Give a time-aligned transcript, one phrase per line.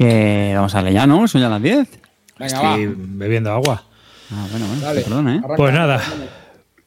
[0.00, 1.28] Que vamos a darle ya, ¿no?
[1.28, 1.76] Son ya las 10.
[2.38, 3.84] Venga, Estoy bebiendo agua.
[4.32, 5.02] Ah, bueno, bueno, Dale.
[5.02, 5.32] perdón, ¿eh?
[5.44, 5.56] Arranca.
[5.56, 6.02] Pues nada,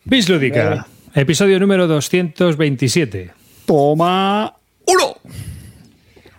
[0.04, 3.32] Bis Lúdica, episodio número 227.
[3.68, 4.56] Toma.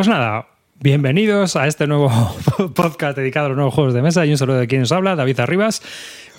[0.00, 0.46] Pues nada,
[0.78, 2.08] bienvenidos a este nuevo
[2.74, 5.14] podcast dedicado a los nuevos juegos de mesa y un saludo de quien nos habla,
[5.14, 5.82] David Arribas.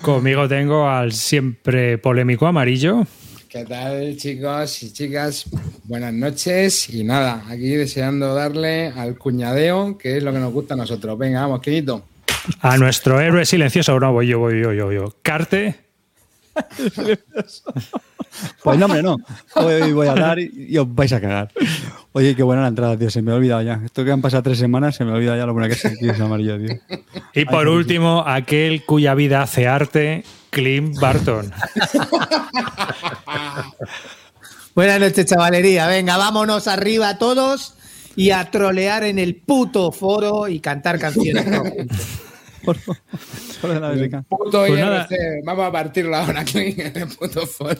[0.00, 3.06] Conmigo tengo al siempre polémico amarillo.
[3.48, 5.44] ¿Qué tal, chicos y chicas?
[5.84, 6.92] Buenas noches.
[6.92, 11.16] Y nada, aquí deseando darle al cuñadeo, que es lo que nos gusta a nosotros.
[11.16, 12.02] Venga, vamos, querido.
[12.62, 15.14] A nuestro héroe silencioso, no, voy yo, voy yo, voy yo, voy yo.
[15.22, 15.76] Carte.
[18.62, 19.18] Pues no, hombre, no.
[19.56, 21.50] Hoy voy a hablar y, y os vais a cagar.
[22.14, 23.10] Oye, qué buena la entrada, tío.
[23.10, 23.80] Se me ha olvidado ya.
[23.84, 25.84] Esto que han pasado tres semanas, se me ha olvidado ya lo buena que es
[25.84, 26.78] aquí, ese amarillo, tío.
[27.34, 31.50] Y por último, aquel cuya vida hace arte, Clint Barton.
[34.74, 35.86] Buenas noches, chavalería.
[35.86, 37.74] Venga, vámonos arriba todos
[38.14, 41.46] y a trolear en el puto foro y cantar canciones.
[42.66, 42.96] ¿No?
[43.60, 44.28] Solo de la BSK.
[44.28, 44.80] Puto Pues IRC.
[44.80, 45.08] nada.
[45.44, 47.76] Vamos a partirlo ahora, Clint, en el puto foro.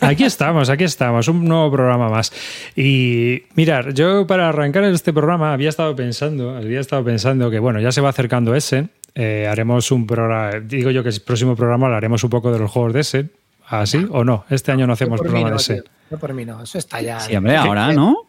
[0.00, 2.32] Aquí estamos, aquí estamos, un nuevo programa más.
[2.76, 7.80] Y mirar, yo para arrancar este programa había estado pensando, había estado pensando que bueno,
[7.80, 8.88] ya se va acercando ese.
[9.14, 12.70] eh, haremos un programa, digo yo que el próximo programa hablaremos un poco de los
[12.70, 13.26] juegos de ese.
[13.66, 14.44] ¿Así o no?
[14.50, 15.74] Este año no hacemos programa no, de ese.
[15.80, 15.84] tío.
[16.10, 17.18] No por mí no, eso está ya.
[17.20, 18.28] Sí, hombre, ahora, ¿no?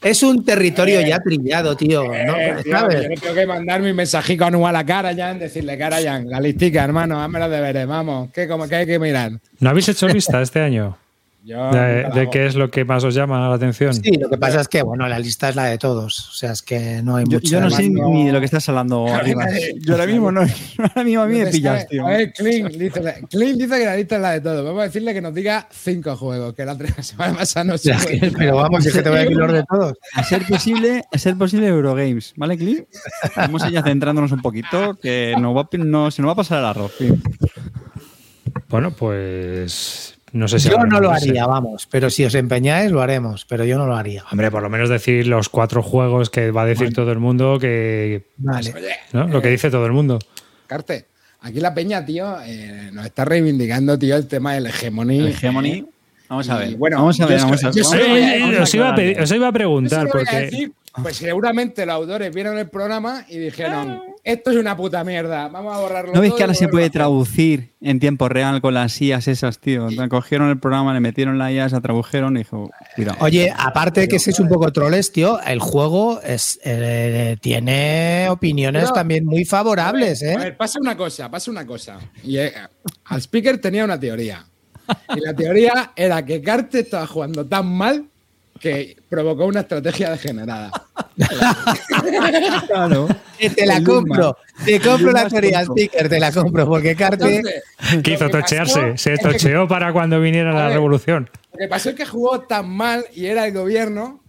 [0.00, 2.04] Es un, territorio ya trillado, tío.
[2.04, 2.12] ¿no?
[2.12, 3.02] Eh, tío, ¿Sabes?
[3.02, 7.20] yo le tengo que mandar mi mensajico anual a Karajan, decirle, Karajan, la listica, hermano,
[7.20, 8.30] hazme los deberes, vamos.
[8.32, 9.32] ¿Qué, como, que hay que mirar?
[9.58, 10.96] ¿No habéis hecho lista este año?
[11.48, 13.94] Yo, De, qué es lo que más os llama la atención?
[13.94, 16.28] Sí, lo que pasa es que, bueno, la lista es la de todos.
[16.28, 17.50] O sea, es que no hay Yo, mucho.
[17.50, 17.76] yo no más.
[17.76, 19.46] sé ni de lo que estás hablando arriba.
[19.80, 20.42] Yo ahora mismo no.
[20.78, 22.06] Ahora mismo a mí me pillas, tío.
[22.06, 23.00] A ver, Clint dice,
[23.30, 24.62] Clint dice que la lista es la de todo.
[24.62, 28.20] Vamos a decirle que nos diga cinco juegos, que la semana pasada no se puede.
[28.20, 29.94] que- pero vamos, es que te voy a decir los de todos.
[30.14, 32.86] A ser posible, a ser posible Eurogames, ¿vale, Clint?
[33.36, 36.36] Vamos a ir ya centrándonos un poquito, que nos va, no, se nos va a
[36.36, 36.92] pasar el arroz.
[36.98, 37.24] Clint.
[38.68, 41.86] Bueno, pues no sé si Yo no lo haría, vamos.
[41.90, 43.44] Pero si os empeñáis, lo haremos.
[43.46, 44.24] Pero yo no lo haría.
[44.30, 47.58] Hombre, por lo menos decir los cuatro juegos que va a decir todo el mundo,
[47.58, 48.72] que Vale.
[48.76, 49.26] Oye, ¿no?
[49.28, 50.18] lo que dice todo el mundo.
[50.66, 51.06] Carte,
[51.40, 54.66] aquí la peña, tío, eh, nos está reivindicando, tío, el tema del.
[54.66, 55.86] El Hegemony.
[56.28, 56.76] Vamos a ver.
[56.76, 59.46] Bueno, vamos a ver, vamos a yo Eh, eh, os, iba a pedir- os iba
[59.46, 60.72] a Eso preguntar, porque decir,
[61.02, 65.74] pues seguramente los autores vieron el programa y dijeron, esto es una puta mierda, vamos
[65.74, 66.92] a borrarlo ¿No ves que ahora se a puede hacer".
[66.92, 69.88] traducir en tiempo real con las IAs esas, tío?
[70.10, 73.18] Cogieron el programa, le metieron la IA, se tradujeron y dijo, cuidado.
[73.20, 78.82] Oye, aparte de que sois un poco troles, tío, el juego es, eh, tiene opiniones
[78.82, 80.36] Pero- también muy favorables, A ¿eh?
[80.38, 81.98] ver, pasa una cosa, pasa una cosa.
[82.22, 82.52] Y eh,
[83.06, 84.44] al speaker tenía una teoría.
[85.14, 88.06] Y la teoría era que Carte estaba jugando tan mal
[88.58, 90.70] que provocó una estrategia degenerada.
[92.66, 93.08] Claro.
[93.38, 97.42] Que te la compro, te compro la teoría, sticker, te la compro, porque Carte.
[98.18, 98.98] Pasó Tochearse.
[98.98, 100.74] Se que- tocheó para cuando viniera la ver.
[100.74, 101.30] revolución.
[101.52, 104.22] Lo que pasó es que jugó tan mal y era el gobierno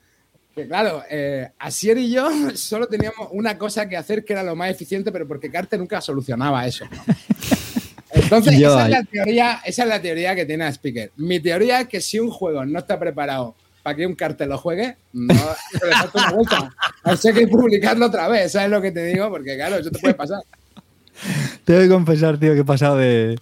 [0.56, 4.56] Que claro, eh, Asier y yo solo teníamos una cosa que hacer que era lo
[4.56, 6.86] más eficiente, pero porque Carter nunca solucionaba eso.
[8.12, 11.12] Entonces, Yo esa es, la teoría, esa es la teoría que tiene Speaker.
[11.18, 14.58] Mi teoría es que si un juego no está preparado para que un cartel lo
[14.58, 16.70] juegue, no le falta una vuelta.
[17.22, 19.30] Que hay que publicarlo otra vez, ¿sabes lo que te digo?
[19.30, 20.40] Porque claro, eso te puede pasar.
[21.64, 23.38] Tengo que confesar, tío, que he pasado de,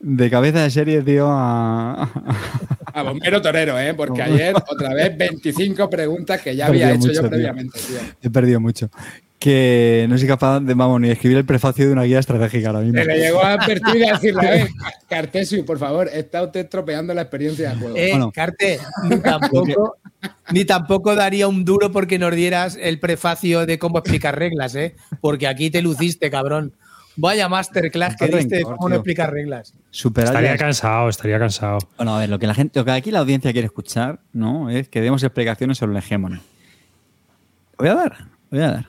[0.00, 2.76] de cabeza de serie, tío, a.
[2.94, 3.94] A bombero torero, ¿eh?
[3.94, 7.30] Porque ayer, otra vez, 25 preguntas que ya había hecho mucho, yo tío.
[7.30, 7.98] previamente, tío.
[8.22, 8.90] He perdido mucho.
[9.38, 12.80] Que no soy capaz de, vamos, ni escribir el prefacio de una guía estratégica ahora
[12.82, 12.96] mismo.
[13.00, 14.68] Se le llegó a advertir y a decirle, a ver,
[15.08, 17.96] Cartesio, por favor, está usted estropeando la experiencia de juego.
[17.96, 18.30] Eh, Bueno.
[18.32, 19.96] Carte, ni tampoco,
[20.52, 24.94] ni tampoco daría un duro porque nos dieras el prefacio de cómo explicar reglas, ¿eh?
[25.20, 26.74] Porque aquí te luciste, cabrón.
[27.16, 29.74] Vaya masterclass que diste rencor, cómo no explicar reglas.
[29.90, 31.78] Superar Estaría cansado, estaría cansado.
[31.96, 34.70] Bueno, a ver, lo que la gente, lo que aquí la audiencia quiere escuchar, ¿no?
[34.70, 36.40] Es que demos explicaciones sobre el hegemony.
[37.78, 38.16] Voy a dar,
[38.50, 38.86] voy a dar.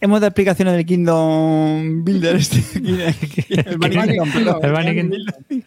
[0.00, 2.56] Hemos dado explicaciones del Kingdom Builder este.
[2.78, 4.28] el Bunny Kingdom.
[4.60, 5.62] El Bunny Kingdom.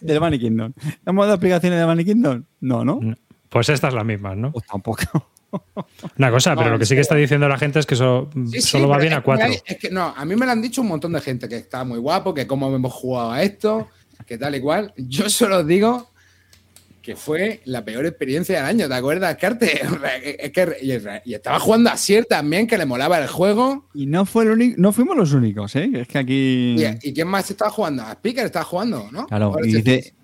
[0.00, 0.72] Del Bunny Kingdom.
[1.04, 2.44] ¿Hemos dado explicaciones del Bunny Kingdom?
[2.60, 3.00] No, ¿no?
[3.48, 4.52] Pues estas las mismas, ¿no?
[4.52, 5.26] Pues tampoco.
[6.18, 8.60] Una cosa, pero lo que sí que está diciendo la gente es que eso Sí,
[8.60, 9.46] sí, solo va bien es a cuatro.
[9.46, 11.56] hay- Es que no, a mí me lo han dicho un montón de gente que
[11.56, 13.88] está muy guapo, que cómo hemos jugado a esto,
[14.26, 14.92] que tal y cual.
[14.96, 16.08] Yo solo digo
[17.02, 19.80] que fue la peor experiencia del año, ¿te acuerdas, Carte?
[20.38, 23.88] Es que, y, y estaba jugando a Sier también, que le molaba el juego.
[23.94, 25.90] Y no, fue el único, no fuimos los únicos, ¿eh?
[25.94, 26.76] Es que aquí.
[26.78, 28.02] Y, ¿y quién más estaba jugando?
[28.02, 29.26] A Speaker estaba jugando, ¿no?
[29.26, 30.14] Claro, y dice.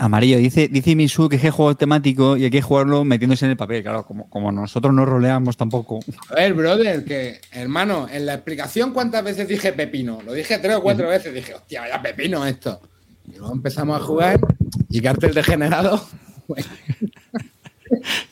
[0.00, 3.50] Amarillo, dice, dice Misu que es que juego temático y hay que jugarlo metiéndose en
[3.50, 3.82] el papel.
[3.82, 6.00] Claro, como, como nosotros no roleamos tampoco.
[6.30, 10.22] A ver, brother, que, hermano, en la explicación, ¿cuántas veces dije pepino?
[10.24, 11.34] Lo dije tres o cuatro veces.
[11.34, 12.80] Dije, hostia, vaya pepino esto.
[13.26, 14.40] Y luego empezamos a jugar
[14.88, 16.02] y cartel degenerado.
[16.48, 16.66] bueno,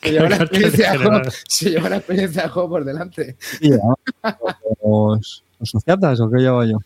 [0.01, 1.31] se, llevó la Cartel experiencia de juego, degenerado.
[1.47, 3.35] se llevó la experiencia de juego por delante.
[4.83, 6.79] ¿Los, los sociatas o qué llevo yo?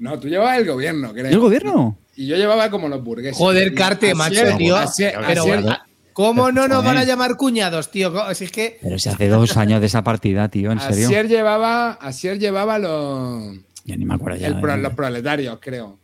[0.00, 1.30] No, tú llevabas el gobierno, creo.
[1.30, 1.96] ¿Y el gobierno?
[2.20, 3.38] Y yo llevaba como los burgueses.
[3.38, 4.76] Joder, Carte, macho, es, tío.
[4.76, 5.42] así Pero así es.
[5.46, 5.78] bueno,
[6.12, 7.08] ¿cómo no nos van a Joder.
[7.08, 8.12] llamar cuñados, tío?
[8.34, 11.06] Si es que Pero se hace dos años de esa partida, tío, en serio.
[11.06, 14.48] Asier llevaba, Asier llevaba los, Ya ni me acuerdo ya.
[14.48, 14.76] el eh.
[14.82, 15.98] los proletarios, creo.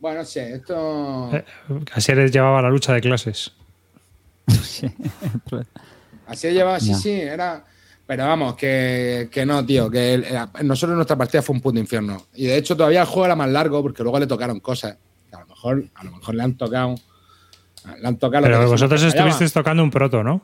[0.00, 1.28] Bueno, no sé, esto.
[1.34, 1.44] Eh,
[1.92, 3.52] Así les llevaba la lucha de clases.
[6.26, 6.94] Así llevaba, sí, Ya.
[6.96, 7.64] sí, era.
[8.06, 11.78] Pero vamos, que, que no, tío, que el- eh, nosotros nuestra partida fue un puto
[11.78, 12.26] infierno.
[12.34, 14.96] Y de hecho todavía el juego era más largo porque luego le tocaron cosas.
[15.64, 16.94] A lo mejor, a lo mejor le han tocado.
[18.00, 20.42] Le han tocado lo Pero que vosotros estuvisteis tocando un proto, ¿no?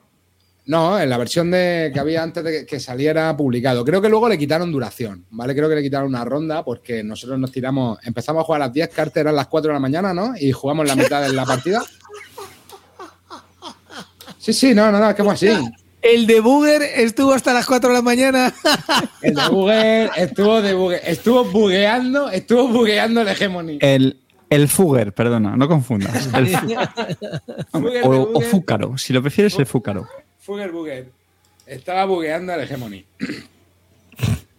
[0.66, 3.84] No, en la versión de, que había antes de que, saliera publicado.
[3.84, 5.54] Creo que luego le quitaron duración, ¿vale?
[5.54, 7.98] Creo que le quitaron una ronda porque nosotros nos tiramos.
[8.06, 10.32] Empezamos a jugar a las 10, cartas eran las 4 de la mañana, ¿no?
[10.40, 11.82] Y jugamos la mitad de la partida.
[14.38, 15.48] Sí, sí, no, no, no, es que fue así.
[16.02, 18.54] el debugger estuvo hasta las 4 de la mañana.
[19.22, 23.78] El de Google estuvo de bugue- estuvo bugueando, estuvo bugueando el hegemony.
[23.80, 24.18] El,
[24.50, 26.28] el Fugger, perdona, no confundas.
[26.34, 28.40] El Fugger o, o.
[28.40, 30.08] Fúcaro, si lo prefieres, el Fúcaro.
[30.38, 31.10] Fugger Bugger.
[31.66, 33.04] Estaba bugueando el hegemony.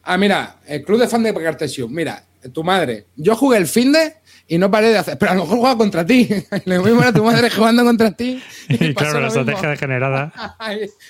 [0.03, 1.89] Ah, mira, el club de fan de Cartesius.
[1.89, 3.05] Mira, tu madre.
[3.15, 4.15] Yo jugué el fin de
[4.47, 5.17] y no paré de hacer.
[5.17, 6.29] Pero a lo mejor jugaba contra ti.
[6.65, 8.41] Lo mismo era tu madre jugando contra ti.
[8.69, 10.33] Y claro, la estrategia degenerada.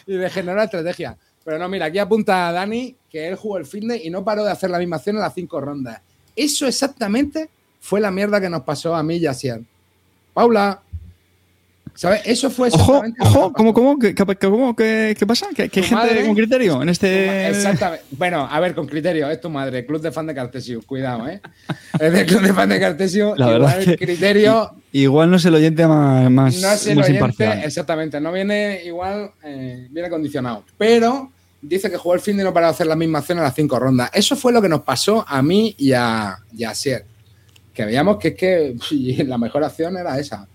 [0.06, 1.18] y degeneró la estrategia.
[1.44, 4.24] Pero no, mira, aquí apunta a Dani que él jugó el fin de y no
[4.24, 6.02] paró de hacer la misma acción en las cinco rondas.
[6.36, 7.50] Eso exactamente
[7.86, 9.66] fue la mierda que nos pasó a mí y a Sian.
[10.34, 10.82] Paula.
[11.94, 12.24] ¿Sabes?
[12.26, 15.48] Eso fue Ojo, ojo, ¿cómo, cómo, qué, qué- cómo, qué, qué pasa?
[15.56, 17.48] ¿Que, que hay Tu gente madre- con criterio en este...?
[17.48, 18.04] Exactamente.
[18.12, 21.40] Bueno, a ver, con criterio, es tu madre, club de fan de Cartesio, cuidado, ¿eh?
[22.00, 25.38] Es del club de fan de Cartesio, La igual verdad el que- criterio Igual no
[25.38, 27.64] es el oyente más, más, no es el más oyente, imparcial.
[27.64, 30.66] exactamente, no viene igual, eh, viene condicionado.
[30.78, 33.56] Pero dice que jugó el fin de no para hacer la misma acción en las
[33.56, 34.10] cinco rondas.
[34.14, 37.06] Eso fue lo que nos pasó a mí y a, y a Sier.
[37.76, 38.76] Que veíamos que es que
[39.28, 40.48] la mejor acción era esa.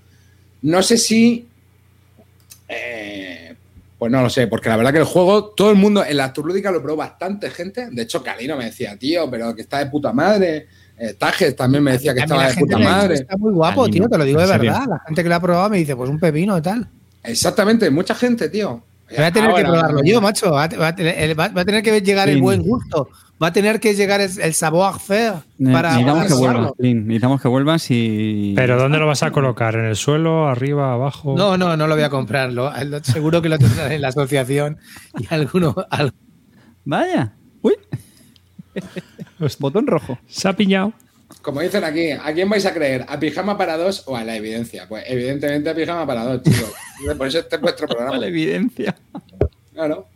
[0.62, 1.46] No sé si.
[2.68, 3.54] eh,
[3.98, 6.32] pues no lo sé, porque la verdad que el juego, todo el mundo en la
[6.32, 7.90] Turlúdica lo probó bastante gente.
[7.90, 10.66] De hecho, Calino me decía, tío, pero que está de puta madre.
[10.96, 13.14] Eh, Tajes también me decía que estaba de puta madre.
[13.16, 14.86] Está muy guapo, tío, te lo digo de verdad.
[14.88, 16.88] La gente que lo ha probado me dice, pues un pepino y tal.
[17.22, 18.82] Exactamente, mucha gente, tío.
[19.16, 20.52] Voy a tener que Ahora, probarlo yo, macho.
[20.52, 23.08] Va a, va a tener- va- a tener que llegar el buen gusto.
[23.42, 25.88] Va a tener que llegar el, el savoir-faire Ne- para.
[25.96, 28.52] necesitamos que vuelvas, necesitamos que vuelvas y...
[28.54, 29.74] Pero ¿dónde lo vas a colocar?
[29.76, 30.46] ¿En el suelo?
[30.46, 30.92] ¿Arriba?
[30.92, 31.34] ¿Abajo?
[31.38, 32.52] No, no, no lo voy a comprar.
[32.52, 34.76] lo- lo- seguro que lo tendrán en la asociación
[35.18, 35.74] y alguno.
[35.90, 36.12] al-
[36.84, 37.32] Vaya.
[37.62, 37.74] Uy.
[39.58, 40.18] Botón rojo.
[40.28, 40.92] Se ha piñado.
[41.42, 43.06] Como dicen aquí, ¿a quién vais a creer?
[43.08, 44.86] ¿A Pijama para dos o a la evidencia?
[44.88, 46.72] Pues evidentemente a Pijama para dos, chicos.
[47.16, 48.16] Por eso este es vuestro programa.
[48.18, 48.94] La evidencia.
[49.72, 50.08] Claro.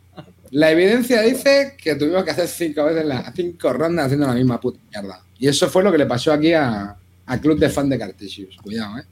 [0.51, 4.59] La evidencia dice que tuvimos que hacer cinco veces las cinco rondas haciendo la misma
[4.59, 5.21] puta mierda.
[5.39, 6.95] Y eso fue lo que le pasó aquí a,
[7.25, 8.55] a Club de Fan de Cartesius.
[8.61, 9.03] Cuidado, ¿eh?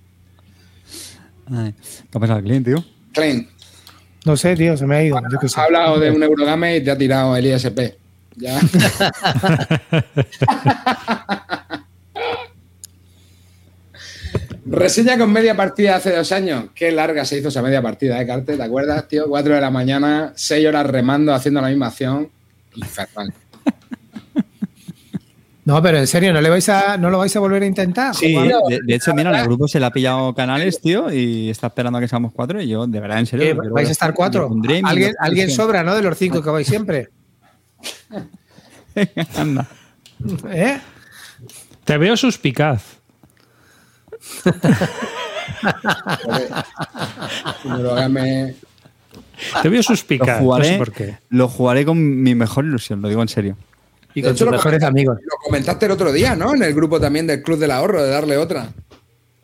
[1.52, 1.74] Ay,
[2.10, 2.84] ¿Qué ha pasado, Clint, tío?
[3.12, 3.50] Klein,
[4.26, 5.20] No sé, tío, se me ha ido.
[5.48, 5.60] sé.
[5.60, 7.96] ha hablado de un Eurogame y te ha tirado el ISP.
[8.36, 8.60] Ya.
[14.74, 16.66] Reseña con media partida hace dos años.
[16.74, 18.58] Qué larga se hizo esa media partida, ¿eh, Carte?
[18.58, 19.28] ¿Te acuerdas, tío?
[19.28, 22.30] Cuatro de la mañana, seis horas remando, haciendo la misma acción.
[22.76, 23.34] Infernal.
[25.66, 28.14] No, pero en serio, ¿no, le vais a, ¿no lo vais a volver a intentar?
[28.14, 31.50] Sí, de, de hecho, mira, en el grupo se le ha pillado canales, tío, y
[31.50, 32.62] está esperando a que seamos cuatro.
[32.62, 33.46] Y yo, de verdad, en serio.
[33.46, 34.42] ¿Qué, lo quiero ¿Vais a estar cuatro?
[34.42, 35.32] Lo pondré en mi ¿Alguien, notificación.
[35.32, 35.96] alguien sobra, ¿no?
[35.96, 37.08] De los cinco que vais siempre.
[39.38, 39.70] Anda.
[40.52, 40.82] ¿Eh?
[41.86, 42.93] Te veo suspicaz.
[49.62, 50.28] Te veo Lo suspicaz.
[50.28, 51.18] No sé jugaré, por qué.
[51.30, 53.58] lo jugaré con mi mejor ilusión, lo digo en serio.
[54.14, 55.18] Y De con hecho, tus lo mejores amigos.
[55.22, 56.54] Lo comentaste el otro día, ¿no?
[56.56, 58.70] En el grupo también del Club del Ahorro, de darle otra.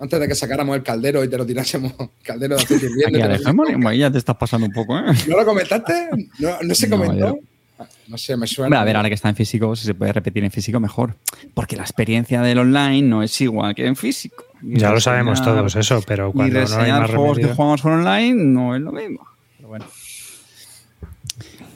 [0.01, 1.93] Antes de que sacáramos el caldero y te lo tirásemos.
[2.24, 3.19] Caldero de aceite hirviendo.
[3.19, 5.03] Te lo- bueno, ya te estás pasando un poco, ¿eh?
[5.27, 6.09] ¿No lo comentaste?
[6.39, 7.36] ¿No, no se comentó?
[7.36, 8.67] yo No sé, me suena.
[8.67, 11.15] Hombre, a ver, ahora que está en físico, si se puede repetir en físico, mejor.
[11.53, 14.45] Porque la experiencia del online no es igual que en físico.
[14.61, 17.45] Ya lo reseñar- sabemos todos eso, pero Y cuando no hay reseñar más juegos que
[17.53, 19.25] jugamos por online no es lo mismo.
[19.57, 19.85] Pero bueno.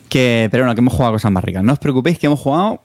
[0.09, 1.63] Que, pero bueno, que hemos jugado cosas más ricas.
[1.63, 2.81] No os preocupéis que hemos jugado.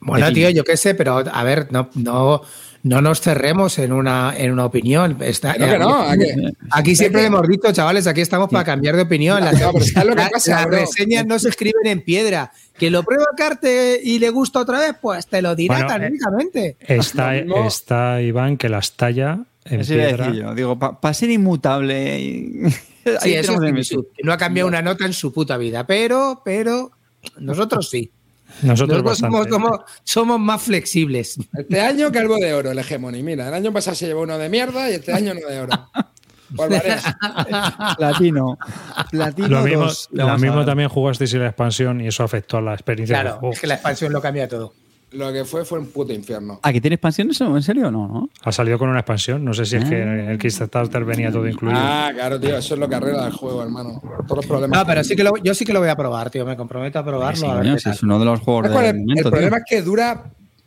[0.00, 2.42] Bueno, tío, yo qué sé, pero a ver, no, no,
[2.84, 5.16] no nos cerremos en una, en una opinión.
[5.20, 6.04] Está, Que no.
[6.70, 9.42] Aquí siempre le hemos dicho, chavales, aquí estamos para cambiar de opinión.
[9.44, 10.78] Las, No, pero ¿sabes lo que la- pasa, las bro?
[10.78, 12.50] reseñas no se escriben en piedra.
[12.78, 16.76] Que lo prueba Carte y le gusta otra vez, pues te lo dirá Bueno, eh.
[16.80, 17.36] Está,
[17.66, 20.32] está Iván que las talla en piedra.
[20.32, 20.54] yo.
[20.54, 22.20] Digo, para ser inmutable.
[22.20, 22.60] y-
[23.20, 26.92] Sí, eso es que no ha cambiado una nota en su puta vida, pero, pero
[27.38, 28.10] nosotros sí.
[28.62, 29.50] Nosotros Nosotros somos, bastante.
[29.50, 31.38] somos- somos más flexibles.
[31.56, 33.22] Este año calvo de oro, el Hegemony.
[33.22, 35.88] Mira, el año pasado se llevó uno de mierda y este año uno de oro.
[37.96, 38.58] Platino.
[39.10, 39.48] Platino.
[39.48, 40.08] Lo mismo, dos.
[40.12, 43.54] Lo también jugasteis en la expansión y eso afectó a la experiencia del Claro, juego.
[43.54, 44.74] es que la expansión lo cambia todo.
[45.12, 46.58] Lo que fue fue un puto infierno.
[46.62, 47.54] ¿Ah, que tiene expansión eso?
[47.54, 47.90] ¿En serio?
[47.90, 48.30] No, ¿no?
[48.44, 49.44] Ha salido con una expansión.
[49.44, 50.30] No sé si es que Ah.
[50.32, 51.78] el Kickstarter venía todo incluido.
[51.78, 54.00] Ah, claro, tío, eso es lo que arregla el juego, hermano.
[54.26, 54.78] Todos los problemas.
[54.78, 56.46] No, pero sí que lo- yo sí que lo voy a probar, tío.
[56.46, 57.40] Me comprometo a probarlo.
[57.40, 59.00] Sí, a ver es uno de los juegos ¿Sabes cuál del es?
[59.00, 59.30] momento, el tío.
[59.30, 60.24] problema es que dura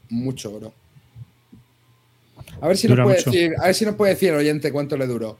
[0.09, 0.73] mucho, bro.
[2.61, 3.31] A ver si Dura nos puede mucho.
[3.31, 5.37] decir, a ver si nos puede decir el oyente cuánto le duró.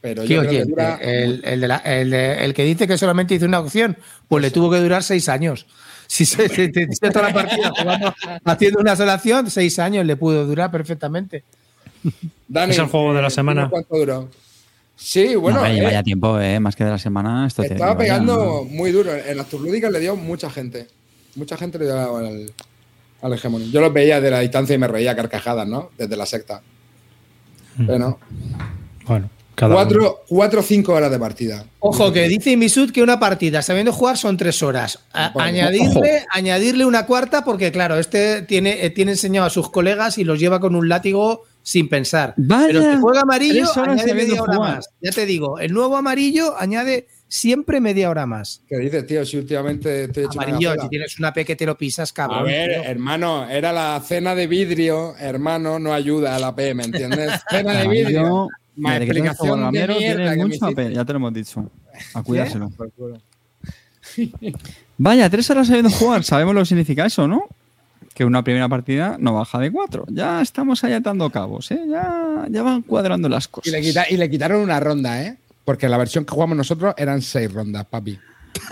[0.00, 0.96] Pero yo creo que dura.
[1.00, 3.96] el, el de la- el de- el que dice que solamente hizo una opción,
[4.28, 5.66] pues le tuvo que durar seis años.
[6.06, 10.04] Si se, se- se- se- toda la partida jugando, haciendo una sola acción, seis años
[10.06, 11.42] le pudo durar perfectamente.
[12.48, 13.68] Dani, ¿Es el juego de la eh, semana?
[13.70, 14.28] ¿Cuánto duró?
[14.96, 17.46] Sí, bueno, no, eh, lleva ya tiempo, eh, más que de la semana.
[17.46, 19.12] Esto estaba pegando muy duro.
[19.12, 20.86] En las turlúdicas le dio mucha gente.
[21.34, 22.52] Mucha gente le dio al,
[23.22, 23.70] al Hegemony.
[23.72, 25.90] Yo los veía de la distancia y me reía a carcajadas, ¿no?
[25.98, 26.62] Desde la secta.
[27.76, 28.18] Pero no.
[29.06, 29.74] Bueno, cada.
[29.74, 31.64] Cuatro, cuatro o cinco horas de partida.
[31.80, 34.98] Ojo, que dice Misut que una partida sabiendo jugar son tres horas.
[35.12, 39.70] A- Bueno, añadirle, añadirle una cuarta, porque claro, este tiene, eh, tiene enseñado a sus
[39.70, 42.34] colegas y los lleva con un látigo sin pensar.
[42.36, 44.74] Vaya, Pero si juega amarillo, añade media hora jugar.
[44.76, 44.88] más.
[45.00, 48.60] Ya te digo, el nuevo amarillo añade siempre media hora más.
[48.68, 49.24] ¿Qué dices, tío?
[49.24, 52.40] Si últimamente estoy hecho Amarillo, si tienes una P que te lo pisas, cabrón.
[52.40, 52.82] A ver, tío.
[52.90, 57.32] hermano, era la cena de vidrio, hermano, no ayuda a la P, ¿me entiendes?
[57.50, 58.48] Cena de vidrio.
[58.76, 61.04] Más mira, de que tengas explicación como de gamero, mierda tiene que me mucho ya
[61.04, 61.70] te lo hemos dicho.
[62.14, 62.70] A cuidárselo.
[62.70, 63.18] Por culo.
[64.98, 66.24] Vaya, tres horas sabiendo jugar.
[66.24, 67.44] Sabemos lo que significa eso, ¿no?
[68.14, 70.04] Que una primera partida no baja de cuatro.
[70.08, 71.80] Ya estamos ahí atando cabos, ¿eh?
[71.88, 73.72] Ya, ya van cuadrando las Y cosas.
[73.72, 75.36] le, quita- y le quitaron una ronda, ¿eh?
[75.64, 78.18] Porque la versión que jugamos nosotros eran seis rondas, papi.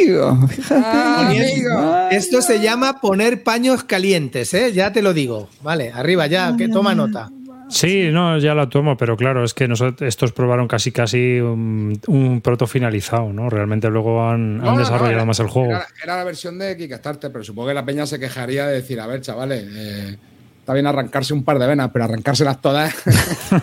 [0.00, 0.82] Amigo, fíjate.
[0.84, 2.08] Ah, amigo.
[2.10, 4.72] Esto se llama poner paños calientes, ¿eh?
[4.72, 5.48] Ya te lo digo.
[5.62, 7.30] Vale, arriba ya, que toma nota.
[7.70, 12.00] Sí, no, ya la tomo, pero claro, es que nosotros, estos probaron casi casi un,
[12.06, 13.50] un proto finalizado, ¿no?
[13.50, 15.70] Realmente luego han, No, han no, desarrollado más el juego.
[15.70, 18.98] Era, era la versión de Kickstarter, pero supongo que la peña se quejaría de decir,
[19.00, 20.16] a ver, chavales, eh,
[20.60, 22.94] está bien arrancarse un par de venas, pero arrancárselas todas.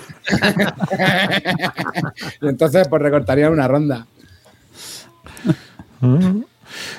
[2.41, 4.05] y entonces, pues recortarían una ronda.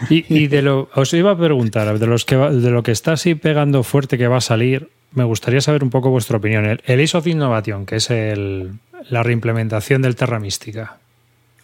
[0.08, 2.92] Y, y de lo, os iba a preguntar, de, los que va- de lo que
[2.92, 6.66] está así pegando fuerte que va a salir, me gustaría saber un poco vuestra opinión.
[6.66, 8.74] El, el Ace of Innovation, que es el,
[9.08, 10.98] la reimplementación del Terra Mística.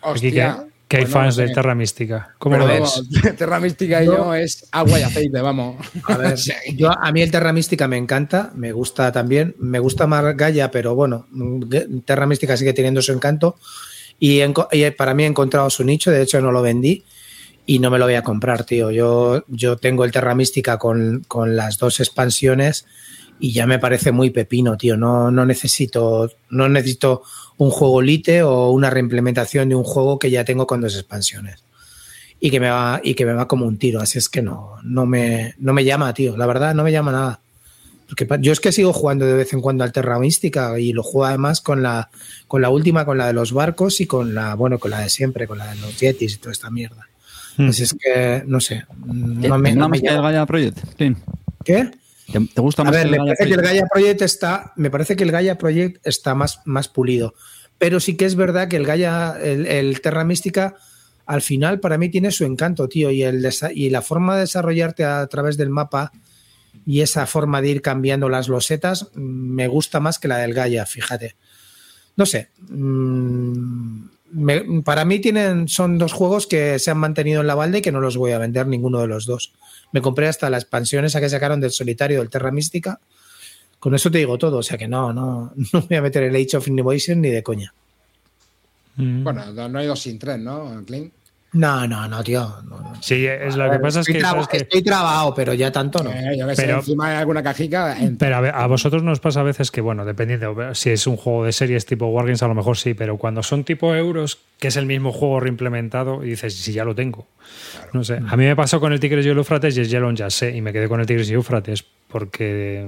[0.00, 0.66] Aquí, ¿qué, Hostia.
[0.88, 1.42] que hay no fans sé.
[1.42, 2.34] de Terra Mística.
[2.38, 3.36] ¿Cómo Pero lo vamos, ves?
[3.36, 5.86] Terra Mística y yo es agua y aceite, vamos.
[6.04, 6.38] A ver,
[6.76, 10.70] yo, a mí el Terra Mística me encanta, me gusta también, me gusta más Gaia,
[10.70, 11.26] pero bueno,
[12.06, 13.56] Terra Mística sigue teniendo su encanto
[14.18, 17.04] y, y para mí he encontrado su nicho, de hecho no lo vendí
[17.66, 18.90] y no me lo voy a comprar, tío.
[18.90, 22.86] Yo, yo tengo el Terra Mística con, con las dos expansiones
[23.40, 24.96] y ya me parece muy pepino, tío.
[24.96, 27.22] No, no necesito, no necesito
[27.58, 31.62] un juego lite o una reimplementación de un juego que ya tengo con dos expansiones
[32.40, 34.72] y que me va y que me va como un tiro así es que no
[34.82, 37.40] no me no me llama tío la verdad no me llama nada
[38.08, 41.04] porque yo es que sigo jugando de vez en cuando al Terra Mística y lo
[41.04, 42.10] juego además con la
[42.48, 45.08] con la última con la de los barcos y con la bueno con la de
[45.08, 47.06] siempre con la de los Yetis y toda esta mierda
[47.56, 47.68] Mm.
[47.68, 48.84] así es que no sé
[49.40, 50.46] ¿Te, no me, no llama.
[50.46, 50.78] Project?
[51.64, 51.90] ¿Qué?
[52.30, 53.62] ¿Te, te gusta A más ver, me el Gaia parece que el?
[53.62, 57.34] Gaia Project está, me parece que el Gaia Project está más, más pulido.
[57.78, 60.76] Pero sí que es verdad que el Gaia, el, el Terra Mística,
[61.26, 63.10] al final para mí tiene su encanto, tío.
[63.10, 66.12] Y, el, y la forma de desarrollarte a través del mapa
[66.86, 70.86] y esa forma de ir cambiando las losetas me gusta más que la del Gaia,
[70.86, 71.36] fíjate.
[72.16, 72.50] No sé.
[72.68, 77.78] mm, me- para mí tienen, son dos juegos que se han mantenido en la balde
[77.78, 79.52] y que no los voy a vender ninguno de los dos.
[79.92, 82.98] Me compré hasta la expansión esa que sacaron del solitario del Terra Mística.
[83.78, 86.22] Con eso te digo todo, o sea que no, no, no me voy a meter
[86.24, 87.72] el Age of Innovation ni de coña.
[88.96, 89.24] Mm.
[89.24, 91.12] Bueno, no hay dos sin tres, ¿no, Clint?
[91.54, 92.40] No, no, no, tío.
[92.68, 92.92] no, no.
[93.02, 94.56] Sí, es lo que pasa es que, traba- ¿sabes qué?
[94.58, 96.10] estoy trabado, pero ya tanto no.
[96.10, 97.98] Eh, yo que sé, Pero- encima hay alguna cajica.
[98.00, 101.06] en- Pero a, ver, a vosotros nos pasa a veces que, bueno, dependiendo si es
[101.06, 104.38] un juego de series tipo Wargames, a lo mejor sí, pero cuando son tipo euros,
[104.58, 107.26] que es el mismo juego reimplementado, y dices, si ya lo tengo.
[107.92, 108.14] No sé.
[108.26, 110.56] A mí me pasó con el Tigres y el Éufrates y el Yellow ya sé,
[110.56, 112.86] y me quedé con el Tigres y Éufrates, porque.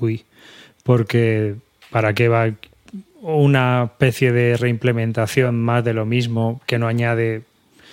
[0.00, 0.24] Uy.
[0.84, 1.56] Porque.
[1.90, 2.50] ¿Para qué va
[3.22, 7.42] una especie de reimplementación más de lo mismo que no añade.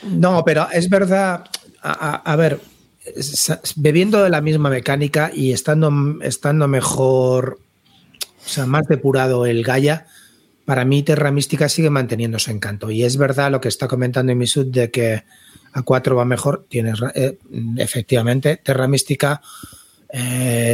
[0.06, 1.46] No, pero es verdad.
[1.82, 2.60] A, ver,
[3.76, 7.60] bebiendo de la misma mecánica y estando, estando mejor,
[8.44, 10.08] o sea, más depurado el Gaia,
[10.66, 12.90] para mí Terra Mística sigue manteniendo su encanto.
[12.90, 15.24] Y es verdad lo que está comentando Misud de que
[15.74, 16.66] a 4 va mejor.
[16.70, 17.38] Tienes, eh,
[17.78, 19.42] efectivamente, Terra Mística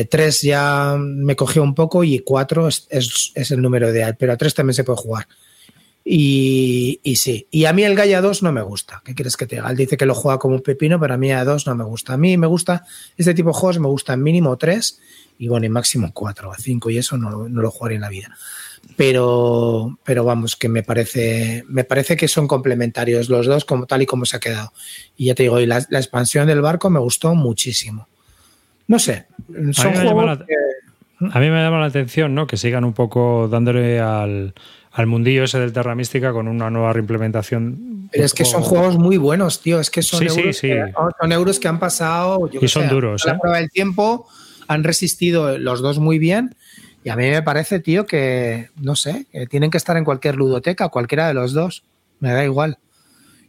[0.10, 4.34] 3 ya me cogió un poco y 4 es, es- es el número ideal, pero
[4.34, 5.28] a 3 también se puede jugar.
[6.04, 9.02] Y, y sí, y a mí el Gaia 2 no me gusta.
[9.06, 9.70] ¿Qué quieres que te diga?
[9.70, 11.84] Él dice que lo juega como un pepino, pero a mí a 2 no me
[11.84, 12.14] gusta.
[12.14, 12.84] A mí me gusta,
[13.18, 15.00] este tipo de juegos me gustan mínimo 3
[15.38, 18.10] y bueno, y máximo 4 o 5 y eso no, no lo jugaré en la
[18.10, 18.36] vida.
[18.98, 24.02] Pero, pero vamos, que me parece, me parece que son complementarios los dos, como tal
[24.02, 24.74] y como se ha quedado.
[25.18, 28.08] Y ya te digo, y la, la expansión del barco me gustó muchísimo.
[28.88, 29.28] No sé,
[29.72, 30.56] son me llama juegos la- que-
[31.32, 32.48] A mí me llama la atención, ¿no?
[32.48, 34.54] Que sigan un poco dándole al,
[34.92, 38.10] al mundillo ese del Terra Mística con una nueva reimplementación.
[38.12, 39.80] Pero es que son juegos muy buenos, tío.
[39.80, 40.68] Es que son, Sí, sí, euros, sí.
[40.68, 42.50] Que, son euros que han pasado.
[42.50, 43.38] yo Y son sé, duros, a La ¿eh?
[43.40, 44.28] prueba del tiempo
[44.68, 46.56] han resistido los dos muy bien.
[47.04, 50.36] Y a mí me parece, tío, que no sé, que tienen que estar en cualquier
[50.36, 51.84] ludoteca, cualquiera de los dos.
[52.20, 52.78] Me da igual.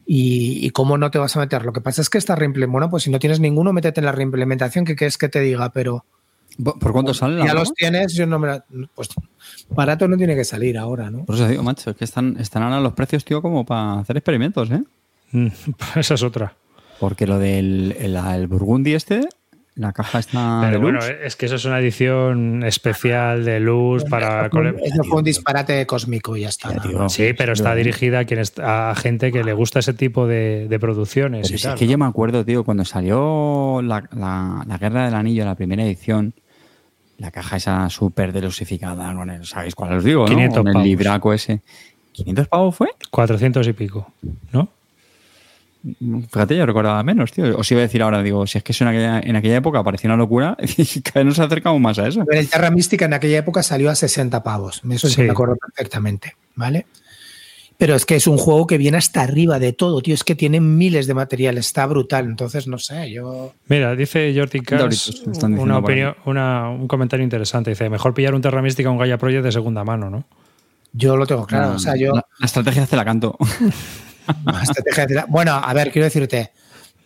[0.07, 1.65] Y, y cómo no te vas a meter.
[1.65, 4.07] Lo que pasa es que esta reimplementación, bueno, pues si no tienes ninguno, métete en
[4.07, 6.07] la reimplementación, que quieres que te diga, pero
[6.63, 9.09] ¿Por cuánto sale la ya los tienes, yo no me la- Pues
[9.71, 11.25] barato no tiene que salir ahora, ¿no?
[11.25, 14.17] Por eso digo, macho, es que están, están ahora los precios, tío, como para hacer
[14.17, 14.83] experimentos, ¿eh?
[15.33, 15.49] Mm,
[15.97, 16.55] Esa es otra.
[17.01, 19.23] Porque lo del el, el Burgundy este,
[19.75, 24.47] la caja está Pero bueno, es que eso es una edición especial de luz para.
[24.85, 26.69] Eso fue un disparate cósmico y ya está.
[26.75, 27.09] Ya.
[27.09, 30.69] Sí, pero está dirigida a, quien est- a gente que le gusta ese tipo de,
[30.69, 31.51] de producciones.
[31.51, 31.91] Y tal, es que ¿no?
[31.93, 36.35] yo me acuerdo, tío, cuando salió la, la- la Guerra del Anillo, la primera edición,
[37.19, 40.25] la caja esa súper delusificada, con el, ¿sabéis cuál os digo?
[40.25, 40.73] 500 ¿no?
[40.73, 41.61] Con el libraco ese.
[42.15, 42.89] ¿500 pavos fue?
[43.11, 44.13] 400 y pico,
[44.53, 44.69] ¿no?
[46.31, 47.59] Fíjate, yo recordaba menos, tío.
[47.59, 49.83] Os iba a decir ahora, digo, si es que eso en aquella, en aquella época
[49.83, 52.25] parecía una locura, y cada vez nos acercamos más a eso.
[52.25, 54.83] Pero el Terra Mística en aquella época salió a 60 pavos.
[54.91, 55.23] Eso sí, Sí.
[55.23, 56.87] me acuerdo perfectamente, ¿vale?
[57.83, 60.15] Pero es que es un juego que viene hasta arriba de todo, tío.
[60.15, 62.27] Es que tiene miles de material, está brutal.
[62.27, 63.55] Entonces, no sé, yo.
[63.67, 64.63] Mira, dice Jordi
[65.59, 67.71] una opinión, una- un comentario interesante.
[67.71, 70.23] Dice, mejor pillar un Terra Mística o un Gaia Project de segunda mano, ¿no?
[70.93, 71.71] Yo lo tengo claro.
[71.71, 72.13] La- o sea, yo.
[72.15, 73.37] la, estrategia hace la canto.
[74.45, 76.53] la estrategia de la- Bueno, a ver, quiero decirte.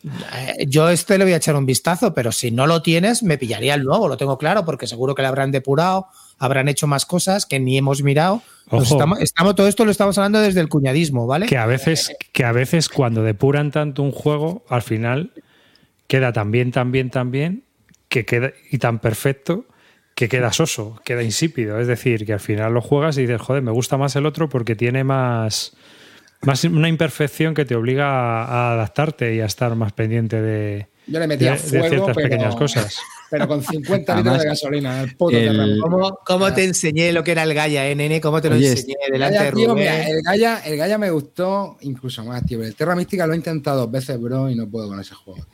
[0.04, 3.38] eh, Yo este le voy a echar un vistazo, pero si no lo tienes, me
[3.38, 6.08] pillaría el nuevo, lo tengo claro, porque seguro que le habrán depurado,
[6.38, 8.42] habrán hecho más cosas que ni hemos mirado.
[8.70, 11.46] Estamos, estamos- todo esto lo estamos hablando desde el cuñadismo, ¿vale?
[11.46, 15.33] Que a veces, que a veces cuando depuran tanto un juego, al final
[16.09, 17.62] queda tan bien, tan bien, tan bien,
[18.09, 19.66] que queda, y tan perfecto
[20.14, 21.79] que queda soso, queda insípido.
[21.81, 24.49] Es decir, que al final lo juegas y dices, joder, me gusta más el otro
[24.49, 25.77] porque tiene más.
[26.42, 30.87] más una imperfección que te obliga a, a adaptarte y a estar más pendiente de,
[31.07, 32.99] Yo le metía de- de fuego, ciertas pero, pequeñas cosas.
[33.30, 35.00] Pero con 50 litros de gasolina.
[35.02, 35.78] El puto el-.
[35.80, 38.20] ¿Cómo, cómo te enseñé lo que era el Gaia, eh, nene?
[38.20, 41.10] ¿Cómo te lo Oye, enseñé delante Gaia, de tío, mira, el Gaia, el Gaia me
[41.10, 42.62] gustó incluso más, tío.
[42.62, 45.44] El Terra Mística lo he intentado dos veces, bro, y no puedo con ese juego.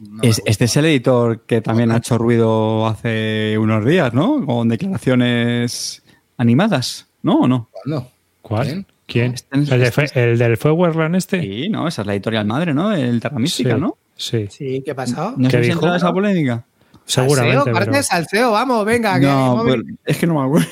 [0.00, 4.44] No Es- este es el editor que también ha hecho ruido hace unos días, ¿no?
[4.46, 6.02] Con declaraciones
[6.36, 7.40] animadas, ¿no?
[7.40, 7.68] ¿O no?
[7.70, 8.10] ¿Cuándo?
[8.42, 8.66] ¿Cuál?
[8.66, 8.86] ¿Quién?
[9.06, 9.34] ¿Quién?
[9.34, 11.40] Este es- ¿El, de este Fe- el del Feuerland este?
[11.42, 12.92] Sí, no, esa es la editorial madre, ¿no?
[12.92, 13.96] El Terra Mística, Sí, ¿no?
[14.16, 15.34] Sí, Sí, ¿qué ha pasado?
[15.36, 15.94] ¿No ¿Qué si dijo?
[15.94, 16.64] esa polémica?
[17.10, 17.56] Seguramente.
[17.56, 19.20] Salseo, pero- parte salseo, vamos, venga.
[19.20, 20.68] que No, pues, es que no me acuerdo.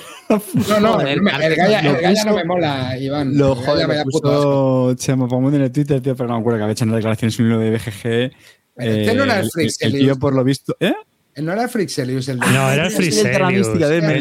[0.69, 3.37] No, no, el, el Gaia, lo el no me mola, Iván.
[3.39, 6.35] Lo, El joder, me lo da puto Chema Pamundi en el Twitter, tío, pero no
[6.35, 8.33] me acuerdo que había hecho una declaración en un hilo de BGG.
[8.77, 9.95] Este no era el el, Frixelius.
[9.95, 10.77] el tío, por lo visto.
[10.81, 10.93] ¿Eh?
[11.37, 12.47] No era el Frixelius, el de.
[12.47, 14.19] No, era el me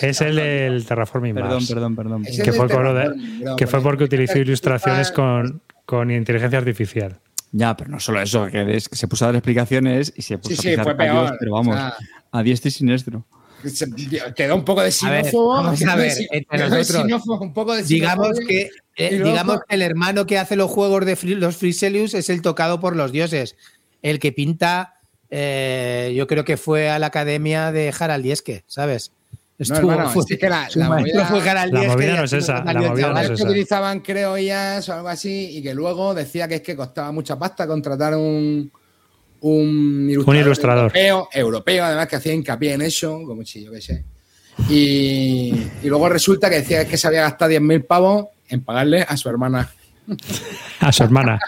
[0.00, 1.68] Es el, de- del Terraforming Perdón, Mars.
[1.68, 2.22] perdón, perdón.
[2.24, 5.10] Que fue, de- que porque que utilizó ilustraciones
[5.84, 7.18] con inteligencia artificial.
[7.52, 10.38] Ya, pero no solo eso, que, es que se puso a dar explicaciones y se
[10.38, 11.36] puso Sí, a sí, fue callos, peor.
[11.38, 11.76] pero vamos,
[12.30, 13.24] a diestro y siniestro.
[14.36, 15.54] Te da un poco de xenófobo.
[15.54, 20.26] vamos a ver, entre nosotros, un poco de Digamos que, eh, digamos que el hermano
[20.26, 23.56] que hace los juegos de los Friselius es el tocado por los dioses.
[24.02, 29.12] El que pinta, eh, yo creo que fue a la academia de Harald Dieske, ¿sabes?
[29.58, 32.24] No, hermano, fue, es que la- la movida- fue Harald La Dieske movida y no
[32.24, 33.44] es esa, la movida no es que esa.
[33.44, 37.36] utilizaban, creo, IAS o algo así, y que luego decía que es que costaba mucha
[37.38, 38.70] pasta contratar un,
[39.40, 40.82] un ilustrador, ilustrador.
[40.96, 44.04] Europeo, europeo, además, que hacía hincapié en eso, como si yo qué sé.
[44.68, 49.16] Y, y luego resulta que decía que se había gastado 10.000 pavos en pagarle a
[49.16, 49.68] su hermana.
[50.80, 51.38] A su hermana.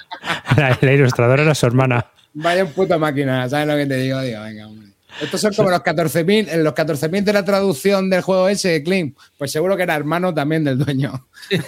[0.56, 2.06] La, la ilustradora era su hermana.
[2.34, 4.20] Vaya un puto máquina, ¿sabes lo que te digo?
[4.20, 4.89] Digo, venga, hombre.
[5.20, 9.16] Estos son como los 14.000, en los 14.000 de la traducción del juego ese, Clint.
[9.38, 11.28] Pues seguro que era hermano también del dueño.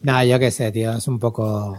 [0.00, 1.76] No, yo qué sé, tío, es un poco.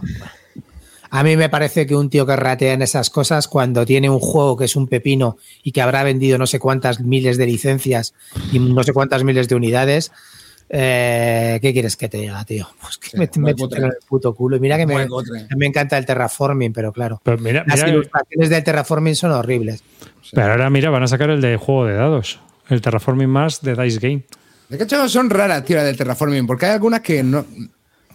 [1.10, 4.20] A mí me parece que un tío que ratea en esas cosas cuando tiene un
[4.20, 8.14] juego que es un pepino y que habrá vendido no sé cuántas miles de licencias
[8.52, 10.12] y no sé cuántas miles de unidades,
[10.72, 12.68] eh, ¿qué quieres que te diga, tío?
[12.80, 14.56] Pues que Sí, me, me en el puto culo.
[14.56, 17.20] Y mira que me, encanta el terraforming, pero claro.
[17.24, 19.82] Pero mira, Las mira, ilustraciones del terraforming son horribles.
[20.32, 22.38] pero ahora mira, van a sacar el de juego de dados.
[22.68, 24.22] El Terraforming Mars de Dice Game.
[24.68, 27.44] De hecho, son raras, tío, las del terraforming, porque hay algunas que no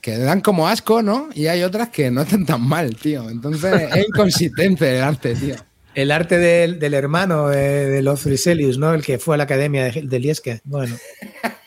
[0.01, 1.29] que dan como asco, ¿no?
[1.33, 3.29] Y hay otras que no están tan mal, tío.
[3.29, 5.55] Entonces es inconsistente el arte, tío.
[5.93, 8.93] El arte del, del hermano eh, de los Friselius, ¿no?
[8.93, 10.61] El que fue a la academia de, de Lieske.
[10.63, 10.95] Bueno,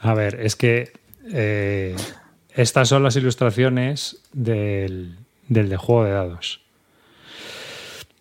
[0.00, 0.92] A ver, es que
[1.32, 1.96] eh,
[2.54, 6.60] estas son las ilustraciones del, del de juego de dados.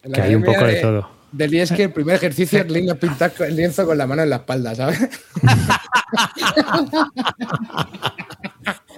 [0.04, 1.10] La Que hay un poco de todo.
[1.32, 4.30] Del es que el primer ejercicio es lindo pintar el lienzo con la mano en
[4.30, 5.00] la espalda, ¿sabes?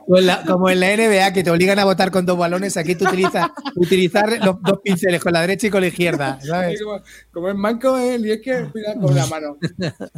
[0.07, 2.77] O en la- como en la NBA que te obligan a votar con dos balones,
[2.77, 6.81] aquí tú utilizas utilizar los dos pinceles con la derecha y con la izquierda, ¿sabes?
[6.81, 8.15] Como, como es manco, ¿eh?
[8.15, 9.57] el es que pintar con la mano.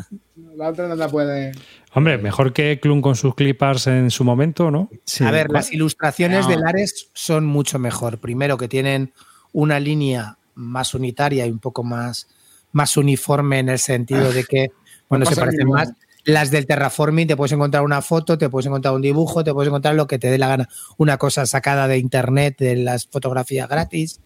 [0.55, 1.51] La otra no la puede.
[1.93, 4.89] Hombre, mejor que Klum con sus clippers en su momento, ¿no?
[5.05, 5.23] Sí.
[5.23, 6.49] A ver, las ilustraciones No.
[6.49, 8.17] de Lares son mucho mejor.
[8.19, 9.13] Primero que tienen
[9.51, 12.27] una línea más unitaria y un poco más,
[12.71, 14.71] más uniforme en el sentido de que,
[15.09, 15.91] bueno, No se parecen más.
[16.27, 19.69] Las del terraforming te puedes encontrar una foto, te puedes encontrar un dibujo, te puedes
[19.69, 20.69] encontrar lo que te dé la gana.
[20.97, 24.19] Una cosa sacada de internet, de las fotografías gratis.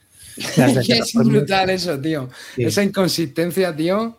[0.57, 2.27] Las del es brutal eso, tío.
[2.55, 2.63] Sí.
[2.63, 4.17] Esa inconsistencia, tío,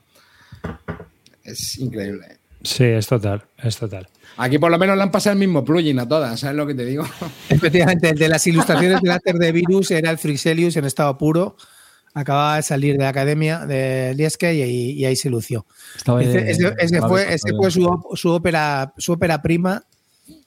[1.43, 2.39] es increíble.
[2.63, 4.09] Sí, es total, es total.
[4.37, 6.77] Aquí por lo menos le han pasado el mismo plugin a todas, ¿sabes lo que
[6.77, 7.05] te digo?
[7.49, 11.57] Efectivamente, el de las ilustraciones del láter de virus era el Frixelius en estado puro.
[12.15, 15.67] Acababa de salir de la academia de Lieske y, ahí- y ahí se lució.
[16.21, 17.71] Ese, fue, de- ese fue
[18.17, 19.85] su, ópera, su ópera prima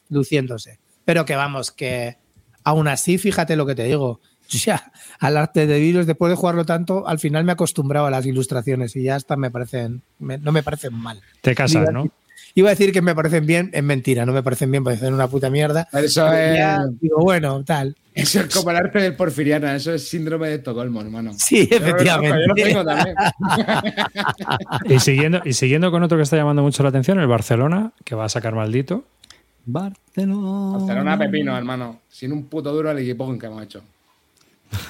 [0.09, 0.79] luciéndose.
[1.05, 2.17] Pero que vamos, que
[2.63, 4.19] aún así, fíjate lo que te digo.
[4.47, 8.11] Ya, al arte de virus, después de jugarlo tanto, al final me he acostumbrado a
[8.11, 11.19] las ilustraciones y ya hasta me parecen, me- no me parecen mal.
[11.41, 12.03] Te casas, ¿no?
[12.57, 15.27] Iba a decir que me parecen bien, es mentira, no me parecen bien, parecen una
[15.27, 15.89] puta mierda.
[15.91, 17.97] Eso es, ya digo, bueno, tal.
[18.13, 21.33] eso es como el arte del porfiriana, eso es síndrome de Estocolmo, hermano.
[21.37, 22.39] Sí, efectivamente.
[22.39, 23.15] Yo lo tengo también.
[24.85, 28.15] Y siguiendo, y siguiendo con otro que está llamando mucho la atención, el Barcelona, que
[28.15, 29.03] va a sacar maldito.
[29.65, 30.77] Barcelona.
[30.77, 31.99] Barcelona Pepino, hermano.
[32.09, 33.83] Sin un puto duro el equipo que hemos hecho.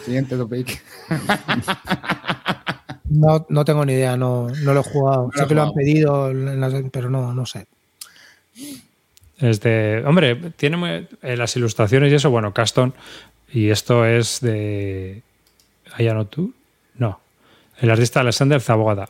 [0.03, 0.83] Siguiente topic.
[3.15, 5.29] No, no tengo ni idea, no, no lo he jugado.
[5.33, 6.31] lo sé que lo han pedido,
[6.91, 7.67] pero no, no sé.
[9.39, 10.03] Es de.
[10.05, 12.93] Hombre, tiene muy- eh, las ilustraciones y eso, bueno, Caston.
[13.51, 15.21] Y esto es de.
[15.93, 16.53] ¿Ayano tú?
[16.97, 17.19] No.
[17.79, 19.09] El artista Alexander Zaboada.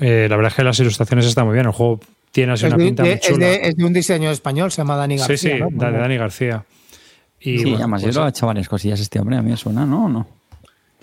[0.00, 1.66] Eh, la verdad es que las ilustraciones están muy bien.
[1.66, 2.00] El juego
[2.32, 3.46] tiene así Es una de, pinta de- muy es chula.
[3.46, 5.36] de- es de un diseño español, se llama Dani García.
[5.36, 5.68] sí, sí, ¿no?
[5.70, 6.64] de Dani García.
[7.40, 9.50] Y sí, bueno, además pues, yo lo ha hecho varias cosillas este hombre, a mí
[9.50, 10.06] me suena, ¿no?
[10.06, 10.26] ¿O no?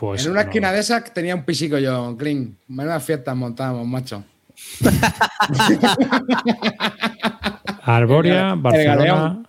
[0.02, 0.50] Pues en una no.
[0.50, 2.58] esquina de esas tenía un pisico yo, Clean.
[2.68, 4.24] Menudas fiestas montábamos, macho.
[7.84, 9.44] Arboria, El Barcelona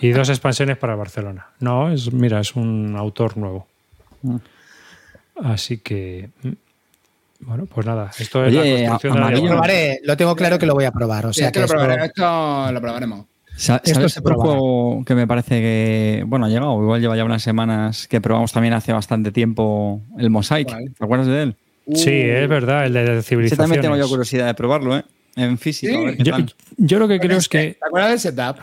[0.00, 1.48] y dos expansiones para Barcelona.
[1.60, 3.66] No, es mira, es un autor nuevo.
[4.22, 4.36] Mm.
[5.44, 6.48] Así que mm,
[7.40, 9.40] bueno, pues nada, esto es Oye, la construcción a- de la.
[9.40, 11.26] Lo probaré, lo tengo claro que lo voy a probar.
[11.26, 13.26] O sea que lo esto- probaremos, esto lo probaremos.
[13.56, 18.08] ¿Sabes otro juego que me parece que, bueno, ha llegado, igual lleva ya unas semanas,
[18.08, 20.68] que probamos también hace bastante tiempo, el Mosaic.
[20.68, 21.56] ¿Te acuerdas de él?
[21.94, 25.04] Sí, es verdad, el de Ese también tengo yo curiosidad de probarlo, ¿eh?
[25.36, 25.98] En físico, Sí.
[25.98, 26.54] a ver qué Yo, tal.
[26.76, 28.56] yo lo que creo es que ¿Te acuerdas del setup?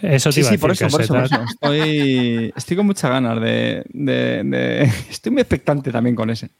[0.00, 1.42] eso te Sí, iba sí, a por eso, por eso, por tra- eso.
[1.50, 6.50] Estoy, estoy con muchas ganas de, de- de- Estoy muy expectante también con ese.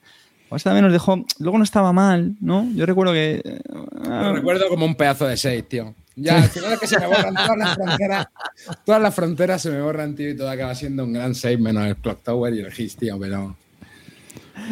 [0.50, 1.24] O sea, también nos dejó...
[1.38, 2.68] Luego no estaba mal, ¿no?
[2.74, 3.40] Yo recuerdo que...
[4.04, 5.94] ah, Lo recuerdo como un pedazo de 6, tío.
[6.16, 8.26] Ya, al final es que se me borran todas las fronteras.
[8.84, 11.86] Todas las fronteras se me borran, tío, y todo acaba siendo un gran 6 menos
[11.86, 13.56] el Clock Tower y el His, tío, pero.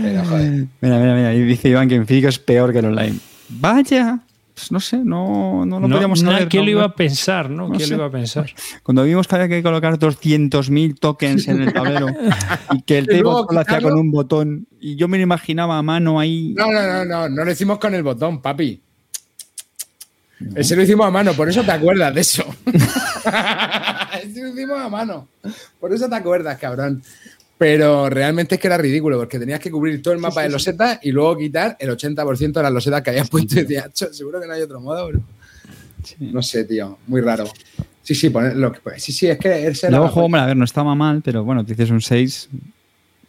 [0.03, 0.67] Pero, joder.
[0.81, 1.35] Mira, mira, mira.
[1.35, 3.19] Y dice Iván que en físico es peor que en online.
[3.49, 4.21] Vaya.
[4.55, 6.47] Pues no sé, no, no lo no, podíamos saber.
[6.49, 6.67] ¿Quién ¿no?
[6.67, 7.69] lo iba a pensar, no?
[7.69, 7.97] No ¿Quién sé.
[7.97, 8.51] lo iba a pensar?
[8.83, 12.09] Cuando vimos que había que colocar 200.000 tokens en el tablero
[12.73, 15.83] y que el table lo hacía con un botón y yo me lo imaginaba a
[15.83, 16.53] mano ahí.
[16.59, 18.83] No, no, no, no, no lo hicimos con el botón, papi.
[20.55, 22.45] Ese lo hicimos a mano, por eso te acuerdas de eso.
[24.23, 25.29] Ese lo hicimos a mano.
[25.79, 27.03] Por eso te acuerdas, cabrón.
[27.59, 30.99] Pero realmente es que era ridículo, porque tenías que cubrir todo el mapa de losetas
[31.03, 33.55] y luego quitar el 80% de las losetas que habías puesto.
[33.61, 35.21] Y decías, "Cho, seguro que no hay otro modo, bro.
[36.21, 36.97] No sé, tío.
[37.07, 37.45] Muy raro.
[38.03, 40.65] Sí, sí, poner lo que- sí, sí, es que Luego juego, hombre, a ver, no
[40.65, 42.49] estaba mal, pero bueno, te dices un 6.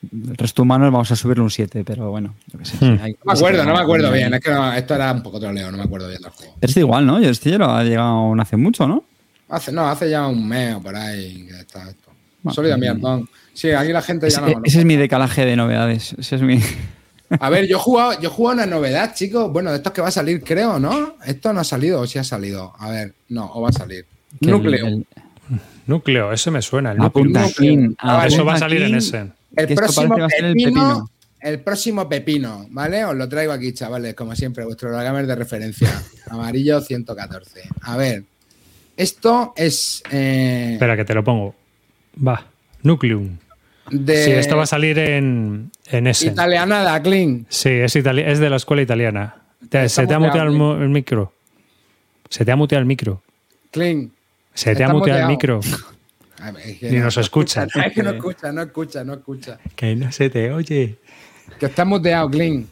[0.03, 2.77] El resto humano vamos a subirle un 7, pero bueno, yo qué sé.
[2.77, 2.99] sí, Hmm.
[3.03, 4.33] hay No me acuerdo, no me acuerdo bien.
[4.33, 6.55] Es que no, esto era un poco troleo, no me acuerdo bien del juego.
[6.59, 7.21] Pero este igual, ¿no?
[7.21, 9.03] Yo este ya lo ha llegado hace mucho, ¿no?
[9.49, 12.11] Hace, no, hace ya un mes o por ahí que está esto.
[12.41, 12.77] Bueno, Sólido.
[12.77, 13.29] Mierdón.
[13.53, 16.13] Sí, aquí la gente ya Ese, no lo ese es mi decalaje de novedades.
[16.17, 16.59] Ese es mi.
[17.39, 19.51] A ver, yo he jugado, yo he jugado una novedad, chicos.
[19.51, 21.15] Bueno, de estos que va a salir, creo, ¿no?
[21.25, 22.73] Esto no ha salido o sí ha salido.
[22.79, 24.05] A ver, no, o va a salir.
[24.39, 24.87] el- Núcleo.
[24.87, 25.05] el-
[25.85, 26.91] Núcleo, ese me suena.
[26.93, 27.23] El núcleo.
[27.23, 27.55] apunta núcleo.
[27.75, 29.31] Clean, Ah, eso va a salir en ese.
[29.55, 31.09] El que próximo ser el pepino, pepino.
[31.41, 33.05] el próximo pepino, ¿vale?
[33.05, 35.89] Os lo traigo aquí, chavales, como siempre, vuestro gamer de referencia.
[36.29, 37.61] Amarillo 114.
[37.81, 38.23] A ver,
[38.97, 41.55] esto es eh, Espera, que te lo pongo.
[42.25, 42.45] Va,
[42.83, 43.37] Nucleum.
[43.89, 46.27] de Sí, esto va a salir en, en ese.
[46.27, 47.45] italianada, clean.
[47.49, 49.35] Sí, es, itali- es de la escuela italiana.
[49.69, 51.33] Te- se te ha muteado, el, el micro.
[52.29, 53.21] Se te ha muteado el micro.
[53.71, 54.11] Clean.
[54.53, 55.59] Se te ha muteado el micro.
[56.63, 57.67] Es que Ni no- nos escucha.
[57.75, 59.59] no, es que no escucha, no escucha, no escucha.
[59.75, 60.97] Que no se te oye.
[61.59, 62.67] Que está muteado, clean.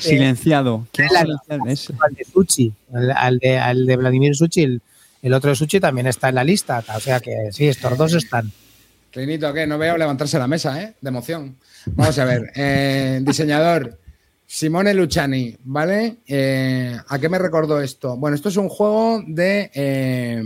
[0.00, 0.86] Silenciado.
[0.92, 1.94] ¿Quién La- silenciado ese?
[2.00, 4.82] al de Suchi, al, al de, al de Vladimir Suchi, el,
[5.22, 6.82] el otro de Suchi también está en la lista.
[6.94, 8.50] O sea que sí, estos dos están.
[9.10, 9.66] Clinito, ¿qué?
[9.66, 10.94] No veo levantarse la mesa, ¿eh?
[11.00, 11.56] De emoción.
[11.86, 12.50] Vamos a ver.
[12.56, 13.98] eh, diseñador,
[14.46, 16.16] Simone Luciani, ¿vale?
[16.26, 18.16] Eh, ¿A qué me recordó esto?
[18.16, 19.70] Bueno, esto es un juego de.
[19.74, 20.42] eh,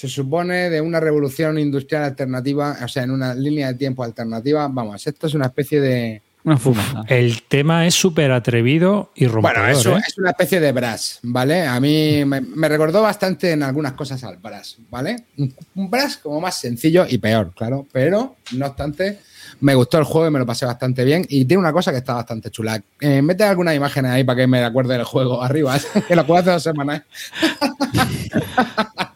[0.00, 4.66] se supone de una revolución industrial alternativa, o sea, en una línea de tiempo alternativa.
[4.66, 6.22] Vamos, esto es una especie de.
[6.42, 7.04] Una fumada.
[7.06, 9.58] El tema es súper atrevido y rompedor.
[9.58, 10.02] Bueno, eso ¿eh?
[10.08, 11.66] es una especie de brass, ¿vale?
[11.66, 15.24] A mí me, me recordó bastante en algunas cosas al brass, ¿vale?
[15.36, 19.18] Un, un brass como más sencillo y peor, claro, pero no obstante,
[19.60, 21.26] me gustó el juego y me lo pasé bastante bien.
[21.28, 22.82] Y tiene una cosa que está bastante chula.
[23.00, 26.38] Eh, mete algunas imágenes ahí para que me acuerde del juego arriba, que lo jugué
[26.38, 27.02] hace dos semanas.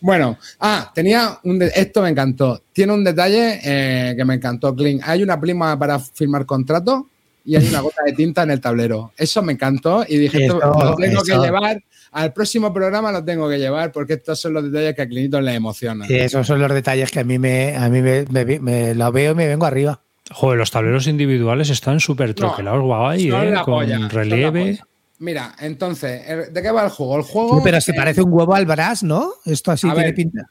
[0.00, 1.58] Bueno, ah, tenía un.
[1.58, 2.62] de- esto me encantó.
[2.72, 5.00] Tiene un detalle eh, que me encantó, Clean.
[5.04, 7.08] Hay una pluma para firmar contrato
[7.44, 9.12] y hay una gota de tinta en el tablero.
[9.16, 11.82] Eso me encantó y dije, esto lo tengo que llevar.
[12.12, 15.40] Al próximo programa lo tengo que llevar porque estos son los detalles que a Clinito
[15.40, 16.08] le emocionan.
[16.08, 19.12] Sí, esos son los detalles que a mí me, a mí me, me- me lo
[19.12, 20.00] veo y me vengo arriba.
[20.32, 23.54] Joder, los tableros individuales están súper troquelados, guay, Son ¿eh?
[23.56, 24.80] Con polla, son la relieve.
[25.20, 27.16] Mira, entonces, ¿de qué va el juego?
[27.18, 27.62] El juego.
[27.62, 29.34] pero se eh, parece un huevo al Brass, ¿no?
[29.44, 30.50] Esto así A tiene ver, pinta.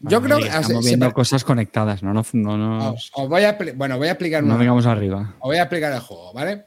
[0.00, 0.46] Yo creo que.
[0.48, 4.12] Estamos viendo cosas conectadas, no, no, no, no, os, os voy a, bueno, voy a
[4.12, 4.58] explicar no una.
[4.58, 5.34] vengamos arriba.
[5.38, 6.64] Os voy a explicar el juego, ¿vale?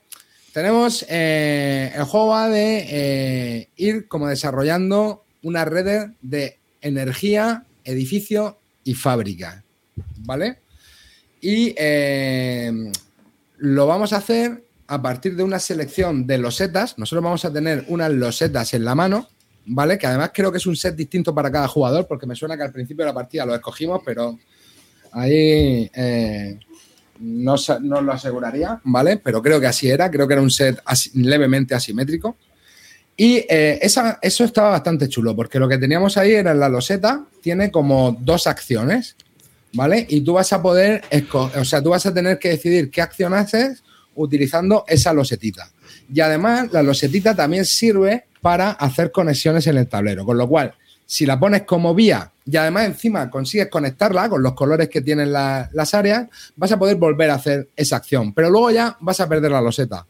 [0.54, 1.06] Tenemos.
[1.10, 8.94] eh, el juego va de eh, ir como desarrollando una red de energía, edificio y
[8.94, 9.64] fábrica,
[10.20, 10.60] ¿vale?
[11.42, 12.72] Y eh,
[13.58, 16.98] lo vamos a hacer a partir de una selección de losetas.
[16.98, 19.30] Nosotros vamos a tener unas losetas en la mano,
[19.68, 20.00] ¿vale?
[20.00, 22.64] Que además creo que es un set distinto para cada jugador, porque me suena que
[22.64, 24.40] al principio de la partida lo escogimos, pero
[25.12, 26.60] ahí eh,
[27.20, 29.18] no, no lo aseguraría, ¿vale?
[29.18, 30.82] Pero creo que así era, creo que era un set
[31.14, 32.36] levemente asimétrico.
[33.16, 37.26] Y eh, esa, eso estaba bastante chulo, porque lo que teníamos ahí era la loseta,
[37.42, 39.16] tiene como dos acciones,
[39.74, 40.08] ¿vale?
[40.10, 43.36] Y tú vas a poder, o sea, tú vas a tener que decidir qué acción
[43.36, 43.84] haces
[44.16, 45.70] utilizando esa losetita.
[46.12, 50.74] Y además, la losetita también sirve para hacer conexiones en el tablero, con lo cual,
[51.06, 55.32] si la pones como vía y además encima consigues conectarla con los colores que tienen
[55.32, 59.28] las áreas, vas a poder volver a hacer esa acción, pero luego ya vas a
[59.28, 60.06] perder la loseta.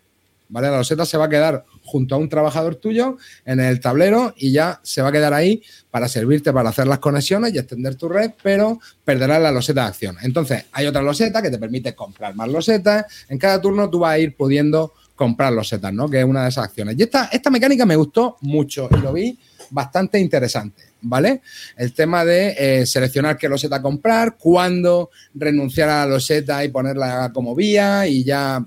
[0.50, 0.70] ¿Vale?
[0.70, 4.52] La loseta se va a quedar junto a un trabajador tuyo en el tablero y
[4.52, 8.10] ya se va a quedar ahí para servirte para hacer las conexiones y extender tu
[8.10, 10.18] red, pero perderás la loseta de acción.
[10.22, 13.06] Entonces, hay otra loseta que te permite comprar más losetas.
[13.30, 16.10] En cada turno tú vas a ir pudiendo comprar losetas, ¿no?
[16.10, 16.96] Que es una de esas acciones.
[16.98, 19.38] Y esta, esta mecánica me gustó mucho y lo vi
[19.72, 21.42] bastante interesante, ¿vale?
[21.76, 27.32] El tema de eh, seleccionar qué loseta comprar, cuándo renunciar a la loseta y ponerla
[27.34, 28.66] como vía y ya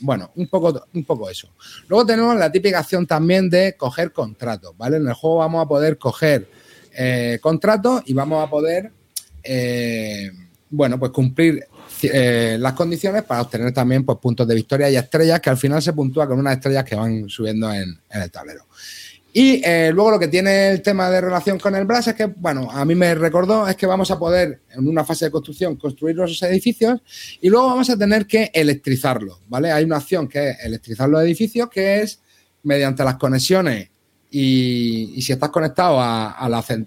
[0.00, 1.48] bueno, un poco, un poco eso.
[1.88, 4.98] Luego tenemos la típica acción también de coger contratos, ¿vale?
[4.98, 6.48] En el juego vamos a poder coger
[6.92, 8.92] eh, contratos y vamos a poder,
[9.42, 10.30] eh,
[10.70, 11.66] bueno, pues cumplir
[12.02, 15.82] eh, las condiciones para obtener también pues, puntos de victoria y estrellas que al final
[15.82, 18.67] se puntúa con unas estrellas que van subiendo en el tablero.
[19.40, 22.26] Y eh, luego lo que tiene el tema de relación con el Brass es que,
[22.26, 25.76] bueno, a mí me recordó es que vamos a poder, en una fase de construcción,
[25.76, 27.00] construir los edificios
[27.40, 29.70] y luego vamos a tener que electrizarlos, ¿vale?
[29.70, 32.20] Hay una acción que es electrizar los edificios, que es
[32.64, 33.88] mediante las conexiones
[34.28, 36.32] y, si estás conectado a,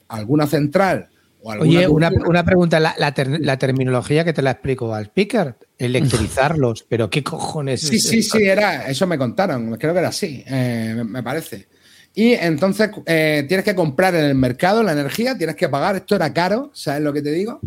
[0.09, 1.07] alguna central
[1.43, 7.09] o alguna Oye, una, pregunta, la, terminología que te la explico al speaker, electrizarlos, pero
[7.09, 7.79] ¿qué cojones?
[7.79, 11.70] Sí, sí, sí, era, eso me contaron, creo que era así, eh, me parece.
[12.13, 16.15] Y entonces eh, tienes que comprar en el mercado la energía, tienes que pagar, esto
[16.15, 17.59] era caro, ¿sabes lo que te digo?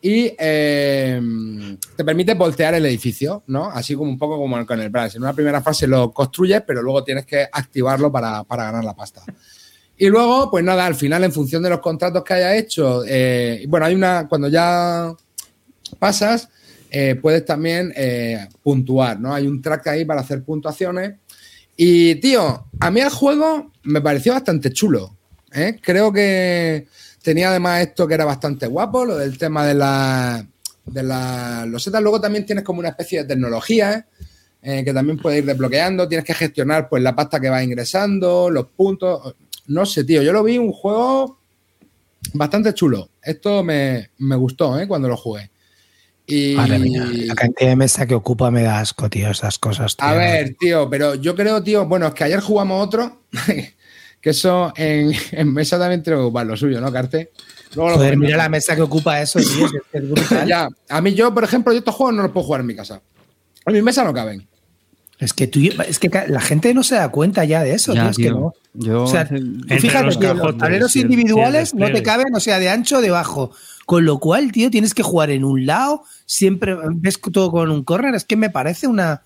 [0.00, 1.20] Y eh,
[1.96, 3.68] te permite voltear el edificio, ¿no?
[3.68, 5.16] Así como un poco como con el Brass.
[5.16, 9.22] En una primera fase lo construyes, pero luego tienes que activarlo para, ganar la pasta.
[9.98, 13.64] Y luego, pues nada, al final, en función de los contratos que haya hecho, eh,
[13.68, 15.12] bueno, hay una, cuando ya
[15.98, 16.48] pasas,
[17.20, 17.92] puedes también
[18.62, 19.34] puntuar, ¿no?
[19.34, 21.14] Hay un track ahí para hacer puntuaciones
[21.82, 25.16] y, tío, a mí el juego me pareció bastante chulo.
[25.52, 25.78] ¿eh?
[25.80, 26.86] Creo que
[27.22, 30.46] tenía además esto que era bastante guapo, lo del tema de la,
[30.86, 32.02] de la losetas.
[32.02, 34.06] Luego también tienes como una especie de tecnología
[34.62, 34.82] ¿eh?
[34.84, 36.08] que también puedes ir desbloqueando.
[36.08, 39.34] Tienes que gestionar pues la pasta que va ingresando, los puntos.
[39.66, 41.38] No sé, tío, yo lo vi un juego
[42.34, 43.10] bastante chulo.
[43.22, 44.86] Esto me, me gustó ¿eh?
[44.86, 45.50] cuando lo jugué.
[46.30, 46.54] Y...
[46.54, 49.96] la cantidad de mesa que ocupa me da asco, tío, esas cosas.
[49.98, 53.22] A ver, tío, pero yo creo, tío, bueno, es que ayer jugamos otro,
[54.20, 55.14] que eso en,
[55.52, 57.32] mesa también tiene que ocupar lo suyo, ¿no, Carte?
[57.74, 60.46] Joder, mira la mesa que ocupa eso, tío, es brutal.
[60.48, 62.74] ya, a mí yo, por ejemplo, yo estos juegos no los puedo jugar en mi
[62.74, 63.02] casa.
[63.66, 64.48] En mi mesa no caben.
[65.20, 68.08] Es que tú, es que la gente no se da cuenta ya de eso, tío,
[68.08, 68.54] es que no.
[69.02, 73.00] o sea, fíjate, tío, los tableros individuales no te caben, o sea, de ancho o
[73.02, 73.52] de bajo.
[73.90, 77.82] Con lo cual, tío, tienes que jugar en un lado, siempre ves todo con un
[77.82, 78.14] corner.
[78.14, 79.22] Es que me parece una,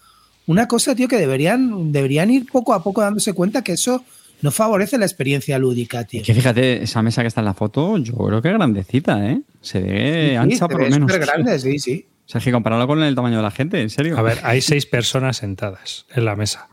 [0.47, 4.03] una cosa, tío, que deberían, deberían ir poco a poco dándose cuenta que eso
[4.41, 6.23] no favorece la experiencia lúdica, tío.
[6.23, 9.43] que fíjate, esa mesa que está en la foto, yo creo que es grandecita, ¿eh?
[9.61, 11.13] Se ve ancha por lo menos.
[11.13, 12.07] grande, sí, sí.
[12.25, 14.17] O sea, que compararlo con el tamaño de la gente, en serio.
[14.17, 16.71] A ver, hay seis personas sentadas en la mesa.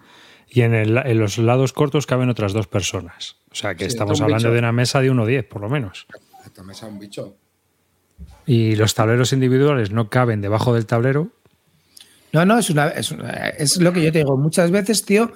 [0.48, 3.36] Y en, el, en los lados cortos caben otras dos personas.
[3.52, 6.08] O sea, que estamos hablando de una mesa de 1,10 por lo menos.
[6.46, 7.36] Esta mesa es un bicho
[8.52, 11.30] y los tableros individuales no caben debajo del tablero.
[12.34, 14.36] No, no, es, una, es, lo que yo te digo.
[14.36, 15.32] Muchas veces, tío,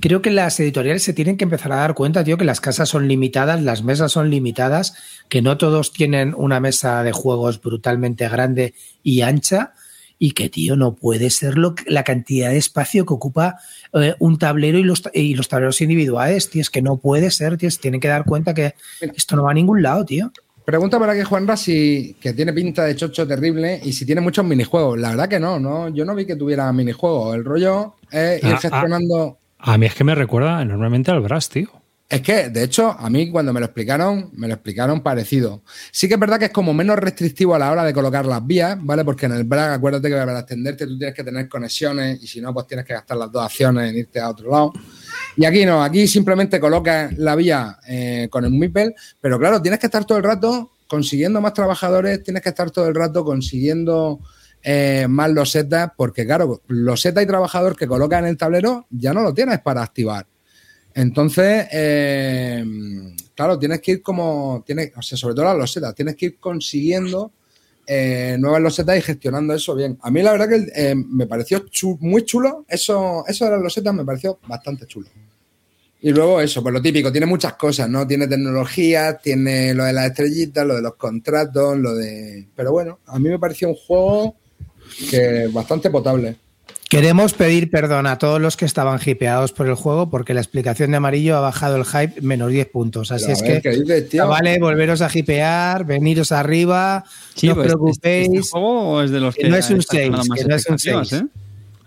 [0.00, 2.88] creo que las editoriales se tienen que empezar a dar cuenta, tío, que las casas
[2.88, 4.94] son limitadas, las mesas son limitadas,
[5.28, 8.72] que no todos tienen una mesa de juegos brutalmente grande
[9.02, 9.74] y ancha
[10.18, 13.58] y que, tío, no puede ser lo la cantidad de espacio que ocupa
[13.92, 16.62] eh, un tablero y los, y los tableros individuales, tío.
[16.62, 17.70] Es que no puede ser, tío.
[17.70, 18.76] Se tienen que dar cuenta que
[19.14, 20.32] esto no va a ningún lado, tío.
[20.64, 24.44] Pregunta para que Juanra si que tiene pinta de chocho terrible y si tiene muchos
[24.44, 24.98] minijuegos.
[24.98, 27.34] La verdad que no, no, yo no vi que tuviera minijuegos.
[27.34, 28.60] El rollo es ir ah, ah.
[28.60, 29.38] gestionando.
[29.58, 31.68] A, mí es que me recuerda enormemente al Brass, tío.
[32.08, 35.62] Es que, de hecho, a mí cuando me lo explicaron, me lo explicaron parecido.
[35.92, 38.44] Sí que es verdad que es como menos restrictivo a la hora de colocar las
[38.44, 39.04] vías, ¿vale?
[39.04, 42.40] Porque en el BRAG, acuérdate que para extenderte tú tienes que tener conexiones y si
[42.40, 44.72] no, pues tienes que gastar las dos acciones en irte a otro lado.
[45.36, 49.80] Y aquí no, aquí simplemente colocas la vía eh, con el MIPEL, pero claro, tienes
[49.80, 54.20] que estar todo el rato consiguiendo más trabajadores, tienes que estar todo el rato consiguiendo
[54.62, 59.22] eh, más losetas, porque claro, loseta y trabajador que coloca en el tablero ya no
[59.22, 60.26] lo tienes para activar.
[60.92, 62.64] Entonces, eh,
[63.34, 66.38] claro, tienes que ir como, tienes, o sea, sobre todo las losetas, tienes que ir
[66.38, 67.32] consiguiendo
[67.86, 69.98] nuevas losetas y gestionando eso bien.
[70.02, 71.64] A mí la verdad que me pareció
[72.00, 75.08] muy chulo, eso, eso de las losetas me pareció bastante chulo.
[76.02, 78.06] Y luego eso, pues lo típico, tiene muchas cosas, ¿no?
[78.06, 82.48] Tiene tecnología, tiene lo de las estrellitas, lo de los contratos, lo de...
[82.56, 84.36] Pero bueno, a mí me pareció un juego
[85.10, 86.36] que bastante potable.
[86.90, 90.90] Queremos pedir perdón a todos los que estaban hipeados por el juego porque la explicación
[90.90, 93.12] de amarillo ha bajado el hype menos 10 puntos.
[93.12, 97.04] Así Pero es ver, que, vale, volveros a hipear, veniros arriba,
[97.44, 98.26] no os pues, preocupéis.
[98.26, 100.38] Este, este juego es de los que que, no es un está teniendo seis, más
[100.40, 101.22] que no es un expectativas, seis.
[101.22, 101.26] ¿eh?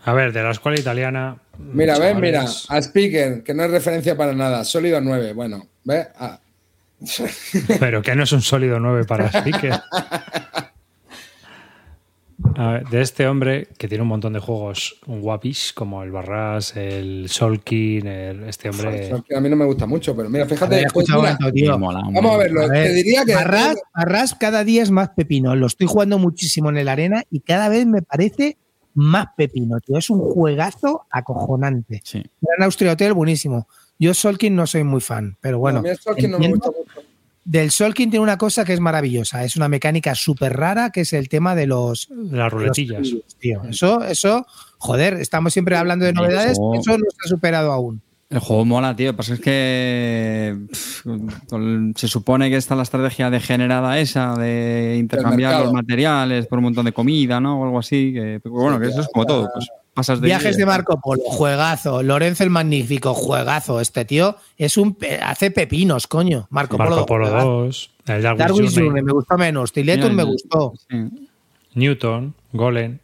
[0.05, 1.35] A ver, de la escuela italiana.
[1.57, 6.07] Mira, ves, mira, a Speaker, que no es referencia para nada, sólido 9, bueno, ¿ves?
[6.17, 6.39] Ah,
[7.79, 9.81] Pero que no es un sólido 9 para Speaker.
[12.55, 16.75] A ver, de este hombre que tiene un montón de juegos guapis como el Barras,
[16.75, 19.11] el Solkin, el- este hombre.
[19.35, 21.53] a mí no me gusta mucho, pero mira, fíjate, ver, pues escucha un mira, momento,
[21.53, 21.79] tío.
[21.79, 23.33] Mola, vamos a verlo, A ver, te diría que...
[23.33, 25.55] Arras, Arras cada día es más pepino.
[25.55, 28.57] Lo estoy jugando muchísimo en el arena y cada vez me parece
[28.93, 29.97] más pepino, tío.
[29.97, 32.01] Es un juegazo acojonante.
[32.03, 32.23] Sí.
[32.41, 33.67] Gran Austria Hotel, buenísimo.
[33.99, 35.79] Yo Solkin no soy muy fan, pero bueno.
[35.79, 37.02] a mí el Stalking no me gusta mucho.
[37.45, 39.43] Del Solkin tiene una cosa que es maravillosa.
[39.43, 43.09] Es una mecánica súper rara que es el tema de los, de las ruletillas.
[43.09, 43.61] los tío.
[43.69, 44.45] Eso, eso,
[44.77, 48.01] joder, estamos siempre hablando de novedades, Eso- eso no se ha superado aún.
[48.29, 49.07] El juego mola, tío.
[49.07, 51.05] Lo que pasa es que pff,
[51.95, 56.85] se supone que está la estrategia degenerada esa de intercambiar los materiales por un montón
[56.85, 57.59] de comida, ¿no?
[57.61, 58.11] O algo así.
[58.13, 59.49] Que, bueno, que eso es como todo.
[59.53, 60.65] Pues pasas de Viajes de.
[60.65, 62.01] Marco Polo, juegazo.
[62.03, 63.79] Lorenzo el Magnífico, juegazo.
[63.79, 66.47] Este tío es un pe- hace pepinos, coño.
[66.49, 67.47] Marco, Marco Polo juegazo.
[67.47, 69.71] 2, el Darwin's Journey, me gustó menos.
[69.71, 70.73] Tiletum me el- gustó.
[70.89, 71.27] Sí.
[71.75, 72.99] Newton, Golem.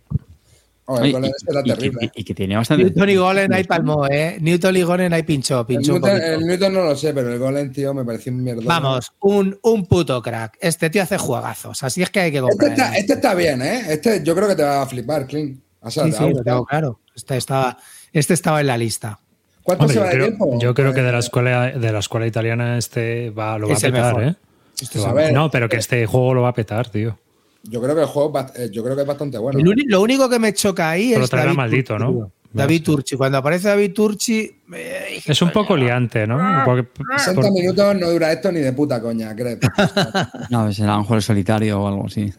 [0.92, 2.12] Oye, con y, ese era y que, terrible.
[2.16, 2.84] y- y que tiene bastante.
[2.86, 4.38] Newton y Golem ahí palmó, ¿eh?
[4.42, 7.38] Newton y Golem ahí pinchó, El pinchó Newton, el Newton no lo sé, pero el
[7.38, 8.64] Golem, tío, me pareció un mierda.
[8.66, 10.58] Vamos, un, un puto crack.
[10.60, 12.72] Este tío hace juegazos, así es que hay que Este comprar.
[12.72, 13.84] está, este está bien, ¿eh?
[13.90, 15.60] Este yo creo que te va a flipar, Clint.
[15.88, 17.00] Sí, sí, tengo claro.
[17.16, 17.78] Este estaba,
[18.12, 19.20] este estaba en la lista.
[19.64, 20.60] ¿Cuánto Hombre, se yo, va de creo, tiempo?
[20.60, 23.78] yo creo que de la escuela de la escuela italiana este va, lo va a
[23.78, 24.24] Es petar.
[24.24, 24.36] ¿eh?
[24.82, 27.18] Este Lo va- a ver, no, pero que este juego lo va a petar, tío.
[27.64, 29.60] Yo creo que el juego eh, yo creo que es bastante bueno.
[29.60, 32.32] El uni- lo único que me choca ahí Pero es traerá David maldito, Turchi, ¿no?
[32.52, 33.16] David Turchi.
[33.18, 34.50] Cuando aparece David Turchi...
[34.74, 36.40] eh, Es un poco liante, ¿no?
[36.66, 39.58] Porque- 60 por- minutos no dura esto ni de puta coña, creo.
[40.50, 42.34] No, será un juego solitario o algo así.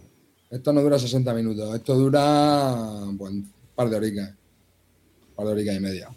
[0.50, 1.74] Esto no dura 60 minutos.
[1.74, 2.74] Esto dura
[3.16, 4.28] pues, un par de horitas.
[4.30, 6.08] Un par de horitas y media.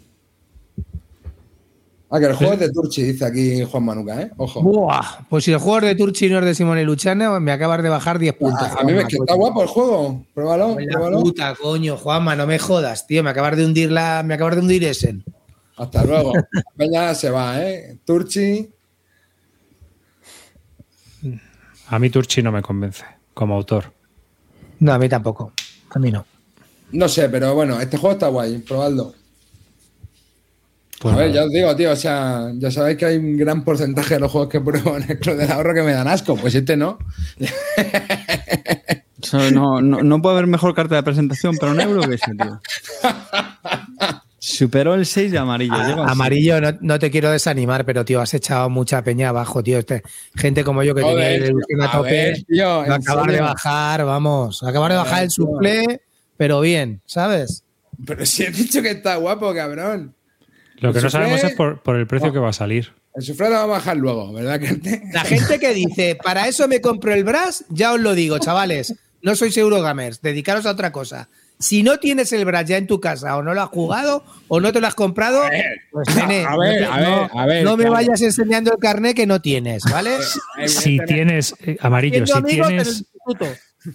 [2.10, 4.30] Ah, que el juego es de Turchi, dice aquí Juan Manuca, ¿eh?
[4.36, 4.62] Ojo.
[4.62, 7.50] Buah, pues si el juego es de Turchi y no es de Simone Luciano, me
[7.50, 8.62] acabas de bajar 10 puntos.
[8.62, 10.24] A, a mí me es que está guapo el juego.
[10.32, 11.20] Pruébalo, La pruébalo.
[11.22, 13.24] puta, coño, Juanma, no me jodas, tío.
[13.24, 15.24] Me acabas de hundir la, me acabas de hundir ese.
[15.76, 16.32] Hasta luego.
[16.76, 17.98] Peña se va, ¿eh?
[18.04, 18.70] Turchi.
[21.88, 23.92] a mí Turchi no me convence como autor.
[24.84, 25.50] No, a mí tampoco.
[25.94, 26.26] A mí no.
[26.92, 28.58] No sé, pero bueno, este juego está guay.
[28.58, 29.14] Probadlo.
[31.00, 33.64] Pues a ver, ya os digo, tío, o sea, ya sabéis que hay un gran
[33.64, 36.36] porcentaje de los juegos que pruebo en el Club del Ahorro que me dan asco.
[36.36, 36.98] Pues este no.
[39.52, 42.60] No, no, no puede haber mejor carta de presentación para un euro que ese, tío.
[44.46, 45.74] Superó el 6 de amarillo.
[45.74, 49.62] A- lleva amarillo, no, no te quiero desanimar, pero tío, has echado mucha peña abajo,
[49.62, 49.78] tío.
[49.78, 50.02] Este,
[50.34, 52.10] gente como yo que tenía el ilusión a a tope.
[52.10, 54.62] ver, tío, va a acabar de bajar, vamos.
[54.62, 56.02] Acabar de bajar el suple,
[56.36, 57.64] pero bien, ¿sabes?
[58.06, 60.14] Pero si he dicho que está guapo, cabrón.
[60.78, 62.92] Lo que el no sabemos es por, por el precio que va a salir.
[63.14, 64.60] El suflé lo va a bajar luego, ¿verdad?
[65.12, 68.94] La gente que dice, para eso me compro el Brass, ya os lo digo, chavales,
[69.22, 71.28] no sois Eurogamers, dedicaros a otra cosa.
[71.58, 74.60] Si no tienes el Brass ya en tu casa o no lo has jugado o
[74.60, 75.42] no te lo has comprado,
[75.92, 77.92] pues nene, a ver, no a ver, no- a ver, no me claro.
[77.94, 80.18] vayas enseñando el carnet que no tienes, ¿vale?
[80.66, 83.04] Si tienes, eh, amarillo, si tienes,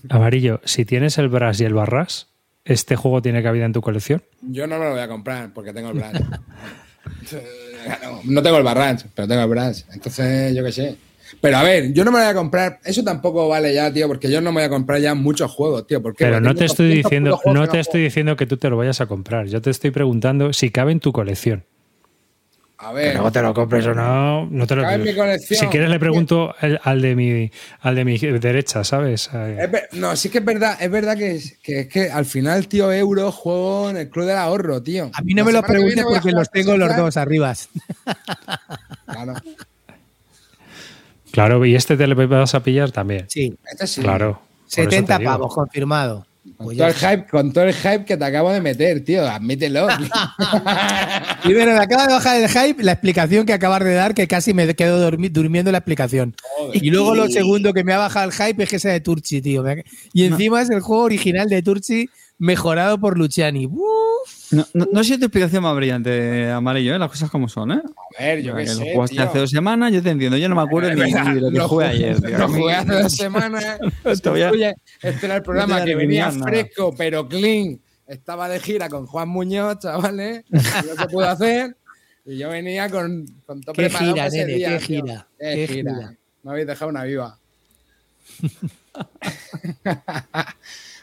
[0.10, 2.28] amarillo, si tienes el Brass y el Barras,
[2.66, 4.24] ¿este juego tiene cabida en tu colección?
[4.42, 6.22] Yo no me lo voy a comprar porque tengo el Branch.
[8.26, 9.86] no tengo el Barranch, pero tengo el Branch.
[9.94, 10.96] Entonces, yo qué sé.
[11.42, 12.80] Pero a ver, yo no me lo voy a comprar.
[12.84, 15.86] Eso tampoco vale ya, tío, porque yo no me voy a comprar ya muchos juegos,
[15.88, 16.02] tío.
[16.02, 16.26] ¿Por qué?
[16.26, 18.70] Pero Porque no te estoy 200 diciendo, no que te estoy diciendo que tú te
[18.70, 19.48] lo vayas a comprar.
[19.48, 21.66] Yo te estoy preguntando si cabe en tu colección.
[22.82, 25.14] A Que ver, luego te lo compres o no, no te lo Cabe en mi
[25.14, 25.60] colección.
[25.60, 27.52] Si quieres le pregunto al, al de mi
[27.82, 29.30] al de mi derecha, ¿sabes?
[29.34, 32.26] Es ver- no, sí que es verdad, es verdad que es, que es que al
[32.26, 35.12] final, tío, euro juego en el Club del Ahorro, tío.
[35.14, 37.54] A mí no La me lo que preguntes porque los tengo los dos arriba.
[39.06, 39.34] Claro,
[41.32, 43.26] Claro, y este te le vas a pillar también.
[43.30, 44.02] Sí, este sí.
[44.02, 44.34] Claro.
[44.34, 45.32] por eso 70 te digo.
[45.32, 46.26] pavos, confirmado.
[46.58, 49.04] Con Pues todo, ya el hype, con todo el hype que te acabo de meter,
[49.04, 49.88] tío, admítelo.
[51.44, 54.54] Primero, me acaba de bajar el hype la explicación que acabas de dar, que casi
[54.54, 56.36] me quedo dormi- durmiendo en la explicación.
[56.74, 59.42] Y luego lo segundo que me ha bajado el hype es que sea de Turchi,
[59.42, 59.64] tío.
[60.14, 62.10] Y encima es el juego original de Turchi
[62.40, 63.68] mejorado por Luciani.
[63.68, 64.52] Uf.
[64.52, 67.00] No, no, no ha sido tu explicación más brillante, amarillo, ¿eh?
[67.00, 67.82] las cosas como son, ¿eh?
[68.18, 68.94] A ver, yo qué que lo sé.
[68.96, 69.24] jugaste tío.
[69.26, 71.58] hace dos semanas, yo te entiendo, yo no me acuerdo ni, verdad, de lo que
[71.58, 72.22] lo jugué jugué- ayer.
[72.22, 72.38] tío.
[72.40, 73.78] Lo jugué hace dos semanas.
[74.24, 76.44] Todavía- este era el programa que venía nada.
[76.44, 77.80] fresco, pero clean.
[78.08, 80.44] Estaba de gira con Juan Muñoz, chavales.
[80.50, 81.78] No se pudo hacer.
[82.26, 85.28] Y yo venía con, con todo Qué preparado gira, para ese nene, día, qué gira,
[85.40, 85.94] Qué qué gira.
[85.96, 86.14] gira.
[86.42, 87.38] Me habéis dejado una viva.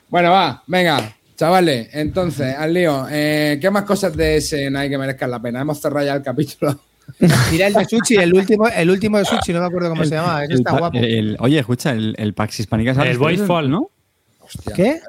[0.09, 1.89] bueno, va, venga, chavales.
[1.93, 3.07] Entonces, al lío.
[3.11, 5.61] Eh, ¿Qué más cosas de ese hay que merezcan la pena?
[5.61, 6.78] Hemos cerrado ya el capítulo.
[7.53, 10.11] Mira el de Sushi, el último, el último de Sushi, no me acuerdo cómo se
[10.16, 10.43] llama.
[10.45, 10.99] Ese El está guapo.
[10.99, 13.70] el- oye, escucha, el, el Pax Hispánica sale El Voidfall.
[13.70, 13.91] ¿no?
[14.41, 15.01] Hostia, ¿Qué?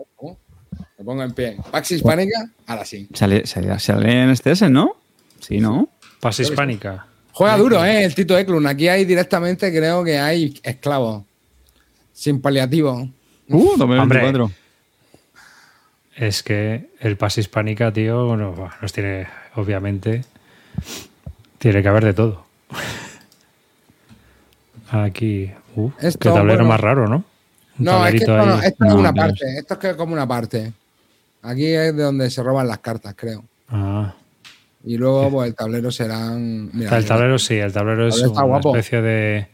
[0.99, 1.57] Me pongo en pie.
[1.71, 3.07] Pax Hispánica, ahora sí.
[3.13, 4.95] Sale, sale, sale en este ese, ¿no?
[5.39, 5.89] Sí, ¿no?
[6.19, 7.05] Paz hispánica.
[7.31, 8.03] Juega duro, ¿eh?
[8.03, 8.65] El Tito Eklund.
[8.65, 11.23] Aquí hay directamente, creo que hay esclavos.
[12.11, 13.07] Sin paliativo.
[13.49, 14.43] Uh, 2024.
[14.45, 14.55] Hombre.
[16.17, 20.25] Es que el Paz hispánica, tío, no, nos tiene, obviamente,
[21.59, 22.45] tiene que haber de todo.
[24.89, 26.69] Aquí, uh, Esto, qué tablero bueno.
[26.69, 27.17] más raro, ¿no?
[27.77, 29.25] Un No, es que esto, no, esto es No, una Dios.
[29.27, 29.57] parte.
[29.59, 30.73] Esto es que como una parte.
[31.43, 33.43] Aquí es de donde se roban las cartas, creo.
[33.69, 34.13] Ah,
[34.83, 36.69] Y luego, pues el tablero serán.
[36.73, 38.75] Mira, el tablero sí, el tablero es tablero una guapo.
[38.75, 39.47] especie de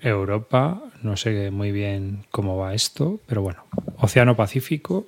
[0.00, 0.80] Europa.
[1.04, 3.64] No sé muy bien cómo va esto, pero bueno.
[3.98, 5.06] Océano Pacífico.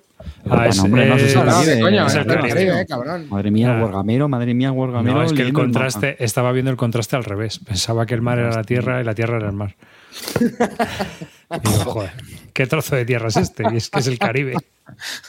[0.48, 2.48] Ah, es, no, hombre, no Caribe.
[2.48, 3.28] Caribe, eh, cabrón.
[3.28, 3.84] Madre mía, el Ah.
[3.84, 5.16] Wargamero, madre mía, el Wargamero.
[5.18, 7.58] No, es que el contraste, estaba viendo el contraste al revés.
[7.60, 9.74] Pensaba que el mar era la tierra y la tierra era el mar.
[10.40, 10.44] Y
[11.68, 12.12] digo, joder,
[12.52, 13.64] ¿qué trozo de tierra es este?
[13.72, 14.54] Y es que es el Caribe.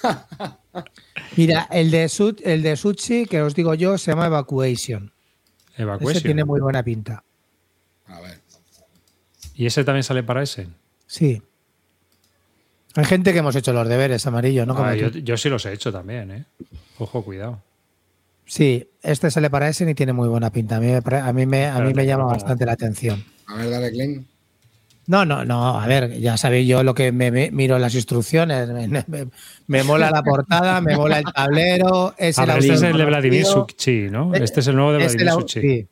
[1.36, 5.12] Mira, el de, Su- el de Sushi, que os digo yo, se llama Evacuation.
[5.74, 6.24] Ese Evacuation.
[6.24, 7.24] tiene muy buena pinta.
[8.08, 8.37] A ver.
[9.58, 10.68] ¿Y ese también sale para ese?
[11.08, 11.42] Sí.
[12.96, 14.74] Hay gente que hemos hecho los deberes, amarillo, ¿no?
[14.76, 16.46] Como Ah, yo, yo sí los he hecho también, ¿eh?
[17.00, 17.62] Ojo, cuidado.
[18.46, 20.78] Sí, este sale para ese y tiene muy buena pinta.
[20.78, 23.24] A mí a mí me, a mí me llama bastante la atención.
[23.48, 24.28] A ver, dale, Klein.
[25.08, 25.80] No, no, no.
[25.80, 28.68] A ver, ya sabéis yo lo que me, me- miro las instrucciones.
[28.70, 29.28] Me, me-
[29.68, 32.14] me mola la portada, me mola el tablero.
[32.18, 33.68] Es el este es autor el de Vladimir conocido.
[33.70, 34.34] Suchi, ¿no?
[34.34, 35.62] Este es el nuevo de Es el, Vladimir au- Suchi.
[35.62, 35.88] sí.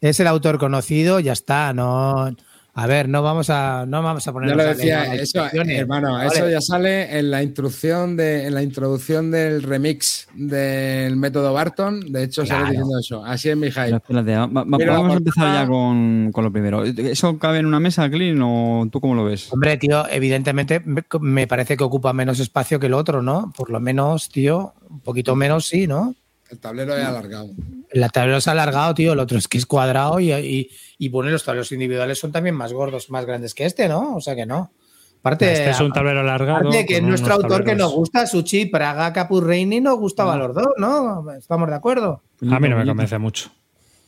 [0.00, 1.72] Es el autor conocido, ya está.
[1.72, 2.34] No,
[2.78, 4.50] a ver, no vamos a, no vamos a poner.
[4.50, 9.30] Ya lo decía, eso, hermano, eso ya sale en la instrucción de, en la introducción
[9.30, 12.12] del remix del método Barton.
[12.12, 12.70] De hecho, sale Claro.
[12.72, 13.24] diciendo eso.
[13.24, 13.96] Así es mi Pero hype.
[13.96, 16.84] espérate, va- va- Mira la vamos a empezar ya con, con lo primero.
[16.84, 19.50] ¿Eso cabe en una mesa, Clean, o tú cómo lo ves?
[19.52, 23.52] Hombre, tío, evidentemente me- me parece que ocupa menos espacio que el otro, ¿no?
[23.56, 26.14] Por lo menos, tío, un poquito menos, sí, ¿no?
[26.50, 27.50] El tablero es alargado.
[27.90, 31.08] El tablero se ha alargado, tío, el otro es que es cuadrado y, y, y
[31.08, 34.16] bueno, los tableros individuales son también más gordos, más grandes que este, ¿no?
[34.16, 34.72] O sea que no.
[35.20, 36.58] Aparte, Este es un tablero alargado.
[36.68, 40.54] aparte que es nuestro autor que nos gusta, Suchi, Praga, Capurreini, nos gustaba a los
[40.54, 41.32] dos, ¿no?
[41.32, 42.22] Estamos de acuerdo.
[42.48, 43.50] A mí no me convence mucho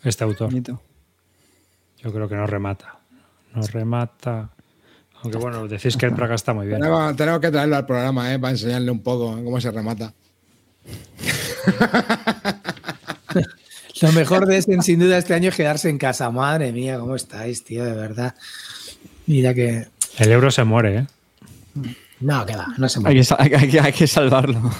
[0.05, 0.53] este autor.
[0.53, 3.01] Yo creo que no remata.
[3.53, 4.51] No remata.
[5.23, 6.79] Aunque bueno, decís que el Praga está muy bien.
[6.79, 8.39] Tenemos, tenemos que traerlo al programa, ¿eh?
[8.39, 9.43] Para enseñarle un poco ¿eh?
[9.43, 10.15] cómo se remata.
[14.01, 16.31] Lo mejor de este, sin duda, este año es quedarse en casa.
[16.31, 17.85] Madre mía, ¿cómo estáis, tío?
[17.85, 18.35] De verdad.
[19.27, 19.89] Mira que.
[20.19, 21.07] El euro se muere, ¿eh?
[22.21, 23.19] No, que va, no se Hay mueve.
[23.21, 24.61] que, sa- hay, que- hay que salvarlo.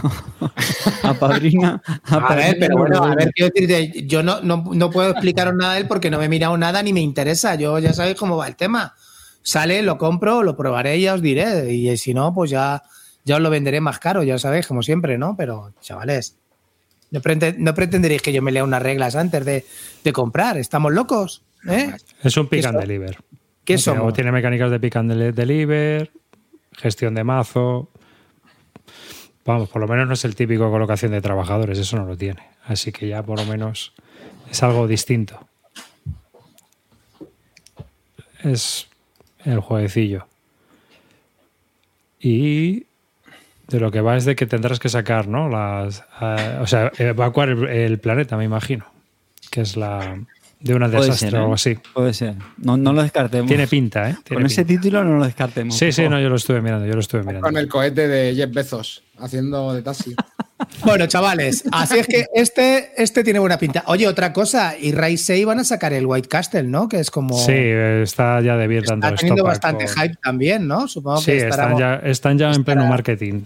[1.03, 1.81] a padrina.
[2.05, 5.55] A, A ver, pero bueno, a ver, quiero decirte, yo no, no, no puedo explicaros
[5.55, 7.55] nada de él porque no me he mirado nada ni me interesa.
[7.57, 8.95] Yo ya sabéis cómo va el tema.
[9.43, 11.73] Sale, lo compro, lo probaré y ya os diré.
[11.75, 12.83] Y si no, pues ya,
[13.29, 15.37] ya os lo venderé más caro, ya sabéis, como siempre, ¿no?
[15.37, 16.37] Pero, chavales,
[17.13, 19.65] no, prete- no pretenderéis que yo me lea unas reglas antes de,
[20.03, 20.57] de comprar.
[20.59, 21.43] ¿Estamos locos?
[21.69, 21.93] ¿Eh?
[22.25, 23.19] Es un pick ¿Qué and deliver.
[23.65, 24.15] ¿Qué O sea, somos?
[24.15, 26.11] Tiene mecánicas de pick and deli- deliver,
[26.73, 27.89] gestión de mazo.
[29.45, 32.43] Vamos, por lo menos no es el típico colocación de trabajadores, eso no lo tiene.
[32.65, 33.93] Así que ya por lo menos
[34.51, 35.47] es algo distinto.
[38.43, 38.89] Es
[39.45, 40.27] el jueguecillo.
[42.21, 42.85] Y
[43.69, 45.49] de lo que va es de que tendrás que sacar, ¿no?
[45.49, 46.05] Las,
[46.61, 48.87] o sea, evacuar el, el planeta, me imagino.
[49.51, 50.19] Que es la
[50.61, 51.41] de un Puede desastre ser, o ¿eh?
[51.43, 51.79] algo así.
[51.95, 52.35] Puede ser.
[52.59, 53.47] No, no lo descartemos.
[53.49, 54.17] Tiene pinta, ¿eh?
[54.25, 54.83] Tiene Con ese pinta.
[54.83, 55.77] título no lo descartemos.
[55.77, 57.43] Sí, sí, no, yo lo estuve mirando, yo lo estuve mirando.
[57.43, 60.15] Con el cohete de Jeff Bezos haciendo de taxi.
[60.85, 63.85] Bueno, chavales, así es que este, este tiene buena pinta.
[63.87, 66.89] Oye, otra cosa, y Ray 6 van a sacar el White Castle, ¿no?
[66.89, 67.39] Que es como.
[67.39, 70.89] Sí, está ya de bien está teniendo bastante con- hype también, ¿no?
[70.89, 71.63] Supongo Sí, que estará.
[71.73, 73.43] están ya, están ya en pleno marketing.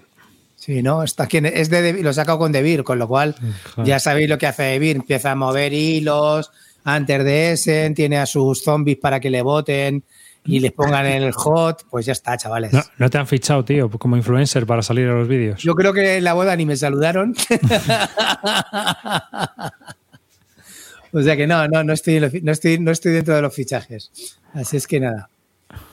[0.63, 1.03] Sí, ¿no?
[1.03, 3.35] Está quien es de lo he sacado con Devir, con lo cual
[3.85, 4.95] ya sabéis lo que hace Devir.
[4.95, 6.53] Empieza a mover hilos
[6.85, 10.05] antes de ese, tiene a sus zombies para que le voten
[10.45, 12.73] y les pongan el hot, pues ya está, chavales.
[12.73, 15.61] No, no te han fichado, tío, como influencer para salir a los vídeos.
[15.61, 17.35] Yo creo que en la boda ni me saludaron.
[21.13, 24.13] o sea que no, no, no estoy, no, estoy, no estoy dentro de los fichajes.
[24.55, 25.29] Así es que nada.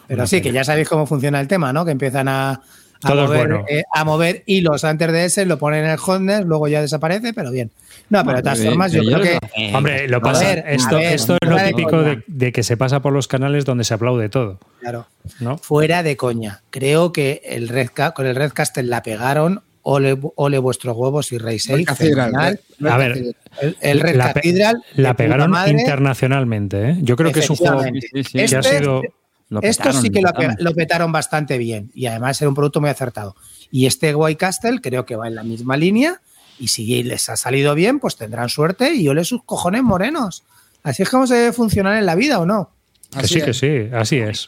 [0.07, 1.85] Pero Una sí, que ya sabéis cómo funciona el tema, ¿no?
[1.85, 2.61] Que empiezan a,
[3.03, 3.65] a, Todo mover, bueno.
[3.69, 7.33] eh, a mover hilos antes de ese, lo ponen en el hotness, luego ya desaparece,
[7.33, 7.71] pero bien.
[8.09, 9.39] No, pero de todas formas, yo creo que.
[9.73, 10.43] Hombre, lo pasa.
[10.45, 13.83] ver, esto, ver, esto es lo típico de, que se pasa por los canales donde
[13.83, 15.07] se aplaude todo, Claro.
[15.39, 15.57] ¿no?
[15.57, 16.61] Fuera de coña.
[16.71, 19.61] Creo que el Red con el Red Castle la pegaron.
[19.81, 21.87] Ole, ole vuestros huevos y Rey Red 6.
[21.87, 22.59] Cathedral, fenomenal.
[22.79, 23.17] Red A ver.
[23.61, 24.83] El, el Red La Cathedral.
[24.95, 25.71] La pegaron madre.
[25.71, 26.97] internacionalmente, ¿eh?
[27.01, 28.07] Yo creo que es un juego Efectivamente.
[28.13, 29.01] Sí, sí, que Este- ha sido.
[29.49, 30.55] Lo Esto petaron, sí que lo, petaron.
[30.55, 33.35] pe- lo petaron bastante bien y además era un producto muy acertado.
[33.71, 36.21] Y este White Castle creo que va en la misma línea
[36.59, 40.43] y si les ha salido bien, pues tendrán suerte y ole sus cojones morenos.
[40.83, 42.71] Así es como se debe funcionar en la vida o no.
[43.11, 44.47] Que Así sí, que sí, así es.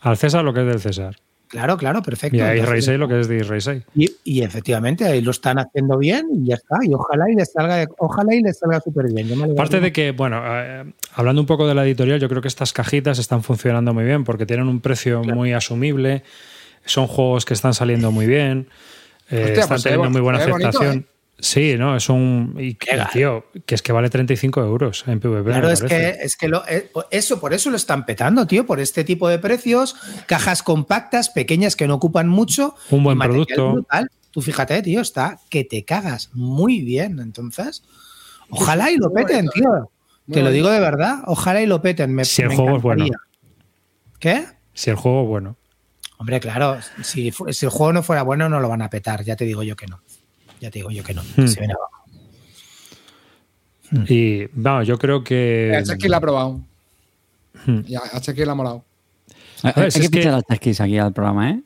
[0.00, 1.16] Al César lo que es del César.
[1.54, 2.36] Claro, claro, perfecto.
[2.36, 3.82] Y a Israel Entonces, 6 lo que es de 6.
[3.94, 6.78] y, y efectivamente ahí lo están haciendo bien y ya está.
[6.82, 9.28] Y ojalá y les salga, ojalá y les salga súper bien.
[9.52, 10.84] Aparte de que, bueno, eh,
[11.14, 14.24] hablando un poco de la editorial, yo creo que estas cajitas están funcionando muy bien
[14.24, 16.24] porque tienen un precio muy asumible,
[16.86, 18.66] son juegos que están saliendo muy bien,
[19.30, 21.06] eh, Hostia, están pues se ve teniendo muy buena bo- se ve bonito, aceptación.
[21.44, 22.56] Sí, no, es un.
[22.58, 22.74] Y,
[23.12, 25.50] tío, que es que vale 35 euros en PvP.
[25.50, 28.80] Claro, es que, es que lo, eh, eso, por eso lo están petando, tío, por
[28.80, 29.94] este tipo de precios,
[30.26, 32.74] cajas compactas, pequeñas que no ocupan mucho.
[32.88, 33.72] Un buen producto.
[33.72, 34.10] brutal.
[34.30, 37.18] Tú fíjate, tío, está que te cagas muy bien.
[37.18, 37.84] Entonces,
[38.48, 39.90] ojalá y lo peten, tío.
[40.26, 42.14] Muy Te lo digo de verdad, ojalá y lo peten.
[42.14, 43.04] Me, Si el me juego es bueno.
[44.18, 44.46] ¿Qué?
[44.72, 45.58] Si el juego, bueno.
[46.16, 49.24] Hombre, claro, si, si el juego no fuera bueno, no lo van a petar.
[49.24, 50.00] Ya te digo yo que no.
[50.60, 51.22] Ya te digo yo que no.
[51.34, 51.48] que Hmm.
[51.48, 51.90] se ven abajo.
[54.08, 55.74] Y vamos, yo creo que.
[55.76, 56.60] A Chucky la ha probado.
[57.66, 57.80] Hmm.
[57.86, 58.84] Y a a la ha molado.
[59.62, 61.62] Hay, ver, hay si que es que- las chasquis aquí al programa, ¿eh?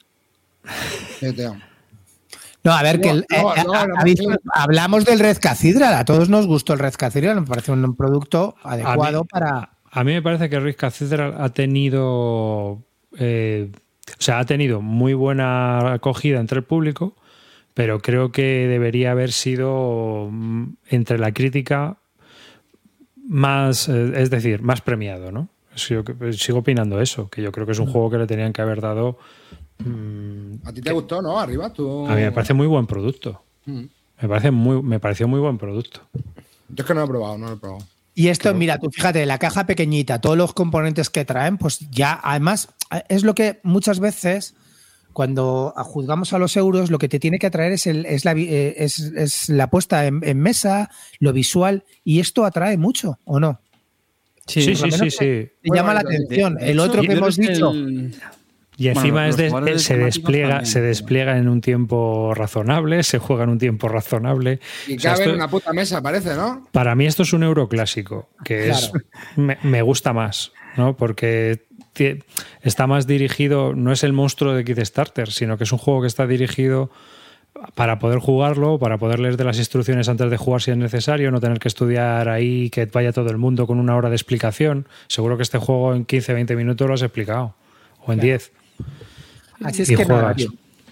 [2.64, 4.36] No, a ver, que el- No, eh, no, a- no, habéis- no.
[4.52, 5.94] hablamos del Red Cathedral.
[5.94, 7.40] A todos nos gustó el Red Cathedral.
[7.40, 9.70] Me parece un producto adecuado para.
[9.90, 12.82] A mí me parece que Risk Cathedral ha tenido.
[13.18, 13.70] eh,
[14.06, 17.14] o sea, ha tenido muy buena acogida entre el público,
[17.78, 21.98] pero creo que debería haber sido mm, entre la crítica
[23.28, 25.48] más, eh, es decir, más premiado, ¿no?
[25.76, 26.02] Sigo,
[26.32, 28.80] sigo opinando eso, que yo creo que es un juego que le tenían que haber
[28.80, 29.20] dado.
[29.78, 31.38] mm, A ti te gustó, ¿no?
[31.38, 32.04] Arriba, tú.
[32.08, 33.44] a mí me parece muy buen producto.
[33.66, 33.84] Mm.
[34.22, 36.00] Me parece muy, me pareció muy buen producto.
[36.70, 37.84] Yo es que no lo he probado, no lo he probado.
[38.12, 42.18] Y esto, mira, tú fíjate, la caja pequeñita, todos los componentes que traen, pues ya,
[42.24, 42.74] además,
[43.08, 44.56] es lo que muchas veces,
[45.18, 48.34] cuando juzgamos a los euros, lo que te tiene que atraer es, el, es, la,
[48.34, 53.40] eh, es, es la puesta en, en mesa, lo visual, y esto atrae mucho, ¿o
[53.40, 53.60] no?
[54.46, 55.16] Sí, sí, sí, sí.
[55.18, 56.54] Te llama la atención.
[56.54, 57.72] De el hecho, otro que hemos que dicho.
[57.72, 58.14] el-
[58.76, 60.66] Y encima Bueno, es de- los jugadores se despliega, también.
[60.66, 64.60] se despliega en un tiempo razonable, se juega en un tiempo razonable.
[64.86, 66.68] Y O sea, cabe esto- en una puta mesa, parece, ¿no?
[66.70, 68.92] Para mí esto es un euro clásico, que es
[69.34, 70.96] me, me gusta más, ¿no?
[70.96, 71.66] Porque
[72.62, 76.06] está más dirigido, no es el monstruo de Kickstarter, sino que es un juego que
[76.06, 76.90] está dirigido
[77.74, 81.30] para poder jugarlo, para poder leer de las instrucciones antes de jugar si es necesario,
[81.32, 84.86] no tener que estudiar ahí, que vaya todo el mundo con una hora de explicación.
[85.08, 87.54] Seguro que este juego en 15-20 minutos lo has explicado,
[88.04, 88.52] o en 10.
[89.64, 90.46] Así es y que nada, juegas.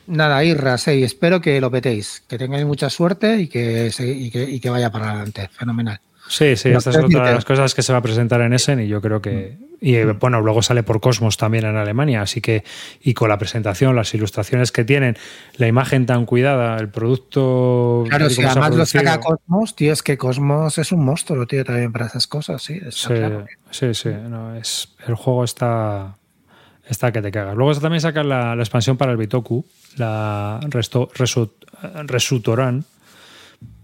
[0.09, 4.31] Nada, Irra, sí, espero que lo petéis, que tengáis mucha suerte y que, se- y
[4.31, 5.49] que, y que vaya para adelante.
[5.53, 6.01] Fenomenal.
[6.29, 8.81] Sí, sí, esta es otra de las cosas que se va a presentar en Essen
[8.81, 9.59] y yo creo que...
[9.81, 12.65] Y eh, bueno, luego sale por Cosmos también en Alemania, así que...
[13.01, 15.17] Y con la presentación, las ilustraciones que tienen,
[15.57, 18.05] la imagen tan cuidada, el producto...
[18.09, 19.21] Claro, si además lo saca.
[19.21, 22.81] Cosmos, tío, es que Cosmos es un monstruo, tío, también para esas cosas, sí.
[22.91, 23.47] Sí, claro.
[23.71, 26.17] sí, sí, no, es, el juego está...
[26.89, 27.57] Está que te cagas.
[27.57, 29.67] Luego también sacan la, la expansión para el Bitoku,
[29.97, 31.53] la Resto, Resut,
[32.05, 32.85] Resutoran,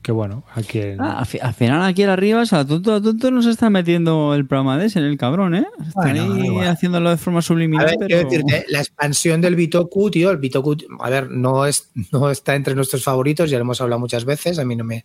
[0.03, 3.31] que bueno, aquí en- Ah, al, fi- al final aquí arriba, o sea, tonto, tonto
[3.31, 5.65] nos está metiendo el programa de ese, el cabrón, ¿eh?
[5.87, 6.67] Están Bueno, ahí igual.
[6.69, 8.09] haciéndolo de forma A subliminal, ver, pero...
[8.29, 12.57] quiero decirte, la expansión del Bitoku, tío, el Bitoku, a ver, no, es, no está
[12.57, 15.05] entre nuestros favoritos, ya lo hemos hablado muchas veces, a mí no me,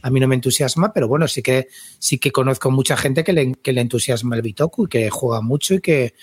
[0.00, 1.68] a mí no me entusiasma, pero bueno, sí que,
[1.98, 5.42] sí que conozco mucha gente que le, que le entusiasma el Bitoku y que juega
[5.42, 6.14] mucho y que,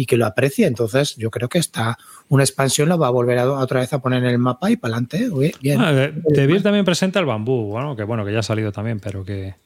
[0.00, 0.66] y que lo aprecia.
[0.66, 1.98] Entonces, yo creo que está
[2.30, 4.76] una expansión la va a volver a, otra vez a poner en el mapa y
[4.76, 5.28] para adelante.
[5.60, 5.78] Bien.
[5.78, 8.72] Ah, de, de Beer también presenta el bambú, bueno, que bueno, que ya ha salido
[8.72, 9.56] también, pero que,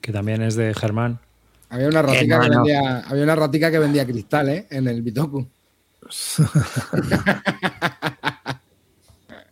[0.00, 1.18] que también es de Germán.
[1.68, 2.62] Había una ratica, no, que, no.
[2.62, 4.66] vendía, había una ratica que vendía cristal, ¿eh?
[4.70, 5.46] En el Bitoku.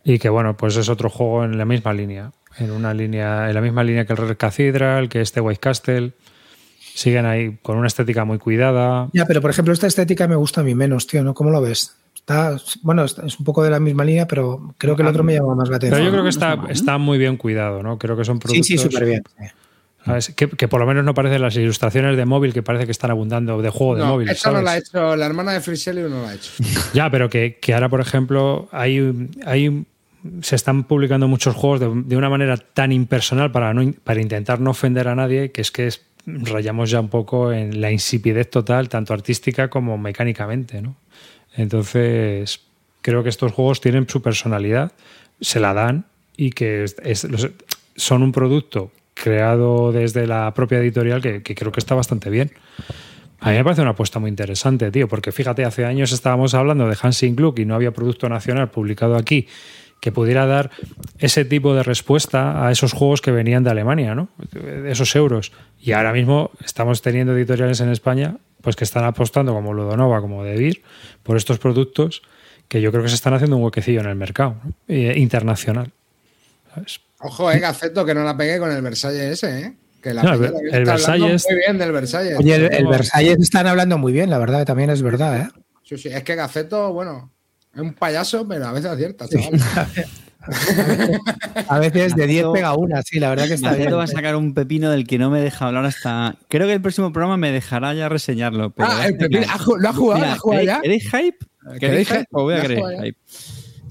[0.03, 2.31] Y que bueno, pues es otro juego en la misma línea.
[2.57, 6.13] En una línea, en la misma línea que el Red Cathedral, que este White Castle.
[7.01, 9.09] Siguen ahí con una estética muy cuidada.
[9.13, 11.33] Ya, pero por ejemplo, esta estética me gusta a mí menos, tío, ¿no?
[11.33, 11.95] ¿Cómo lo ves?
[12.15, 15.33] Está, bueno, es un poco de la misma línea, pero creo que el otro me
[15.33, 16.05] llama más la Pero atención.
[16.05, 17.97] yo creo que está, está muy bien cuidado, ¿no?
[17.97, 18.67] Creo que son Sí, productos.
[18.67, 19.23] sí, súper bien.
[20.05, 20.29] ¿sabes?
[20.35, 23.09] Que, que por lo menos no parecen las ilustraciones de móvil que parece que están
[23.11, 24.29] abundando de juego de No, móvil.
[24.29, 26.51] esto no lo ha hecho, la hermana de Friselli no lo ha hecho.
[26.93, 29.85] Ya, pero que, que ahora, por ejemplo, hay, hay
[30.41, 34.59] se están publicando muchos juegos de, de una manera tan impersonal para, no, para intentar
[34.59, 38.49] no ofender a nadie, que es que es- rayamos ya un poco en la insipidez
[38.49, 40.95] total, tanto artística como mecánicamente, ¿no?
[41.55, 42.61] Entonces,
[43.01, 44.91] creo que estos juegos tienen su personalidad,
[45.39, 46.05] se la dan
[46.37, 46.85] y que
[47.95, 52.51] son un producto creado desde la propia editorial que, que creo que está bastante bien.
[53.39, 56.87] A mí me parece una apuesta muy interesante, tío, porque fíjate, hace años estábamos hablando
[56.87, 59.47] de Hansing Gluck y no había producto nacional publicado aquí
[60.01, 60.69] que pudiera dar
[61.19, 64.27] ese tipo de respuesta a esos juegos que venían de Alemania, ¿no?
[64.51, 65.53] De esos euros.
[65.79, 70.43] Y ahora mismo estamos teniendo editoriales en España pues que están apostando como Ludonova, como
[70.43, 70.83] Devir,
[71.23, 72.21] por estos productos
[72.67, 74.73] que yo creo que se están haciendo un huequecillo en el mercado ¿no?
[74.87, 75.91] Eh, internacional.
[76.73, 76.99] ¿sabes?
[77.19, 79.73] Ojo, eh, Gaceto, que no la pegué con el Versalles ese, eh.
[80.01, 80.49] Que la No, el- el
[80.87, 82.39] está hablando Versalles- Muy bien del Versalles.
[82.39, 82.87] Oye, el, el.
[82.87, 85.49] Versalles están hablando muy bien, la verdad, también es verdad, ¿eh?
[85.83, 87.29] Sí, sí, es que Gaceto, bueno,
[87.73, 89.59] es un payaso, pero a veces acierta, chaval.
[91.67, 93.93] A veces de 10 Gaceto- pega una, sí, la verdad que está bien.
[93.93, 96.35] Va a sacar un pepino del que no me deja hablar hasta.
[96.47, 98.71] Creo que el próximo programa me dejará ya reseñarlo.
[98.71, 100.19] Pero Ah, el Pepín, ¿ha ju- ¿lo ha jugado?
[100.19, 100.81] Mira, ¿Lo ha jugado ¿queréis- ya?
[100.81, 101.37] ¿Queréis hype?
[101.61, 102.25] ¿Queréis ¿Queréis hype?
[102.31, 103.03] Os voy a ¿Lo has querer jugado ya?
[103.03, 103.17] hype.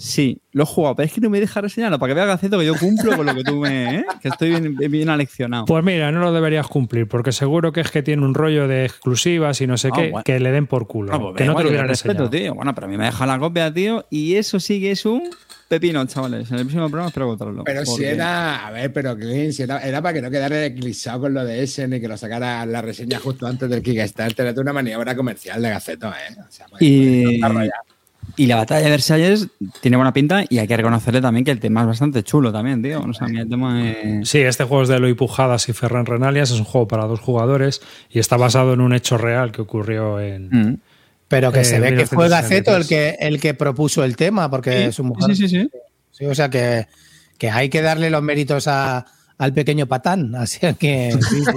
[0.01, 2.59] Sí, lo he jugado, pero es que no me deja reseñarlo para que vea Gaceto
[2.59, 3.97] que yo cumplo con lo que tú me.
[3.97, 4.05] ¿eh?
[4.23, 5.67] Que estoy bien, bien aleccionado.
[5.67, 8.87] Pues mira, no lo deberías cumplir, porque seguro que es que tiene un rollo de
[8.87, 10.25] exclusivas y no sé Ah, qué, bueno.
[10.25, 11.13] que le den por culo.
[11.15, 12.55] Ah, pues que no te lo hubieran respeto, tío.
[12.55, 14.07] Bueno, pero a mí me deja la copia, tío.
[14.09, 15.29] Y eso sí que es un
[15.69, 16.51] pepino, chavales.
[16.51, 17.65] En el próximo programa espero contarlo.
[17.65, 21.21] Pero si era, a ver, pero Clint, si era, era para que no quedara eclipsado
[21.21, 24.47] con lo de ese ni que lo sacara la reseña justo antes del Kickstarter.
[24.47, 26.37] Era una maniobra comercial de Gaceto, ¿eh?
[26.41, 27.83] O sea, pues, Y, está rayado.
[28.43, 29.49] Y la batalla de Versalles
[29.81, 32.83] tiene buena pinta y hay que reconocerle también que el tema es bastante chulo también,
[32.83, 33.01] tío.
[33.03, 34.29] O sea, el tema es...
[34.29, 37.21] Sí, este juego es de Eloy Pujadas y Ferran Renalias, es un juego para dos
[37.21, 37.81] jugadores
[38.11, 40.49] y está basado en un hecho real que ocurrió en...
[40.51, 40.79] Mm.
[41.29, 42.31] Pero que Eh, se ve que fue 1963.
[42.31, 45.37] Gaceto el que, el que propuso el tema, porque su mujer.
[45.37, 45.71] Sí, sí, sí.
[46.11, 46.87] Sí, o sea que,
[47.39, 49.05] que hay que darle los méritos a-
[49.41, 50.35] al pequeño patán.
[50.37, 51.13] Así que.
[51.13, 51.53] sí, sí, sí.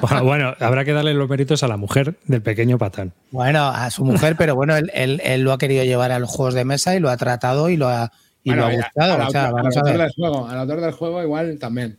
[0.00, 3.12] Bueno, bueno, habrá que darle los méritos a la mujer del pequeño patán.
[3.30, 6.28] Bueno, a su mujer, pero bueno, él, él- él lo ha querido llevar a los
[6.30, 8.10] juegos de mesa y lo ha tratado y lo ha,
[8.44, 9.14] y Bueno, lo ha gustado.
[9.14, 11.98] al O sea, autor- autor del juego, al autor del juego igual también.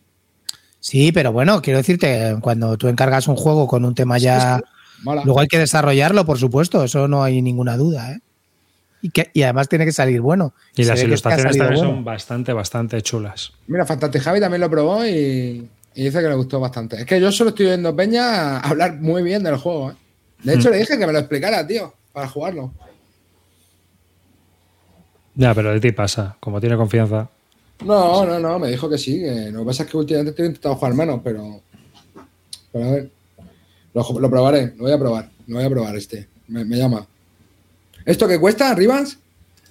[0.79, 4.59] Sí, pero bueno, quiero decirte, cuando tú encargas un juego con un tema ya.
[5.03, 5.21] Mola.
[5.25, 8.11] Luego hay que desarrollarlo, por supuesto, eso no hay ninguna duda.
[8.11, 8.19] ¿eh?
[9.01, 10.53] Y, que, y además tiene que salir bueno.
[10.75, 11.95] Y las ilustraciones también bueno.
[11.95, 13.53] son bastante, bastante chulas.
[13.67, 16.97] Mira, Fantastic Javi también lo probó y, y dice que le gustó bastante.
[16.97, 19.91] Es que yo solo estoy viendo Peña hablar muy bien del juego.
[19.91, 19.95] ¿eh?
[20.43, 22.73] De hecho, le dije que me lo explicara, tío, para jugarlo.
[25.35, 27.29] Ya, pero de ti pasa, como tiene confianza.
[27.85, 29.19] No, no, no, me dijo que sí.
[29.19, 31.61] Que lo que pasa es que últimamente estoy intentando jugar menos, pero.
[32.71, 33.09] Pero a ver.
[33.93, 35.29] Lo, lo probaré, lo voy a probar.
[35.47, 36.27] Lo voy a probar este.
[36.47, 37.05] Me, me llama.
[38.05, 39.17] ¿Esto qué cuesta, Rivas?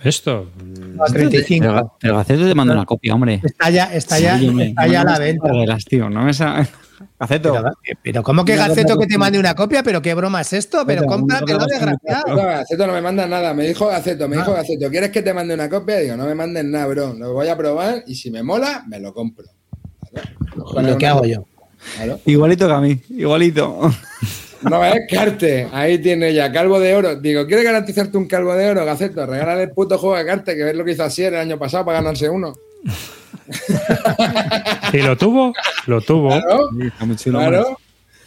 [0.03, 0.51] Esto,
[0.99, 1.67] A 35.
[1.67, 3.41] Pero, pero Gaceto te manda una copia, hombre.
[3.45, 5.49] Está ya, está ya, Sí, está no ya a la venta.
[5.49, 6.09] reglas, tío.
[6.09, 6.33] No me
[7.19, 7.53] Gaceto.
[7.53, 9.83] Pero, pero ¿cómo que Gaceto que te mande una copia?
[9.83, 10.85] ¿Pero qué broma es esto?
[10.87, 12.29] Pero cómpratelo, desgraciado.
[12.35, 13.53] No, Gaceto no me manda nada.
[13.53, 14.39] Me dijo Gaceto, me Ah.
[14.41, 15.97] dijo Gaceto, ¿quieres que te mande una copia?
[15.99, 17.13] Digo, no me mandes nada, bro.
[17.15, 19.47] Lo voy a probar y si me mola, me lo compro.
[20.75, 20.91] ¿Vale?
[20.93, 21.45] Lo que hago yo.
[21.97, 22.21] Claro.
[22.27, 23.01] Igualito que a mí.
[23.11, 23.91] Igualito.
[24.63, 27.17] No es Carte, ahí tiene ya calvo de oro.
[27.17, 29.25] Digo, ¿quieres garantizarte un calvo de oro, Gaceto?
[29.27, 31.85] Regálale el puto juego de Carte, que es lo que hizo Asier el año pasado
[31.87, 32.53] para ganarse uno.
[34.93, 35.53] ¿Y lo tuvo?
[35.87, 36.31] Lo tuvo.
[37.25, 37.79] Claro.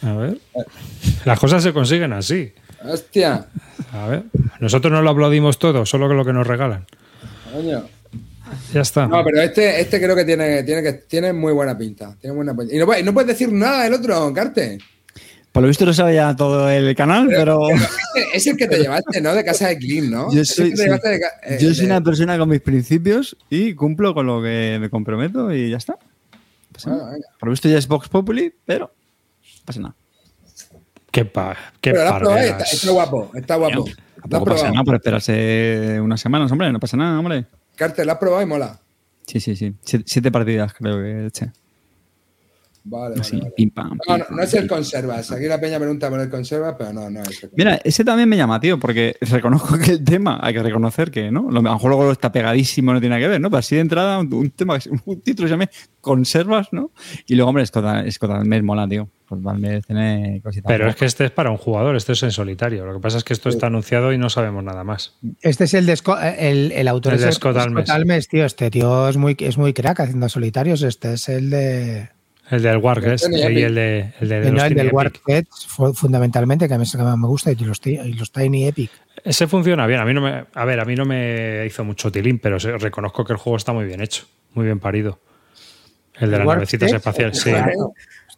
[0.02, 0.38] A ver.
[1.24, 2.52] Las cosas se consiguen así.
[2.86, 3.46] Hostia,
[3.92, 4.24] A ver.
[4.60, 6.84] Nosotros no lo aplaudimos todo, solo que lo que nos regalan.
[7.52, 7.84] coño.
[8.72, 9.06] Ya está.
[9.06, 12.14] No, pero este, este creo que tiene, tiene que tiene muy buena pinta.
[12.20, 12.74] Tiene buena pinta.
[12.74, 14.78] Y no, puedes- no puedes decir nada del otro, Carte.
[15.54, 17.60] Por lo visto lo sabe ya todo el canal, pero
[18.34, 19.32] es el que te llevaste, ¿no?
[19.36, 20.32] De casa de Clean, ¿no?
[20.34, 20.82] Yo soy- sí.
[20.84, 24.78] de eh, yo de- soy una persona con mis principios y cumplo con lo que
[24.80, 25.96] me comprometo y ya está.
[26.84, 27.28] Bueno, venga.
[27.38, 29.94] Por lo visto ya es Vox Populi, pero no pasa nada.
[31.12, 33.84] Qué, pa qué Pero lo has probado, está, está guapo, está guapo.
[33.84, 34.72] Tampoco pasa probado.
[34.74, 36.72] nada por esperarse unas semanas, hombre.
[36.72, 37.44] No pasa nada, hombre.
[37.76, 38.80] Carte, lo has probado y mola.
[39.24, 39.72] Sí, sí, sí.
[39.84, 41.52] Siete, siete partidas creo que eché.
[42.86, 43.88] Vale, Así, vale, pim, pam.
[43.92, 44.68] No, pim, no, pam, no es el pim.
[44.68, 45.32] conservas.
[45.32, 48.28] Aquí la peña pregunta por el conservas, pero no, no es el Mira, ese también
[48.28, 51.50] me llama, tío, porque reconozco que el tema, hay que reconocer que, ¿no?
[51.50, 53.48] Lo- A lo mejor luego está pegadísimo, no tiene nada que ver, ¿no?
[53.48, 55.70] Pero así de entrada, un, un tema, un título se llame
[56.02, 56.90] Conservas, ¿no?
[57.26, 59.08] Y luego, hombre, Scott, Scott Almes mola, tío.
[59.26, 59.40] pues
[59.86, 60.68] tiene cositas.
[60.68, 62.84] Pero es que este es para un jugador, esto es en solitario.
[62.84, 65.14] Lo que pasa es que esto está anunciado y no sabemos nada más.
[65.40, 68.28] Este es el de Scott- el, el autor El de es Scott Almes.
[68.28, 68.44] tío.
[68.44, 70.82] Este tío es muy, es muy crack haciendo solitarios.
[70.82, 72.10] Este es el de.
[72.50, 74.90] El del Warguest Tiny y el de, el de no, los el Tiny
[75.26, 75.46] del
[75.94, 78.30] fundamentalmente, que a mí es el que más me gusta, y los, ti- y los
[78.32, 78.90] Tiny Epic.
[79.24, 80.00] Ese funciona bien.
[80.00, 83.24] A mí no me, a ver, a mí no me hizo mucho tilín, pero reconozco
[83.24, 85.18] que el juego está muy bien hecho, muy bien parido.
[86.14, 87.50] El de ¿El las navecitas espaciales, sí.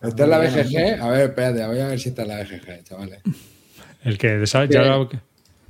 [0.02, 1.00] Está en la BGG.
[1.02, 3.20] A ver, espérate, voy a ver si está en la BGG, chavales.
[4.04, 4.70] El que ¿sabes?
[4.70, 5.10] Ya lo-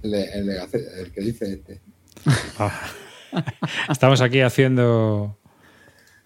[0.02, 0.58] El, de, el, de
[1.00, 1.80] el que dice este.
[2.58, 2.82] Ah.
[3.90, 5.38] Estamos aquí haciendo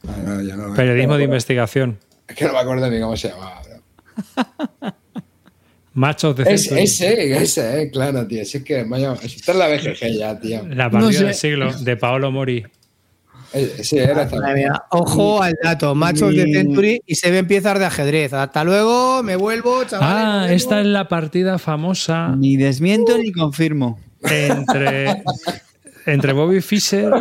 [0.02, 1.98] no, no periodismo de investigación.
[2.28, 4.92] Es que no me acuerdo ni cómo se llamaba, bro.
[5.94, 6.82] Machos de Es, Century.
[6.84, 8.44] ese, ese, eh, claro, tío.
[8.44, 10.62] Si es que, vaya, está en la BGG ya, tío.
[10.68, 11.24] La partida No sé.
[11.24, 12.64] del siglo de Paolo Mori.
[13.52, 14.28] Eh, Sí, era
[14.90, 18.32] Ojo al dato, machos de Century y se ven piezas de ajedrez.
[18.32, 20.14] Hasta luego, me vuelvo, chavales.
[20.24, 20.54] Ah, vuelvo.
[20.54, 23.98] esta es la partida famosa Ni desmiento ni confirmo.
[24.22, 25.24] entre,
[26.06, 27.12] entre Bobby Fischer.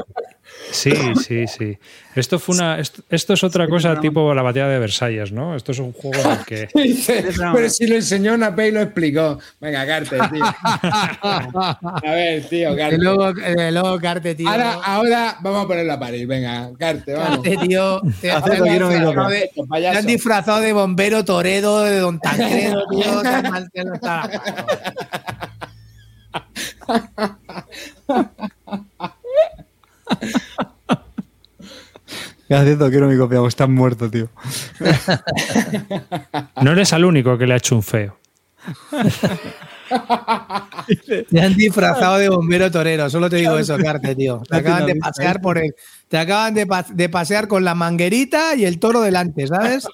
[0.72, 0.92] Sí,
[1.26, 1.78] sí, sí.
[2.16, 2.80] Esto fue una.
[2.80, 5.56] Esto, esto es otra cosa tipo la batalla de Versalles, ¿no?
[5.56, 6.70] Esto es un juego en el que.
[6.84, 9.40] Dice, pero si lo enseñó Nape y lo explicó.
[9.60, 10.44] Venga, Carte, tío.
[11.24, 12.98] A ver, tío, Y Carte.
[12.98, 14.50] luego, eh, luego Carte, tío.
[14.50, 16.28] Ahora, ahora vamos a ponerlo a París.
[16.28, 17.44] Venga, Carte, vamos.
[17.44, 18.02] Carte, tío.
[18.22, 23.22] Te, te han disfrazado de- te han de bombero Toredo, de Don Tancredo, tío.
[23.22, 24.30] tan mal que no está.
[32.48, 32.78] ¿Qué haces?
[32.78, 34.28] Quiero mi copia, pues estás muerto, tío.
[36.64, 38.18] No eres el único que le ha hecho un feo.
[41.30, 44.42] Te han disfrazado de bombero torero, solo te digo eso, Carte, tío.
[44.50, 45.76] Te acaban de pasear por el.
[46.08, 49.88] Te acaban de, pa- de pasear con la manguerita y el toro delante, ¿sabes?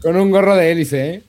[0.00, 1.22] Con un gorro de hélice, ¿eh?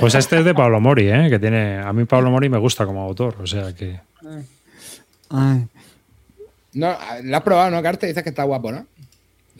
[0.00, 1.26] Pues este es de Pablo Mori, ¿eh?
[1.28, 1.78] Que tiene.
[1.78, 4.00] A mí Pablo Mori me gusta como autor, o sea que.
[5.32, 5.66] Ay.
[6.74, 8.06] No, lo has probado, ¿no, Carte?
[8.06, 8.86] Dices que está guapo, ¿no?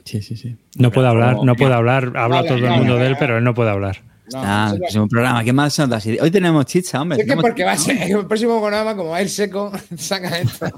[0.04, 0.56] Sí, sí, sí.
[0.76, 2.04] No puede hablar, no puede hablar.
[2.16, 3.26] Habla Vale, todo el vale, mundo vale, de él, vale.
[3.26, 4.02] pero él no puede hablar.
[4.32, 5.44] No, Ah, el próximo programa.
[5.44, 6.22] ¿Qué más son las ideas?
[6.22, 7.20] Hoy tenemos chicha, hombre.
[7.20, 10.38] Es que porque va a ser el próximo programa, como va a ir seco, saca
[10.38, 10.66] esto.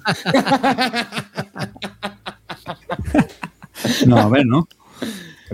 [4.06, 4.66] No, a ver, ¿no?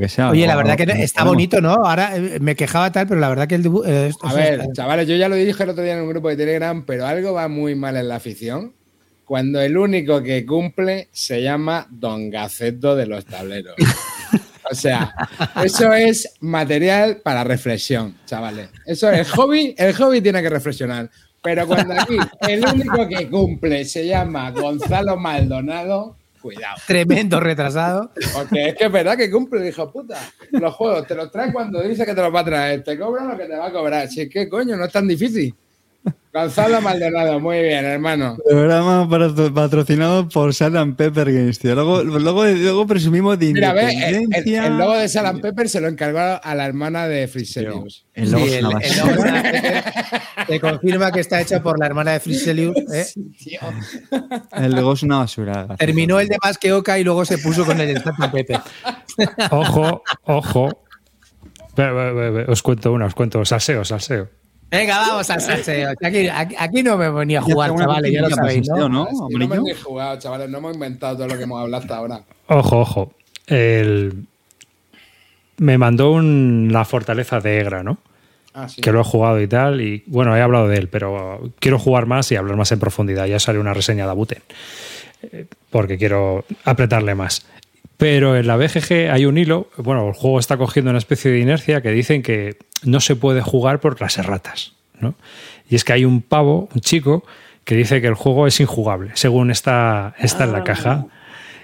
[0.09, 1.73] Sea, Oye, la verdad que está bonito, ¿no?
[1.75, 3.85] Ahora eh, me quejaba tal, pero la verdad que el dibujo.
[3.87, 6.37] eh, A ver, chavales, yo ya lo dije el otro día en un grupo de
[6.37, 8.73] Telegram, pero algo va muy mal en la afición
[9.31, 13.77] cuando el único que cumple se llama Don Gaceto de los tableros.
[14.69, 15.15] O sea,
[15.65, 18.71] eso es material para reflexión, chavales.
[18.87, 21.09] Eso es el hobby, el hobby tiene que reflexionar.
[21.45, 26.81] Pero cuando aquí el único que cumple se llama Gonzalo Maldonado, cuidado.
[26.89, 28.11] tremendo retrasado.
[28.35, 30.19] Porque es que es verdad que cumple, hijo puta.
[30.51, 32.83] Los juegos te los trae cuando dice que te los va a traer.
[32.83, 34.09] Te cobran lo que te va a cobrar.
[34.09, 35.55] Si es que, coño, no es tan difícil.
[36.33, 38.37] Gonzalo Maldonado, muy bien, hermano.
[38.49, 41.75] Programa patro- patrocinado por and Pepper Games, tío.
[41.75, 46.21] Luego, luego, luego presumimos de Mira, ve, el, logo de Salam Pepper se lo encargó
[46.41, 48.07] a la hermana de Friselius.
[48.15, 48.79] El logo Sí, es el- logo
[50.47, 52.77] te confirma que está hecho por la hermana de Friselius.
[52.95, 53.07] ¿eh?
[54.53, 55.67] El logo es una basura.
[55.79, 58.61] Terminó el de más que Oca y luego se puso con el de Santa Pepe.
[59.51, 60.85] Ojo, ojo.
[61.77, 63.45] Ve, ve, ve, ve, Os cuento una, os cuento.
[63.45, 64.29] Salseo, salseo.
[64.71, 65.91] Venga, vamos al salseo.
[66.03, 68.89] Aquí, aquí, aquí no me venía a jugar, chavales, ya lo sabéis, ¿no?
[68.89, 69.05] ¿no?
[69.05, 69.55] Es que no Amarillo.
[69.55, 72.21] hemos ni jugado, chavales, no hemos inventado todo lo que hemos hablado hasta ahora.
[72.47, 73.13] Ojo, ojo.
[73.47, 74.27] El-
[75.59, 76.69] Me mandó un...
[76.73, 77.99] la fortaleza de Egra, ¿no?
[78.55, 78.81] Ah, sí.
[78.81, 79.81] Que lo he jugado y tal.
[79.81, 83.27] Y bueno, he hablado de él, pero quiero jugar más y hablar más en profundidad.
[83.27, 84.43] Ya sale una reseña de Abuten.
[85.23, 87.45] Eh, Porque quiero apretarle más.
[88.01, 89.69] Pero en la BGG hay un hilo.
[89.77, 93.43] Bueno, el juego está cogiendo una especie de inercia que dicen que no se puede
[93.43, 94.73] jugar por las erratas.
[94.99, 95.15] ¿no?
[95.69, 97.25] Y es que hay un pavo, un chico,
[97.65, 101.07] que dice que el juego es injugable, según está, está en la caja.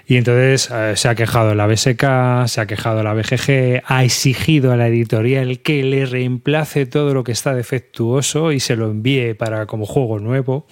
[0.05, 4.71] Y entonces eh, se ha quejado la BSK, se ha quejado la BGG, ha exigido
[4.71, 9.33] a la editorial que le reemplace todo lo que está defectuoso y se lo envíe
[9.33, 10.55] para como juego nuevo.
[10.55, 10.67] O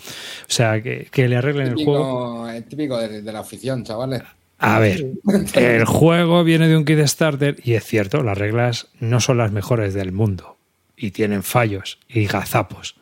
[0.47, 2.45] sea, que, que le arreglen el juego.
[2.45, 4.21] Típico, es típico de, de la afición, chavales.
[4.57, 5.05] A ver,
[5.55, 9.51] el juego viene de un kit starter y es cierto, las reglas no son las
[9.51, 10.57] mejores del mundo
[10.95, 12.95] y tienen fallos y gazapos.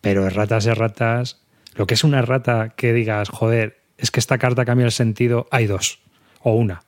[0.00, 1.42] Pero erratas, erratas,
[1.74, 5.46] lo que es una errata que digas, joder, es que esta carta cambia el sentido,
[5.50, 6.00] hay dos
[6.40, 6.82] o una.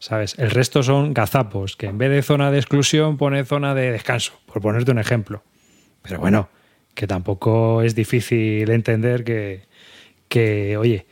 [0.00, 0.38] ¿Sabes?
[0.38, 4.32] El resto son gazapos, que en vez de zona de exclusión pone zona de descanso,
[4.46, 5.42] por ponerte un ejemplo.
[6.02, 6.48] Pero bueno,
[6.94, 9.64] que tampoco es difícil entender que,
[10.28, 11.06] que oye,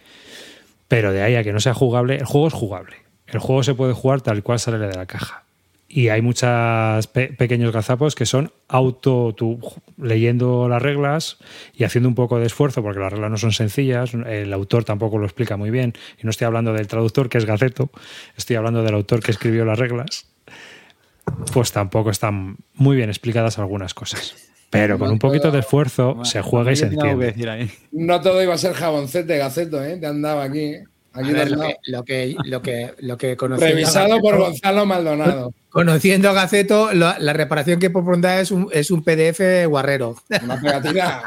[0.88, 2.96] pero de ahí a que no sea jugable, el juego es jugable.
[3.26, 5.44] El juego se puede jugar tal cual sale de la caja.
[5.88, 9.34] y hay muchos pequeños gazapos que son auto,
[9.96, 11.38] leyendo las reglas
[11.74, 15.18] y haciendo un poco de esfuerzo, porque las reglas no son sencillas, el autor tampoco
[15.18, 17.90] lo explica muy bien, y no estoy hablando del traductor, que es Gaceto,
[18.36, 20.26] estoy hablando del autor que escribió las reglas,
[21.52, 24.34] pues tampoco están muy bien explicadas algunas cosas.
[24.70, 27.70] Pero con un poquito de esfuerzo se juega y se entiende.
[27.92, 29.96] No todo iba a ser jaboncete, Gaceto, ¿eh?
[29.96, 30.60] Te andaba aquí.
[30.60, 30.84] ¿eh?
[31.86, 35.52] lo, que, lo, que, lo, que, Revisado por Gonzalo Maldonado.
[35.70, 40.16] Conociendo a Gaceto, la, reparación que propondrá es un, es un PDF guarrero.
[40.42, 41.22] Una pegatina,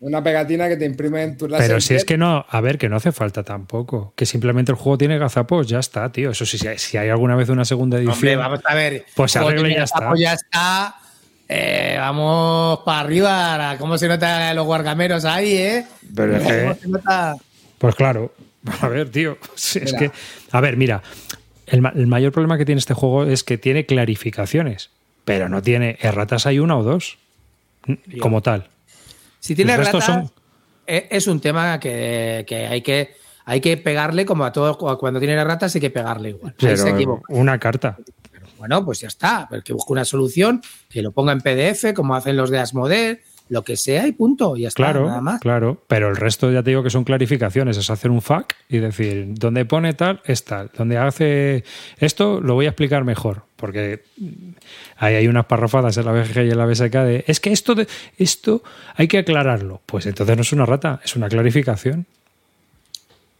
[0.00, 2.88] una pegatina que te imprime en tu Pero si es que no, a ver, que
[2.88, 4.12] no hace falta tampoco.
[4.16, 6.30] Que simplemente el juego tiene gazapos, ya está, tío.
[6.30, 8.14] Eso sí, si hay alguna vez una segunda edición.
[8.14, 9.04] Hombre, vamos a ver.
[9.14, 10.12] Pues y ya está.
[10.16, 10.96] Ya está.
[11.48, 13.76] Eh, vamos para arriba.
[13.78, 15.86] ¿Cómo se nota los guargameros ahí, eh?
[16.14, 16.38] Pero
[17.78, 18.32] Pues claro.
[18.80, 19.38] A ver, tío.
[19.56, 20.10] Es que,
[20.50, 21.02] a ver, mira,
[21.66, 24.90] el, mayor problema que tiene este juego es que tiene clarificaciones,
[25.24, 27.18] pero no tiene erratas, hay una o dos,
[28.20, 28.68] como tal.
[29.40, 30.30] Si tiene erratas,
[30.86, 35.34] e, es un tema que, hay que hay que pegarle como a todo cuando tiene
[35.34, 36.54] erratas hay que pegarle igual.
[37.28, 37.96] una carta.
[38.58, 42.36] Bueno, pues ya está, que busque una solución, que lo ponga en PDF como hacen
[42.36, 45.40] los de Asmodee, lo que sea y punto, y ya está, claro, nada más.
[45.40, 48.78] Claro, pero el resto ya te digo que son clarificaciones, es hacer un FAQ y
[48.78, 51.64] decir, donde pone tal, es tal, donde hace
[51.98, 54.04] esto, lo voy a explicar mejor, porque
[54.96, 57.74] ahí hay unas parrafadas en la BGG y en la BSK de, es que esto,
[57.74, 57.88] de,
[58.18, 58.62] esto
[58.94, 62.06] hay que aclararlo, pues entonces no es una rata, es una clarificación.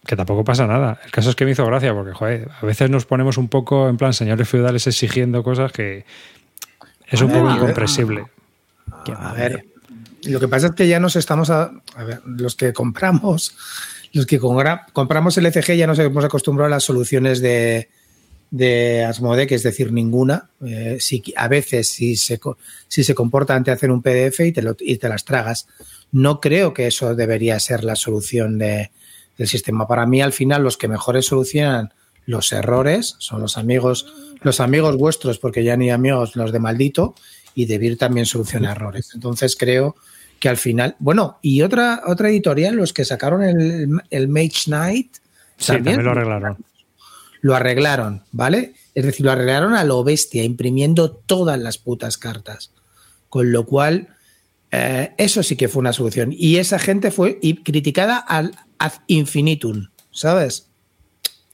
[0.09, 0.99] Que tampoco pasa nada.
[1.05, 3.91] El caso es que me hizo gracia porque, joder, a veces nos ponemos un poco
[3.91, 6.07] en plan señores feudales exigiendo cosas que
[7.07, 8.25] es un poco incomprensible.
[9.15, 9.67] A ver,
[10.23, 11.73] lo que pasa es que ya nos estamos a,
[12.07, 13.55] ver, los que compramos,
[14.15, 17.91] los que compramos el ECG ya nos hemos acostumbrado a las soluciones de,
[18.51, 20.49] de Asmode, que es decir, ninguna.
[20.65, 22.41] Eh, si, a veces si se,
[22.89, 25.69] si se comporta ante hacer un PDF y te, lo, y te las tragas.
[26.13, 28.91] No creo que eso debería ser la solución de,
[29.39, 29.87] del sistema.
[29.87, 31.95] Para mí, al final, los que mejores solucionan
[32.27, 34.13] los errores son los amigos,
[34.43, 37.15] los amigos vuestros, porque ya ni amigos los de maldito,
[37.55, 39.13] y Debir también soluciona errores.
[39.15, 39.97] Entonces creo
[40.39, 45.17] que al final, bueno, y otra, otra editorial, los que sacaron el, el Mage Knight,
[45.67, 46.59] también, lo arreglaron.
[47.41, 48.75] Lo arreglaron, ¿vale?
[48.95, 52.73] Es decir, lo arreglaron a lo bestia, imprimiendo todas las putas cartas.
[53.29, 54.09] Con lo cual,
[54.71, 56.33] eh, eso sí que fue una solución.
[56.33, 60.69] Y esa gente fue criticada al ad infinitum, ¿sabes?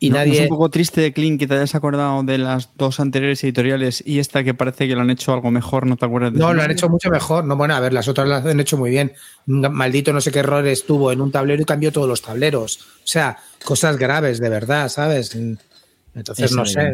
[0.00, 0.34] Y nadie...
[0.34, 4.02] ¿Es un poco triste de Clint que te hayas acordado de las dos anteriores editoriales
[4.04, 5.86] y esta que parece que lo han hecho algo mejor?
[5.86, 7.44] ¿No te acuerdas de No, lo han hecho mucho mejor.
[7.44, 9.12] No, bueno, a ver, las otras las han hecho muy bien.
[9.46, 12.80] Maldito no sé qué errores tuvo en un tablero y cambió todos los tableros.
[13.02, 15.34] O sea, cosas graves, de verdad, ¿sabes?
[16.14, 16.90] Entonces, no sé.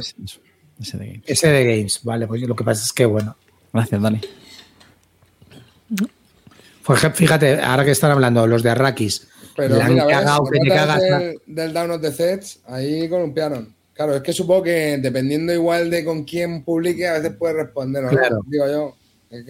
[0.80, 1.22] ese de Games.
[1.26, 2.26] Ese de Games, vale.
[2.28, 3.34] Pues lo que pasa es que, bueno.
[3.72, 4.20] Gracias, Dani.
[6.90, 10.06] Pues fíjate, ahora que están hablando los de Arrakis, pero mira,
[11.46, 13.72] Del, Down of the Sets, ahí columpiaron.
[13.94, 18.08] Claro, es que supongo que dependiendo igual de con quién publique, a veces puede responder,
[18.08, 18.40] Claro.
[18.44, 18.96] Digo yo.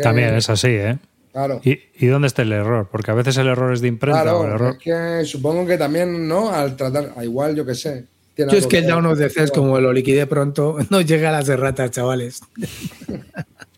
[0.03, 0.99] También es así, ¿eh?
[1.33, 1.63] Claro.
[1.65, 2.91] ¿Y, dónde está el error?
[2.93, 4.21] Porque a veces el error es de imprenta.
[4.21, 4.77] Claro, el error...
[4.79, 6.51] es que supongo que también, ¿no?
[6.51, 8.05] Al tratar, igual, yo que sé.
[8.37, 11.33] Yo es que el Down of the Sets, como lo liquide pronto, no llega a
[11.33, 12.43] las erratas, chavales.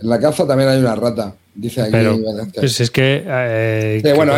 [0.00, 1.92] En la caza también hay una rata, dice aquí.
[1.92, 2.18] Pero,
[2.54, 3.24] pues es que.
[3.26, 4.32] Eh, bueno,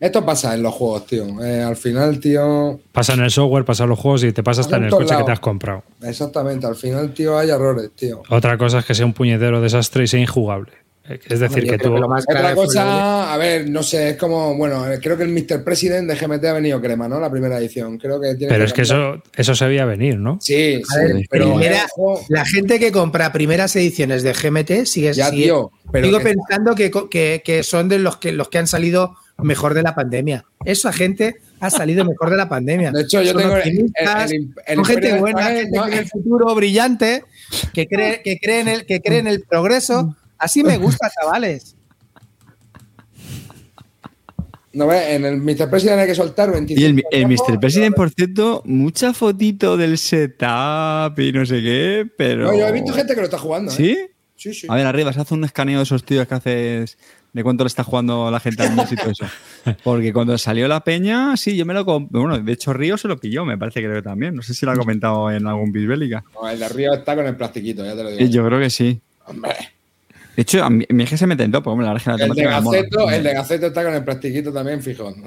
[0.00, 1.24] esto, pasa en los juegos, tío.
[1.42, 2.80] Eh, al final, tío.
[2.92, 5.16] Pasa en el software, pasa en los juegos y te pasa hasta en el coche
[5.16, 5.82] que te has comprado.
[6.02, 8.22] Exactamente, al final, tío, hay errores, tío.
[8.28, 10.72] Otra cosa es que sea un puñetero desastre y sea injugable.
[11.08, 11.94] Es decir, que tú.
[11.94, 15.64] Otra cosa, a ver, no sé, es como, bueno, creo que el Mr.
[15.64, 17.18] President de GMT ha venido crema, ¿no?
[17.18, 17.98] La primera edición.
[17.98, 20.38] Creo que tiene Pero es que eso, eso se veía venir, ¿no?
[20.40, 21.24] Sí, sí.
[21.28, 21.58] pero
[22.28, 25.12] la gente que compra primeras ediciones de GMT sigue.
[25.12, 25.72] Ya, tío.
[25.90, 29.82] Pero sigo pensando que, que, son de los que, los que han salido mejor de
[29.82, 30.44] la pandemia.
[30.64, 32.92] Esa gente ha salido mejor de la pandemia.
[32.92, 33.90] De hecho, yo tengo el,
[34.66, 37.24] el, gente buena, gente en el futuro brillante,
[37.74, 41.76] que cree, que cree en el, que cree en el progreso Así me gusta, chavales.
[44.72, 45.70] No, en el Mr.
[45.70, 46.80] President hay que soltar 25.
[46.80, 47.60] Y el, el Mr.
[47.60, 52.46] President, por cierto, mucha fotito del setup y no sé qué, pero.
[52.46, 53.70] No, yo he visto gente que lo está jugando.
[53.70, 53.74] ¿eh?
[53.76, 53.98] ¿Sí?
[54.34, 54.66] Sí, sí.
[54.68, 56.98] A ver, arriba, se hace un escaneo de esos tíos que haces
[57.32, 59.26] de cuánto le está jugando la gente al mes y todo eso.
[59.84, 61.84] Porque cuando salió la peña, sí, yo me lo.
[61.84, 64.34] Bueno, de hecho, Río se lo pilló, me parece que creo que también.
[64.34, 66.24] No sé si lo ha comentado en algún Bisbélica.
[66.34, 68.28] No, el de Río está con el plastiquito, ya te lo digo.
[68.28, 69.00] Yo creo que sí.
[69.26, 69.54] Hombre.
[70.34, 72.42] De hecho, a mí, es que se me tentó, porque hombre, la verdad es que
[72.42, 72.70] la El de.
[72.70, 75.14] Gaceto, el de Gaceto está con el plastiquito también, fijo.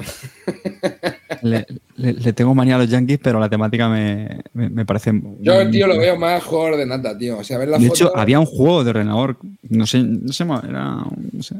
[1.41, 1.65] Le,
[1.97, 5.11] le- le tengo manía a los Yankees, pero la temática me, me, me parece.
[5.41, 7.37] Yo, muy- tío, lo veo más jugador de nata, tío.
[7.37, 8.05] O sea, ver la De foto.
[8.07, 9.37] hecho, había un juego de ordenador,
[9.69, 11.55] no sé, no sé, era no sé,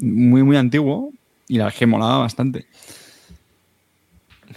[0.00, 1.10] muy, muy antiguo
[1.48, 2.66] y la que molaba bastante.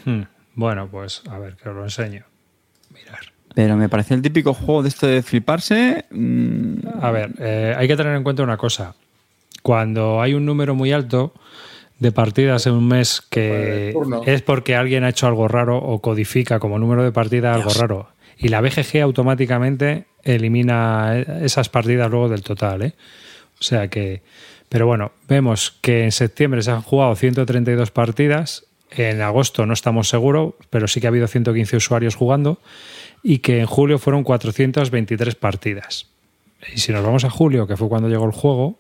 [0.05, 0.21] Hmm.
[0.55, 2.25] Bueno, pues a ver, que os lo enseño.
[3.55, 6.05] Pero me parecía el típico juego de esto de fliparse.
[6.11, 8.95] mm, A ver, eh, hay que tener en cuenta una cosa.
[9.61, 11.33] Cuando hay un número muy alto
[11.99, 15.99] de partidas en un mes que Pues, es porque alguien ha hecho algo raro o
[15.99, 18.09] codifica como número de partida algo raro.
[18.37, 22.83] Y la BGG automáticamente elimina eh, esas partidas luego del total.
[22.83, 22.93] ¿eh?
[23.59, 24.21] O sea que...
[24.69, 28.65] Pero bueno, vemos que en septiembre se han jugado 132 partidas.
[28.91, 32.59] En agosto no estamos seguros, pero sí que ha habido 115 usuarios jugando.
[33.23, 36.07] Y que en julio fueron 423 partidas.
[36.73, 38.77] Y si nos vamos a julio, que fue cuando llegó el juego,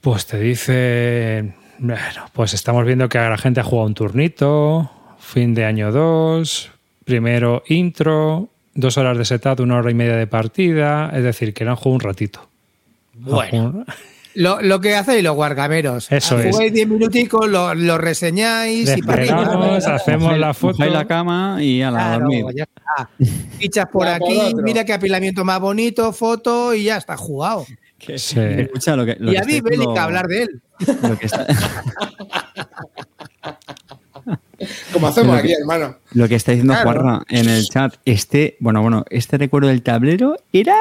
[0.00, 5.54] pues te dice, bueno, pues estamos viendo que la gente ha jugado un turnito, fin
[5.54, 6.70] de año 2,
[7.04, 11.64] primero intro, dos horas de setup, una hora y media de partida, es decir, que
[11.64, 12.48] lo han jugado un ratito.
[13.14, 13.84] Bueno.
[14.34, 16.10] Lo, lo que hacéis los guargameros.
[16.10, 16.50] Eso es.
[16.54, 19.00] Jugáis 10 minuticos, lo, lo reseñáis y
[19.86, 20.84] hacemos la foto.
[20.84, 22.44] La cama y a la Claro, dormir.
[22.56, 23.10] ya está.
[23.58, 27.66] Fichas por Ya aquí, mira qué apilamiento más bonito, foto y ya está jugado.
[28.16, 28.40] Sí.
[28.40, 29.16] Escucha lo que.
[29.20, 30.62] Lo y que a mí, Bélica, hablar de él.
[31.02, 31.46] Lo que, está,
[34.92, 35.96] Como hacemos aquí, que- hermano.
[36.12, 36.90] lo que está diciendo Claro.
[37.02, 40.76] Juarra en el chat, este, bueno, bueno, este recuerdo del tablero era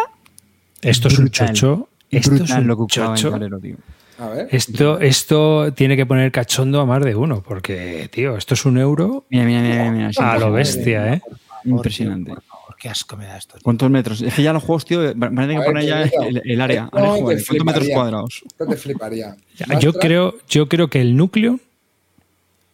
[0.81, 1.89] Esto es un chocho.
[2.11, 3.31] Esto es un lo que ocupaba en el chocho.
[3.31, 3.75] tablero, tío.
[4.19, 4.47] A ver.
[4.51, 8.77] Esto, esto tiene que poner cachondo a más de uno, porque, tío, esto es un
[8.77, 10.07] euro Mira, mira, mira, mira.
[10.09, 11.21] mira, a lo bestia, ¿eh?
[11.65, 12.31] Impresionante.
[12.31, 13.53] Por favor, qué asco me da esto.
[13.53, 13.63] tío.
[13.63, 14.21] ¿Cuántos metros?
[14.21, 16.87] Es que ya los juegos, tío, van a tener que poner ya el, el área.
[16.91, 18.43] joder, ¿Cuántos metros cuadrados?
[18.45, 19.35] Esto te fliparía.
[19.57, 21.59] Ya, Yo creo, yo creo que el núcleo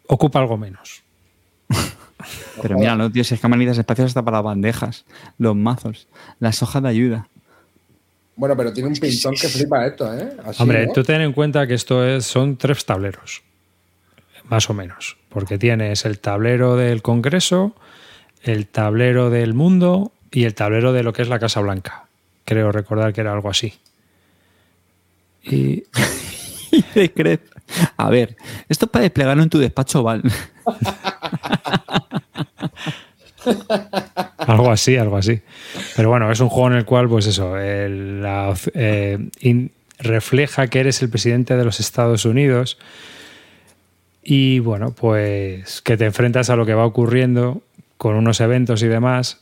[0.07, 1.03] ocupa algo menos.
[2.61, 5.05] Pero míralo, tío, si es que manitas espacios hasta para las bandejas,
[5.37, 6.07] los mazos,
[6.39, 7.27] las hojas de ayuda.
[8.37, 10.29] Bueno, pero tiene un pintón que flipa esto, ¿eh?
[10.45, 10.93] Así, Hombre, ¿no?
[10.93, 13.41] tú ten en cuenta que esto es, son tres tableros,
[14.45, 17.75] más o menos, porque tienes el tablero del Congreso,
[18.43, 22.05] el tablero del mundo y el tablero de lo que es la Casa Blanca.
[22.45, 23.73] Creo recordar que era algo así.
[25.43, 25.83] Y
[27.97, 28.37] A ver,
[28.69, 30.21] esto es para desplegarlo en tu despacho, Val.
[34.37, 35.41] algo así, algo así.
[35.97, 40.67] Pero bueno, es un juego en el cual, pues eso, el- la- eh, in- refleja
[40.67, 42.77] que eres el presidente de los Estados Unidos
[44.23, 47.61] y bueno, pues que te enfrentas a lo que va ocurriendo
[47.97, 49.41] con unos eventos y demás.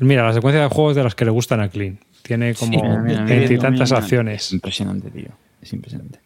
[0.00, 1.98] Mira, la secuencia de juegos de las que le gustan a Clean.
[2.22, 3.98] Tiene como veintitantas mira.
[4.02, 4.46] acciones.
[4.46, 5.30] Es impresionante, tío.
[5.60, 6.20] Es impresionante.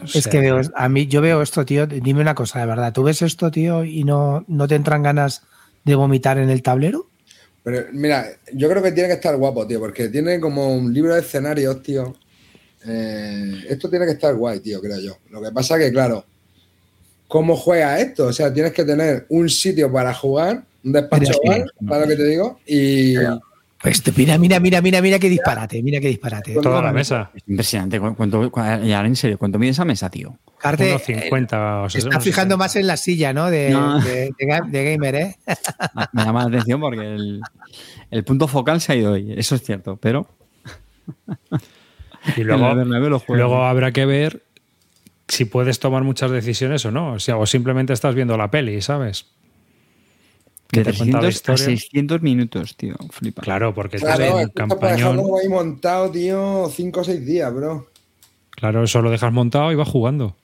[0.00, 1.86] O Es que veo, a mí, yo veo esto, tío.
[1.86, 2.92] Dime una cosa, de verdad.
[2.92, 5.42] ¿Tú ves esto, tío, y no, no te entran ganas
[5.84, 7.07] de vomitar en el tablero?
[7.70, 11.14] Pero mira, yo creo que tiene que estar guapo, tío, porque tiene como un libro
[11.14, 12.16] de escenarios, tío.
[12.86, 15.18] Eh, esto tiene que estar guay, tío, creo yo.
[15.28, 16.24] Lo que pasa que, claro,
[17.26, 18.28] ¿cómo juega esto?
[18.28, 22.16] O sea, tienes que tener un sitio para jugar, un despacho, bar, ¿sabes lo que
[22.16, 22.58] te digo?
[22.64, 23.16] Y
[23.80, 26.52] Pues te- mira, mira, mira, mira, mira qué disparate, mira qué disparate.
[26.54, 27.30] toda la mesa.
[27.34, 28.00] Es impresionante.
[28.00, 30.36] ¿Cu- ¿Cuánto, cu- y ahora en serio, ¿cuánto mide esa mesa, tío?
[30.58, 32.16] Carte, Unos 50 o se 60.
[32.16, 33.48] está fijando más en la silla, ¿no?
[33.50, 34.00] De, No.
[34.00, 35.36] de- de ga- de gamer, ¿eh?
[36.12, 37.40] Me llama la atención porque el,
[38.10, 39.32] el punto focal se ha ido hoy.
[39.36, 40.26] Eso es cierto, pero.
[42.36, 42.74] Y luego,
[43.28, 44.42] luego habrá que ver
[45.28, 47.12] si puedes tomar muchas decisiones o no.
[47.12, 49.26] O, sea, o simplemente estás viendo la peli, ¿sabes?
[50.68, 51.78] Que de te cuenta la 300 a historia.
[51.78, 52.94] 600 minutos, tío.
[53.10, 53.42] Flipa.
[53.42, 55.16] Claro, porque claro, estás en campañón.
[55.16, 57.88] dejarlo ahí montado, tío, cinco o seis días, bro.
[58.50, 60.36] Claro, eso lo dejas montado y vas jugando.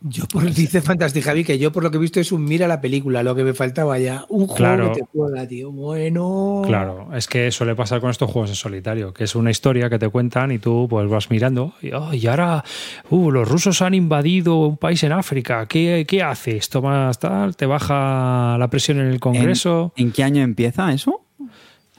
[0.00, 2.68] Yo por dice Fantastic Javi que yo por lo que he visto es un mira
[2.68, 4.24] la película, lo que me faltaba ya.
[4.28, 4.92] Un juego Claro.
[4.92, 5.72] que te juega, tío.
[5.72, 6.62] Bueno.
[6.64, 9.98] Claro, es que suele pasar con estos juegos en solitario, que es una historia que
[9.98, 12.62] te cuentan y tú pues vas mirando y, oh, y ahora
[13.10, 16.68] uh, los rusos han invadido un país en África, ¿qué, qué haces?
[16.68, 19.92] Tomas tal, te baja la presión en el ¿En, Congreso.
[19.96, 21.24] en qué año empieza eso?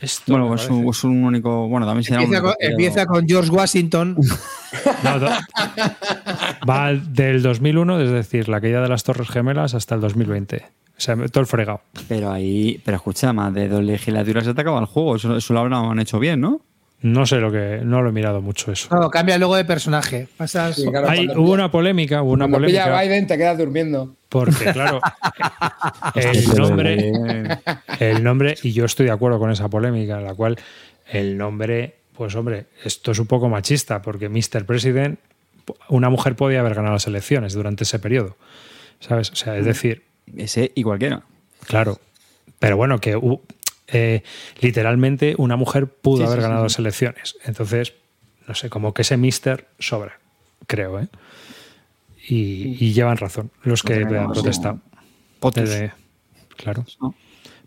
[0.02, 1.68] Esto Bueno, me es un, es un único.
[1.68, 4.18] Bueno, también será Empieza con, empieza con George Washington.
[5.04, 5.30] No, do-
[6.70, 10.58] va del 2001, es decir, la caída de las Torres Gemelas hasta el 2020.
[10.98, 11.82] O sea, todo el fregado.
[12.08, 12.80] Pero ahí.
[12.86, 15.16] Pero escucha, más de dos legislaturas se te acaba el juego.
[15.16, 16.62] Eso, eso lo habrán hecho bien, ¿no?
[17.02, 17.80] No sé lo que.
[17.84, 18.88] No lo he mirado mucho eso.
[18.94, 20.28] No, cambia luego de personaje.
[20.36, 20.76] Pasas.
[20.76, 23.00] Sí, claro, Hay- hubo pilla- una polémica, hubo una cuando pilla polémica.
[23.00, 24.16] a Biden te quedas durmiendo.
[24.28, 25.00] Porque, claro,
[26.16, 27.12] el nombre,
[28.00, 30.58] el nombre, y yo estoy de acuerdo con esa polémica, en la cual
[31.12, 34.66] el nombre pues hombre, esto es un poco machista, porque Mr.
[34.66, 35.20] President,
[35.88, 38.36] una mujer podía haber ganado las elecciones durante ese periodo.
[39.00, 39.32] ¿Sabes?
[39.32, 40.04] O sea, es decir,
[40.36, 41.22] Ese y cualquiera.
[41.66, 41.98] claro.
[42.60, 43.16] Pero bueno, que
[43.92, 44.24] eh,
[44.62, 46.74] literalmente una mujer pudo Sí, haber sí, ganado sí.
[46.74, 47.36] las elecciones.
[47.46, 47.94] Entonces,
[48.48, 50.20] no sé, como que ese Mister sobra,
[50.68, 51.08] creo, ¿eh?
[52.28, 54.80] Y, y llevan razón los que han no, protestado.
[55.40, 55.70] Potus.
[55.70, 55.92] De-
[56.58, 56.86] claro.
[57.02, 57.16] ¿no?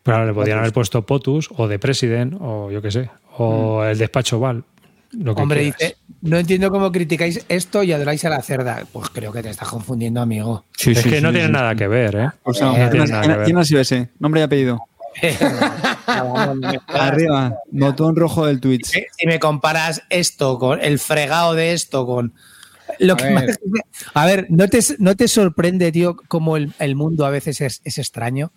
[0.03, 3.85] Pero ahora le podrían haber puesto POTUS o de President o yo qué sé, o
[3.85, 4.65] el despacho Val.
[5.13, 5.79] Lo que Hombre, quieras.
[5.79, 8.83] dice, no entiendo cómo criticáis esto y adoráis a la cerda.
[8.93, 10.65] Pues creo que te estás confundiendo, amigo.
[10.75, 11.53] Sí, es sí, que sí, no sí, tiene sí.
[11.53, 12.29] nada que ver, ¿eh?
[12.45, 13.45] O sea, No ¿quién, tiene ha- nada que quién- ver.
[13.45, 14.09] quién ha sido ese?
[14.19, 14.79] Nombre y apellido.
[16.89, 18.87] Arriba, botón rojo del Twitch.
[18.87, 22.35] si me comparas esto con el fregado de esto con
[22.99, 23.33] lo A que ver.
[23.35, 23.59] más-
[24.15, 27.81] a ver, ¿no te, no te sorprende, tío, cómo el, el mundo a veces es,
[27.85, 28.53] es extraño?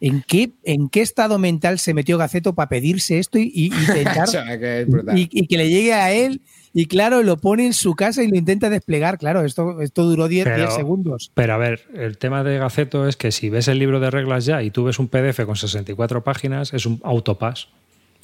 [0.00, 5.28] ¿En qué, ¿En qué estado mental se metió Gaceto para pedirse esto y, y que
[5.30, 6.42] y que le llegue a él?
[6.78, 9.16] Y claro, lo pone en su casa y lo intenta desplegar.
[9.16, 11.30] Claro, esto, esto duró 10 Pero- 10 segundos.
[11.32, 14.44] Pero a ver, el tema de Gaceto es que si ves el libro de reglas
[14.44, 17.68] ya y tú ves un PDF con 64 páginas, es un autopass.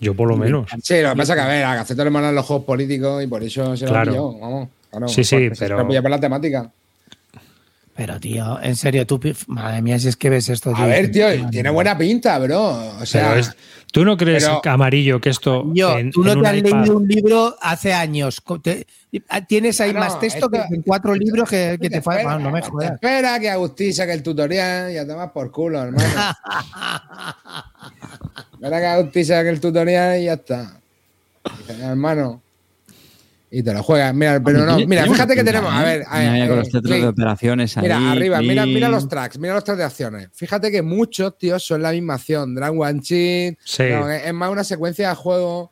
[0.01, 0.69] Yo por lo menos.
[0.83, 3.25] Sí, lo que pasa es que, a ver, a Gaceto le molan los juegos políticos
[3.25, 4.13] y por eso se lo Claro.
[4.13, 4.69] pilló, vamos.
[4.91, 6.71] Claro, Sí, sí, porque se pero- lo por la temática.
[7.95, 10.71] Pero, tío, en serio, tú, madre mía, si es que ves esto.
[10.71, 12.71] A tío, ver, tío, tiene buena pinta, bro.
[13.01, 13.55] O sea, es-
[13.93, 15.71] ¿Tú no crees, pero- Amarillo, que esto.
[15.75, 18.43] Yo, en- tú no en te has iPad- leído un libro hace años.
[18.63, 18.87] Te-
[19.47, 22.23] tienes ahí Ah, no, más texto esto- que en cuatro libros que, que te espera,
[22.23, 22.43] faltan.
[22.43, 22.93] No me jodas.
[22.93, 26.03] Espera que Agustín saque el tutorial y ya te vas por culo, hermano.
[28.55, 30.81] espera que Agustín saque el tutorial y ya está.
[31.59, 32.41] Dice, hermano.
[33.55, 34.15] Y te lo juegas.
[34.15, 35.71] Mira, pero no, mira, fíjate que tenemos.
[35.71, 35.99] A ¿eh?
[35.99, 37.83] ver, a ver, Mira, con eh, los teatros Clint, de operaciones ahí.
[37.83, 40.29] Mira, arriba, mira, mira los tracks, mira los tracks de acciones.
[40.33, 42.55] Fíjate que muchos, tío, son la misma acción.
[42.55, 43.59] Drag One Cheat.
[43.63, 43.83] Sí.
[43.91, 45.71] no, es más una secuencia de juego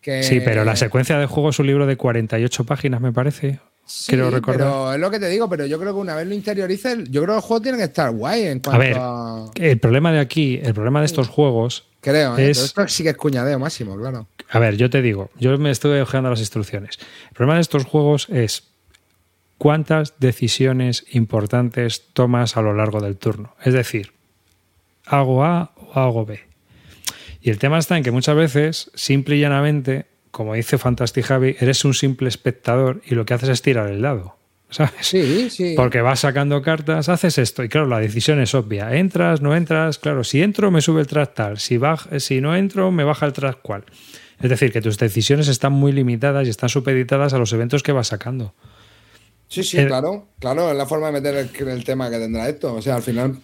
[0.00, 0.22] que.
[0.22, 3.60] Sí, pero la secuencia de juego es un libro de 48 páginas, me parece.
[3.84, 4.60] Sí, Quiero recordar.
[4.60, 7.22] Pero es lo que te digo, pero yo creo que una vez lo interiorices, yo
[7.22, 9.44] creo que el juego tiene que estar guay en A cuanto ver, a.
[9.56, 12.50] el problema de aquí, el problema de estos juegos Creo, ¿eh?
[12.50, 14.26] es- Pero esto sí que es cuñadeo máximo, claro.
[14.50, 16.98] A ver, yo te digo, yo me estuve ojeando las instrucciones.
[17.28, 18.64] El problema de estos juegos es
[19.58, 23.54] cuántas decisiones importantes tomas a lo largo del turno.
[23.64, 24.12] Es decir,
[25.06, 26.40] hago A o hago B.
[27.42, 31.56] Y el tema está en que muchas veces, simple y llanamente, como dice Fantastic Javi,
[31.60, 34.36] eres un simple espectador y lo que haces es tirar el dado.
[34.70, 34.92] ¿Sabes?
[35.00, 35.74] Sí, sí.
[35.76, 38.94] Porque vas sacando cartas, haces esto, y claro, la decisión es obvia.
[38.96, 41.78] Entras, no entras, claro, si entro me sube el track tal, si,
[42.18, 43.84] si no entro me baja el track cual.
[44.40, 47.92] Es decir, que tus decisiones están muy limitadas y están supeditadas a los eventos que
[47.92, 48.54] vas sacando.
[49.48, 50.28] Sí, sí, el- claro.
[50.38, 52.72] Claro, es la forma de meter el, el tema que tendrá esto.
[52.74, 53.36] O sea, al final.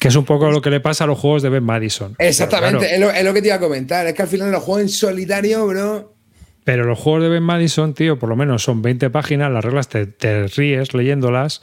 [0.00, 2.16] Que es un poco lo que le pasa a los juegos de Ben Madison.
[2.18, 4.06] Exactamente, es, lo, es lo que te iba a comentar.
[4.06, 6.13] Es que al final los juegos en solitario, bro.
[6.64, 9.88] Pero los juegos de Ben Madison, tío, por lo menos son 20 páginas, las reglas
[9.88, 11.60] te, te ríes leyéndolas,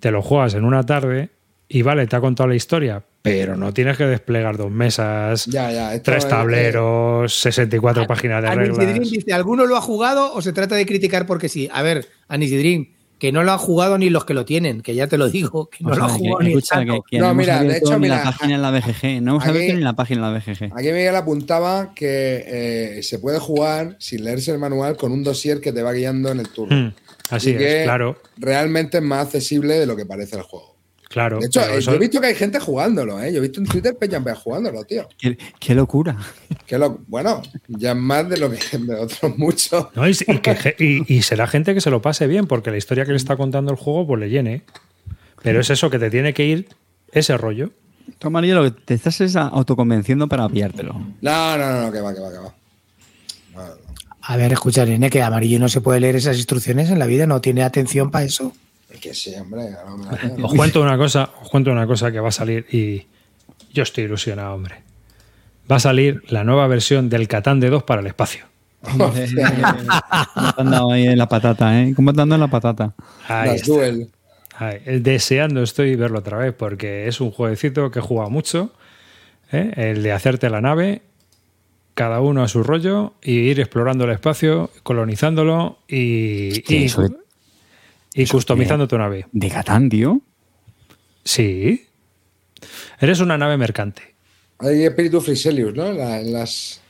[0.00, 1.30] te lo juegas en una tarde
[1.68, 5.72] y vale, te ha contado la historia, pero no tienes que desplegar dos mesas, Ya,
[5.72, 5.94] ya.
[5.94, 9.10] esto tres es- tableros, 64 páginas de reglas.
[9.10, 11.68] Dice, ¿alguno lo ha jugado o se trata de criticar porque sí?
[11.72, 12.93] A ver, Anis Idrin,
[13.24, 15.70] que no lo han jugado ni los que lo tienen, que ya te lo digo,
[15.70, 17.78] que no O lo sea, ha jugado que, ni escucha, que, que No, mira, de
[17.78, 19.22] hecho, mira, la página en la BGG.
[19.22, 20.64] No hemos aquí- abierto ni la página en la BGG.
[20.76, 22.44] Aquí Miguel apuntaba que
[22.98, 26.30] eh, se puede jugar sin leerse el manual con un dossier que te va guiando
[26.30, 26.76] en el turno.
[26.76, 26.94] Hmm,
[27.30, 30.73] así es, que claro, Realmente es más accesible de lo que parece el juego.
[31.14, 31.38] Claro.
[31.38, 33.32] De hecho, eh, eso- yo he visto que hay gente jugándolo, ¿eh?
[33.32, 35.08] Yo he visto en Twitter Peña jugándolo, tío.
[35.16, 36.16] Qué, qué locura.
[36.66, 39.86] Que lo, bueno, ya es más de lo que de otros muchos.
[39.94, 42.70] No, y, y que ge- y- y será gente que se lo pase bien, porque
[42.72, 44.62] la historia que le está contando el juego, pues le llene.
[45.42, 46.68] Pero es eso que te tiene que ir
[47.12, 47.70] ese rollo.
[48.18, 50.94] Tú, Amarillo, lo que te estás es autoconvenciendo para pillártelo.
[51.20, 52.54] No, no, no, no, que va, que va, que va.
[53.54, 53.74] No, no.
[54.26, 57.26] A ver, escucha, Nene, que amarillo no se puede leer esas instrucciones en la vida,
[57.26, 58.52] no tiene atención para eso.
[59.00, 59.70] Que sí, hombre.
[60.38, 60.46] no.
[60.46, 63.06] Os cuento una cosa, os cuento una cosa que va a salir y
[63.72, 64.82] yo estoy ilusionado, hombre.
[65.70, 68.44] Va a salir la nueva versión del Catán de 2 para el espacio.
[68.82, 71.92] ¿Cómo te han dado ahí en la patata, eh?
[71.96, 72.92] ¿Cómo te han dado en la patata?
[73.28, 73.58] Ahí.
[73.64, 74.08] Duel.
[74.56, 78.72] Ay, deseando estoy verlo otra vez porque es un jueguecito que he jugado mucho.
[79.52, 79.72] ¿eh?
[79.76, 81.00] El de hacerte la nave,
[81.94, 87.02] cada uno a su rollo, y ir explorando el espacio, colonizándolo y, Hostia, y, eso
[87.02, 87.23] de-
[88.14, 89.26] y customizando tu nave.
[89.32, 90.20] ¿De Catán, tío?
[91.24, 91.86] Sí.
[93.00, 94.14] Eres una nave mercante.
[94.58, 95.86] Hay espíritu Friselius, ¿no?
[95.88, 96.80] En, la- en las,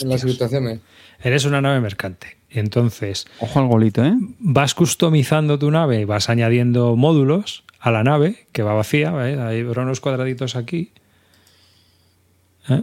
[0.00, 0.80] en las ilustraciones.
[1.22, 2.36] Eres una nave mercante.
[2.50, 4.14] Entonces, Ojo al golito, ¿eh?
[4.38, 9.16] vas customizando tu nave, vas añadiendo módulos a la nave que va vacía.
[9.48, 10.92] Hay unos cuadraditos aquí.
[12.68, 12.82] ¿Eh?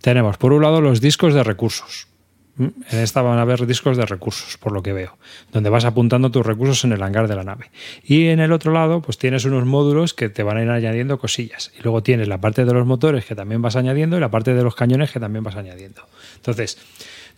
[0.00, 2.08] Tenemos por un lado los discos de recursos.
[2.56, 2.66] ¿Mm?
[2.90, 5.16] En esta van a haber discos de recursos, por lo que veo,
[5.52, 7.70] donde vas apuntando tus recursos en el hangar de la nave.
[8.04, 11.18] Y en el otro lado, pues tienes unos módulos que te van a ir añadiendo
[11.18, 11.72] cosillas.
[11.78, 14.54] Y luego tienes la parte de los motores que también vas añadiendo y la parte
[14.54, 16.02] de los cañones que también vas añadiendo.
[16.36, 16.78] Entonces,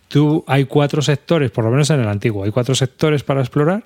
[0.07, 3.85] tú hay cuatro sectores, por lo menos en el antiguo, hay cuatro sectores para explorar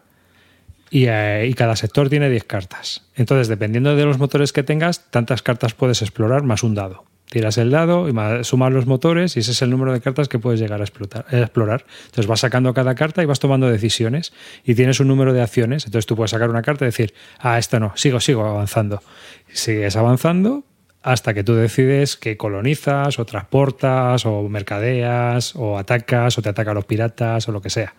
[0.90, 3.04] y, eh, cada sector tiene 10 cartas.
[3.16, 7.06] Entonces, dependiendo de los motores que tengas, tantas cartas puedes explorar más un dado.
[7.32, 10.28] Tiras el dado y ma- sumas los motores y ese es el número de cartas
[10.28, 11.86] que puedes llegar a, explotar- a explorar.
[12.08, 14.34] Entonces vas sacando cada carta y vas tomando decisiones
[14.66, 15.86] y tienes un número de acciones.
[15.86, 19.02] Entonces tú puedes sacar una carta y decir, ah, esta no, sigo, sigo avanzando.
[19.48, 20.66] Sigues avanzando
[21.04, 26.76] hasta que tú decides que colonizas o transportas o mercadeas o atacas o te atacan
[26.76, 27.96] los piratas o lo que sea.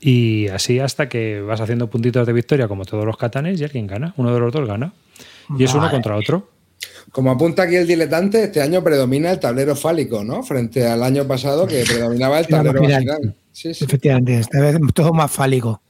[0.00, 3.86] Y así hasta que vas haciendo puntitos de victoria como todos los catanes y alguien
[3.86, 4.12] gana.
[4.16, 4.92] Uno de los dos gana.
[5.56, 6.50] Y es uno contra otro.
[7.12, 10.42] Como apunta aquí el diletante, este año predomina el tablero fálico, ¿no?
[10.42, 13.34] Frente al año pasado que predominaba el tablero vaginal.
[13.52, 15.80] Sí, sí, Efectivamente, esta vez todo más fálico.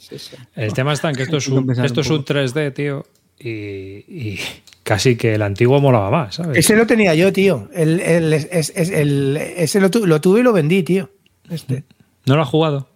[0.00, 0.36] sí, sí.
[0.54, 3.04] El tema está en que esto es un, esto un es un 3D, tío.
[3.38, 4.40] Y, y
[4.84, 6.56] casi que el antiguo molaba más, ¿sabes?
[6.56, 7.68] Ese lo tenía yo, tío.
[7.74, 11.10] El, el- es- es- el- ese lo, tu- lo tuve y lo vendí, tío.
[11.50, 11.84] Este.
[12.26, 12.88] ¿No lo has jugado?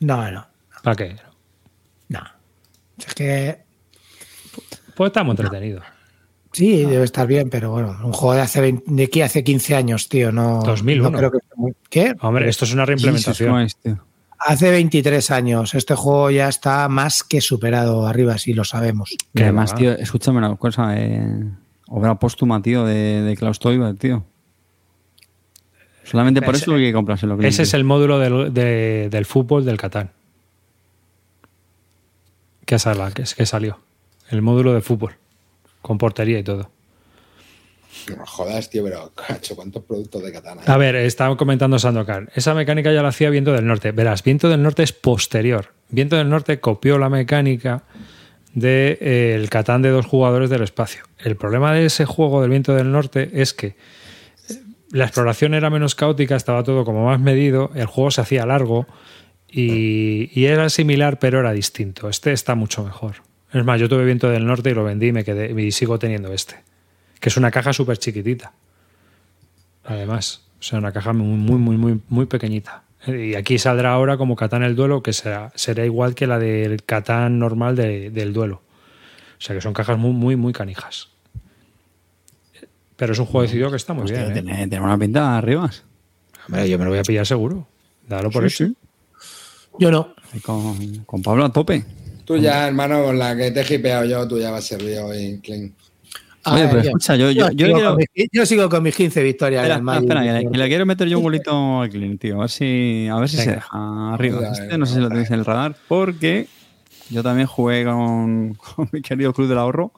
[0.00, 0.46] No, no,
[0.82, 1.16] ¿Para qué?
[2.08, 2.20] no.
[2.98, 3.58] Es que
[4.94, 5.84] Pues estamos entretenidos.
[6.58, 9.74] Sí, debe estar bien, pero bueno, un juego de hace 20 de aquí hace 15
[9.76, 10.32] años, tío.
[10.32, 11.10] No, 2001.
[11.10, 12.14] no creo que muy- ¿Qué?
[12.20, 13.50] Hombre, esto es una reimplementación.
[13.62, 14.04] Jesus Christ, tío.
[14.40, 15.74] Hace 23 años.
[15.74, 19.16] Este juego ya está más que superado arriba, sí lo sabemos.
[19.34, 20.94] Además, tío, escúchame una cosa.
[20.96, 21.44] Eh,
[21.88, 24.24] obra póstuma, tío, de, de Klaus Teuber, tío.
[26.04, 27.38] Solamente por Ese- eso hay que comprárselo.
[27.40, 30.10] Ese es el módulo del, de- del fútbol del Catán.
[32.64, 33.78] Que, sala, que, que salió.
[34.30, 35.14] El módulo de fútbol.
[35.88, 36.70] Con portería y todo.
[38.14, 40.60] No jodas, tío, pero cacho, ¿cuántos productos de katana?
[40.66, 42.28] A ver, estaba comentando Sandokan.
[42.34, 43.92] Esa mecánica ya la hacía Viento del Norte.
[43.92, 45.72] Verás, Viento del Norte es posterior.
[45.88, 47.84] Viento del Norte copió la mecánica
[48.52, 51.04] del de, eh, Catán de dos jugadores del espacio.
[51.16, 53.74] El problema de ese juego del Viento del Norte es que eh,
[54.90, 58.86] la exploración era menos caótica, estaba todo como más medido, el juego se hacía largo
[59.50, 62.10] y, y era similar, pero era distinto.
[62.10, 63.26] Este está mucho mejor.
[63.52, 65.98] Es más, yo tuve Viento del Norte y lo vendí y me quedé y sigo
[65.98, 66.56] teniendo este,
[67.20, 68.52] que es una caja súper chiquitita.
[69.84, 72.82] Además, o sea, una caja muy, muy, muy, muy, muy pequeñita.
[73.06, 76.82] Y aquí saldrá ahora como Catán el duelo, que será, será igual que la del
[76.82, 78.56] Catán normal de- del duelo.
[79.38, 81.08] O sea que son cajas muy, muy, muy canijas.
[82.96, 84.30] Pero es un juego decidido que está muy Hostia, bien.
[84.30, 84.42] ¿eh?
[84.42, 85.70] tiene, tiene una pinta arriba.
[86.48, 87.66] Hombre, yo me lo voy a pillar seguro.
[88.08, 88.74] Dalo por Sí, eso.
[88.74, 88.76] sí.
[89.78, 90.14] Yo no.
[90.42, 91.84] Con, con Pablo a tope.
[92.28, 94.98] Tú ya, hermano, con la que te he hipeado yo, tú ya vas a servir
[94.98, 95.74] hoy, Clint.
[96.44, 98.82] Oye, Ah, pero yo- escucha, yo, yo, yo sigo quiero- con mis- yo sigo con
[98.82, 99.62] mis 15 victorias.
[99.64, 102.36] Espera, espera, espera, que le, que le quiero meter yo un golito al Clint, tío.
[102.36, 104.40] A ver si, a ver si se deja arriba.
[104.40, 106.46] Venga, Este no sé si lo tenéis en el radar, porque
[107.10, 109.92] yo también jugué con, con mi querido Club del Ahorro.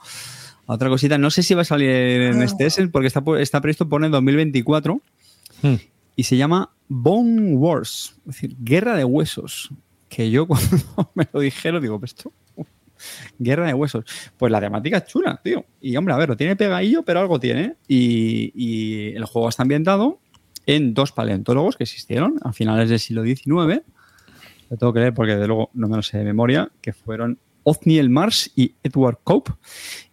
[0.66, 3.89] Otra cosita, no sé si va a salir en este Essen, porque está, está previsto
[3.89, 5.01] poner 2024
[5.62, 5.74] Hmm.
[6.16, 9.70] y se llama Bone Wars, es decir, Guerra de Huesos.
[10.10, 10.76] Que yo cuando
[11.14, 12.32] me lo dijeron, digo, "Pues esto,
[13.38, 14.04] Guerra de Huesos.
[14.36, 15.64] Pues la temática es chula, tío.
[15.80, 17.76] Y hombre, a ver, lo tiene pegadillo, pero algo tiene.
[17.88, 20.20] Y, el juego está ambientado
[20.66, 23.82] en dos paleontólogos que existieron a finales del siglo XIX.
[24.68, 27.38] Lo tengo que leer porque de luego no me lo sé de memoria, que fueron
[27.64, 29.52] Othniel Marsh y Edward Cope.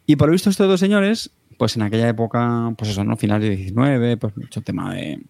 [0.06, 3.18] Y por lo visto estos dos señores, pues en aquella época, pues eso, ¿no?
[3.18, 5.22] Finales del 19, pues mucho tema de,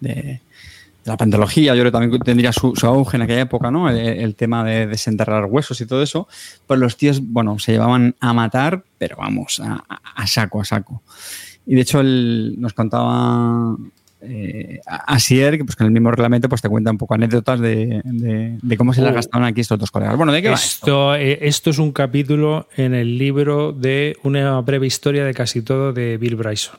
[0.00, 0.40] de
[1.04, 3.88] la paleontología, yo creo que también tendría su, su auge en aquella época, ¿no?
[3.90, 6.26] El, el tema de desenterrar huesos y todo eso.
[6.66, 9.84] Pues los tíos, bueno, se llevaban a matar, pero vamos, a,
[10.16, 11.02] a- saco, a saco.
[11.66, 13.76] Y de hecho, él nos contaba
[14.22, 18.00] eh, Asier, que pues con el mismo reglamento, pues te cuenta un poco anécdotas de,
[18.04, 19.14] de- de cómo se las Oh.
[19.16, 20.16] gastaron aquí estos dos colegas.
[20.16, 21.14] Bueno, ¿de qué va esto?
[21.14, 25.60] Esto, eh, esto es un capítulo en el libro de una breve historia de casi
[25.60, 26.78] todo de Bill Bryson.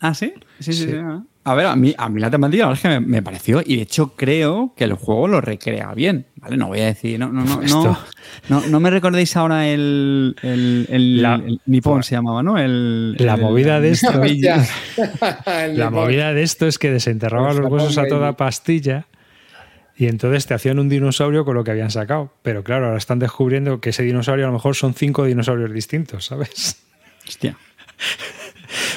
[0.00, 0.32] Ah, ¿sí?
[0.60, 0.90] Sí, sí, Sí.
[0.90, 0.96] sí.
[0.96, 1.22] ah.
[1.46, 3.62] A ver, a mí, a mí la temática la verdad es que me, me pareció,
[3.64, 6.56] y de hecho creo que el juego lo recrea bien, ¿vale?
[6.56, 7.98] No voy a decir, no, no, no, no,
[8.48, 12.56] no, no me recordéis ahora el, el, el, La- el Nippon se llamaba, ¿no?
[12.56, 14.10] El, La el- movida de esto-
[15.74, 19.06] La movida de esto es que desenterraban los Pues huesos a toda pastilla
[19.96, 22.32] y entonces te hacían un dinosaurio con lo que habían sacado.
[22.42, 26.24] Pero claro, ahora están descubriendo que ese dinosaurio a lo mejor son cinco dinosaurios distintos,
[26.24, 26.82] ¿sabes?
[27.28, 27.56] Hostia.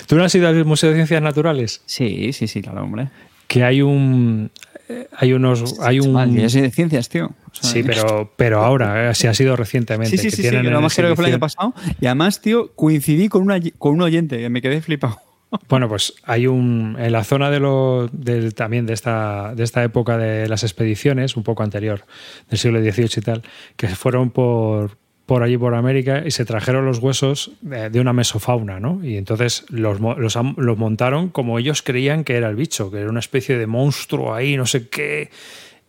[0.08, 1.82] ¿Tú no has ido al Museo de Ciencias Naturales?
[1.86, 3.10] Sí, sí, sí, claro, hombre.
[3.48, 4.52] Que hay un...
[4.90, 5.80] eh, Hay unos...
[5.82, 6.34] Hay un...
[6.36, 7.28] Que yo soy de ciencias, tío.
[7.28, 10.12] O sea, Sí, pero, pero ahora, eh, sí ha sido recientemente.
[10.12, 11.74] Sí, sí, que sí, sí, tienen que lo más creo que fue el año pasado.
[12.02, 15.20] Y además, tío, coincidí con, una, con un oyente que me quedé flipado.
[15.70, 16.98] Bueno, pues hay un.
[17.00, 18.10] En la zona de lo.
[18.12, 22.04] del- también de esta, de esta época de las expediciones, un poco anterior,
[22.50, 23.44] del siglo XVIII y tal,
[23.78, 24.98] que fueron por,
[25.28, 29.04] por allí por América y se trajeron los huesos de, de una mesofauna, ¿no?
[29.04, 33.20] Y entonces los, los, montaron como ellos creían que era el bicho, que era una
[33.20, 35.30] especie de monstruo ahí, no sé qué.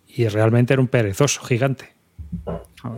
[0.09, 1.91] Y realmente era un perezoso gigante.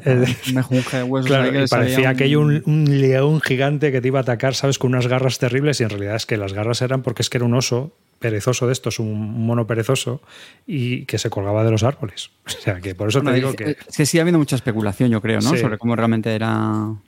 [0.06, 4.00] Eh, Me de huesos Claro, ahí que y parecía aquello un, un león gigante que
[4.00, 4.78] te iba a atacar, ¿sabes?
[4.78, 7.36] Con unas garras terribles y en realidad es que las garras eran porque es que
[7.36, 10.20] era un oso perezoso de estos, un mono perezoso
[10.66, 12.30] y que se colgaba de los árboles.
[12.46, 13.70] O sea, que por eso te digo es- que...
[13.88, 15.50] Es que sigue habiendo mucha especulación, yo creo, ¿no?
[15.50, 15.58] Sí.
[15.58, 16.58] Sobre cómo realmente era,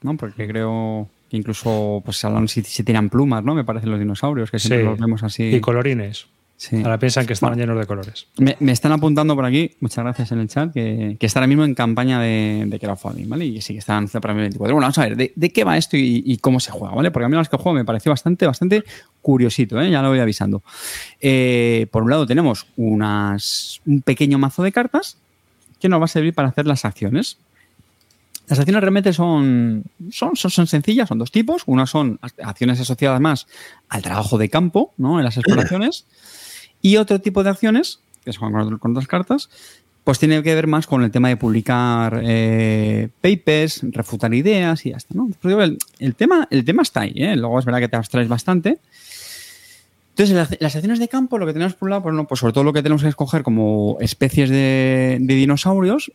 [0.03, 0.17] ¿no?
[0.17, 3.55] Porque creo que incluso pues se hablan si, si tenían plumas, ¿no?
[3.55, 4.85] Me parecen los dinosaurios, que siempre Sí.
[4.87, 5.45] los vemos así.
[5.55, 6.27] Y colorines.
[6.63, 6.77] Sí.
[6.77, 7.57] Ahora piensan que Bueno.
[7.57, 8.29] llenos de colores.
[8.39, 11.49] Me, me están apuntando por aquí, muchas gracias en el chat, que, que está ahora
[11.49, 13.47] mismo en campaña de, de crowdfunding, ¿vale?
[13.47, 14.73] Y sí, que está anunciado para 2024.
[14.73, 17.11] Bueno, vamos a ver, ¿de, de qué va esto y, y cómo se juega, ¿vale?
[17.11, 18.85] Porque a mí las que juego me pareció bastante, bastante
[19.21, 19.91] curiosito, ¿eh?
[19.91, 20.63] Ya lo voy avisando.
[21.21, 25.17] Eh, por un lado tenemos unas, un pequeño mazo de cartas
[25.81, 27.39] que nos va a servir para hacer las acciones.
[28.47, 29.83] Las acciones realmente son,
[30.13, 31.63] son, son, son sencillas, son dos tipos.
[31.67, 33.49] Unas son acciones asociadas más
[33.89, 35.19] al trabajo de campo, ¿no?
[35.19, 36.07] En las exploraciones.
[36.83, 39.49] Y otro tipo de acciones, que se juegan con, otras cartas,
[40.05, 44.91] pues tiene que ver más con el tema de publicar eh, papers, refutar ideas y
[44.91, 45.31] ya está, ¿no?
[45.99, 47.37] El, tema, el tema está ahí, ¿eh?
[47.37, 48.79] Luego es verdad que te abstraes bastante.
[50.11, 52.53] Entonces, las, acciones de campo, lo que tenemos por un lado, pues, no, pues sobre
[52.53, 56.13] todo lo que tenemos que escoger como especies de, de dinosaurios,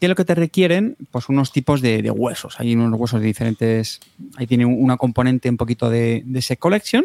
[0.00, 2.58] que lo que te requieren, pues unos tipos de, de huesos.
[2.58, 4.00] Hay unos huesos de diferentes.
[4.36, 7.04] Ahí tiene una componente un poquito de, de set collection.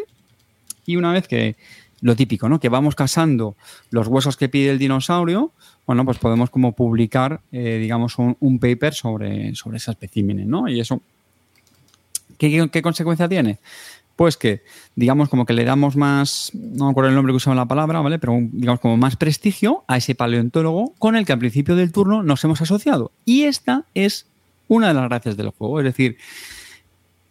[0.84, 1.56] Y una vez que
[2.02, 2.60] lo típico, ¿no?
[2.60, 3.56] Que vamos casando
[3.90, 5.52] los huesos que pide el dinosaurio,
[5.86, 10.68] bueno, pues podemos como publicar, eh, digamos, un, un paper sobre, sobre ese especímenes, ¿no?
[10.68, 11.00] Y eso,
[12.38, 13.58] ¿qué, qué, qué consecuencia tiene?
[14.16, 14.62] Pues que,
[14.94, 18.00] digamos, como que le damos más, no me acuerdo el nombre que usaba la palabra,
[18.00, 18.18] ¿vale?
[18.18, 22.22] Pero digamos como más prestigio a ese paleontólogo con el que al principio del turno
[22.22, 23.10] nos hemos asociado.
[23.24, 24.26] Y esta es
[24.68, 25.80] una de las gracias del juego.
[25.80, 26.18] Es decir,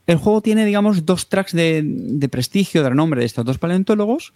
[0.08, 4.34] el juego tiene, digamos, dos tracks de, de prestigio, de renombre de estos dos paleontólogos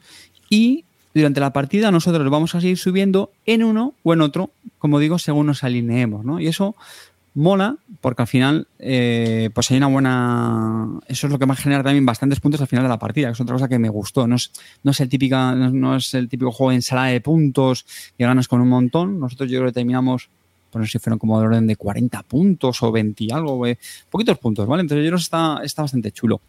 [0.50, 5.00] y durante la partida nosotros vamos a seguir subiendo en uno o en otro, como
[5.00, 6.40] digo, según nos alineemos, ¿no?
[6.40, 6.76] Y eso
[7.36, 11.58] mola porque al final eh, pues hay una buena eso es lo que va a
[11.58, 13.90] generar también bastantes puntos al final de la partida que es otra cosa que me
[13.90, 14.52] gustó no es,
[14.84, 17.86] no es el típica no, es el típico juego de ensalada de puntos
[18.18, 20.30] que ganas con un montón nosotros yo creo que terminamos
[20.80, 23.78] no sé si fueron como de orden de 40 puntos o 20 y algo eh,
[24.10, 26.42] poquitos puntos vale entonces yo creo que está, está bastante chulo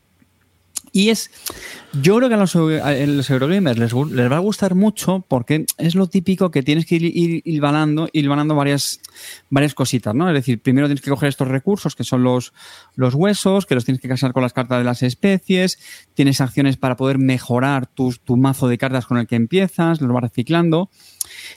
[0.93, 1.31] y es,
[2.01, 5.66] yo creo que a los, a los Eurogamers les, les, va a gustar mucho porque
[5.77, 9.01] es lo típico que tienes que ir, ir hilvanando, hilvanando varias,
[9.51, 10.28] varias cositas, ¿no?
[10.28, 12.55] Es decir, primero tienes que coger estos recursos que son los,
[12.94, 15.78] los huesos, que los tienes que casar con las cartas de las especies,
[16.15, 20.12] tienes acciones para poder mejorar tu, tu mazo de cartas con el que empiezas, los
[20.12, 20.89] vas reciclando.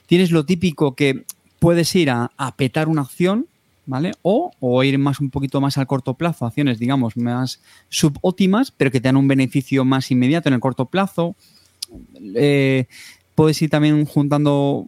[0.06, 1.24] Tienes lo típico que
[1.60, 3.48] puedes ir a, a petar una acción,
[3.90, 4.12] ¿vale?
[4.22, 7.60] O, ir más un poquito más al corto plazo, acciones, digamos, más
[7.90, 11.36] subóptimas, pero que te dan un beneficio más inmediato en el corto plazo.
[12.36, 12.86] Eh,
[13.34, 14.88] puedes ir también juntando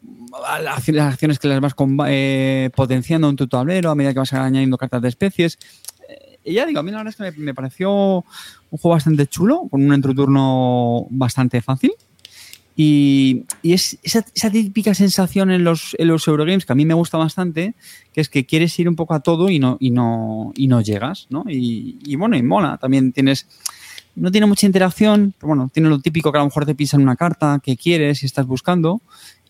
[0.64, 4.34] las acciones que las vas con, eh, potenciando en tu tablero a medida que vas
[4.34, 5.58] añadiendo cartas de especies.
[6.08, 9.26] Eh, y ya digo, a mí la verdad es que me pareció un juego bastante
[9.26, 11.92] chulo, con un entreturno bastante fácil.
[12.76, 17.76] Y, es esa, típica sensación en los, Eurogames que a mí me gusta bastante,
[18.14, 19.78] que es que quieres ir un poco a todo y no,
[20.84, 21.28] llegas.
[21.48, 22.78] Y, bueno, y mola.
[22.78, 23.48] También tienes.
[24.14, 27.02] No tiene mucha interacción, pero bueno, tiene lo típico que a lo mejor te pisan
[27.02, 29.02] una carta que quieres y estás buscando.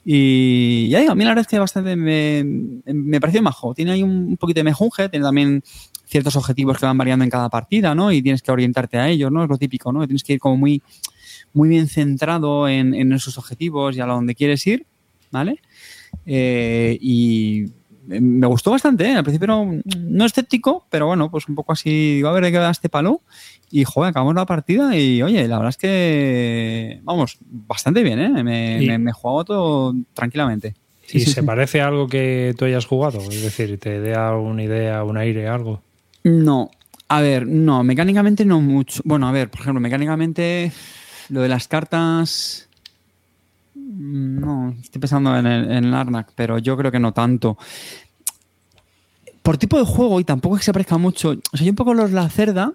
[0.06, 2.44] Y ya a mí la verdad es que bastante me,
[2.86, 3.74] me pareció majo.
[3.74, 5.64] Tiene ahí un, un poquito de mejunje, tiene también
[6.12, 8.12] ciertos objetivos que van variando en cada partida, ¿no?
[8.12, 9.44] Y tienes que orientarte a ellos, ¿no?
[9.44, 10.06] Es lo típico, ¿no?
[10.06, 10.82] Tienes que ir como muy
[11.54, 14.86] muy bien centrado en, en, esos objetivos y a donde quieres ir,
[15.32, 15.62] ¿vale?
[16.26, 17.66] Eh, y
[18.08, 19.14] me gustó bastante, ¿eh?
[19.14, 22.52] Al principio no, no, escéptico, pero bueno, pues un poco así, digo, a ver, hay
[22.52, 23.22] que dar este palo.
[23.70, 28.44] Y, joder, acabamos la partida y, oye, la verdad es que, vamos, bastante bien, ¿eh?
[28.44, 30.76] Me, y, me, me he jugado todo tranquilamente.
[31.06, 31.46] Sí, ¿Y sí, se sí.
[31.46, 33.20] parece a algo que tú hayas jugado?
[33.20, 35.82] Es decir, ¿te da una idea, un aire, algo?
[36.24, 36.70] No,
[37.08, 39.02] a ver, no, mecánicamente no mucho.
[39.06, 40.72] Bueno, a ver, por ejemplo, mecánicamente
[41.32, 42.68] lo de las cartas.
[43.74, 47.58] No, estoy pensando en el, en Arnak, pero yo creo que no tanto.
[49.42, 51.36] Por tipo de juego, y tampoco es que se parezca mucho.
[51.54, 52.74] O sea, un poco los La Cerda,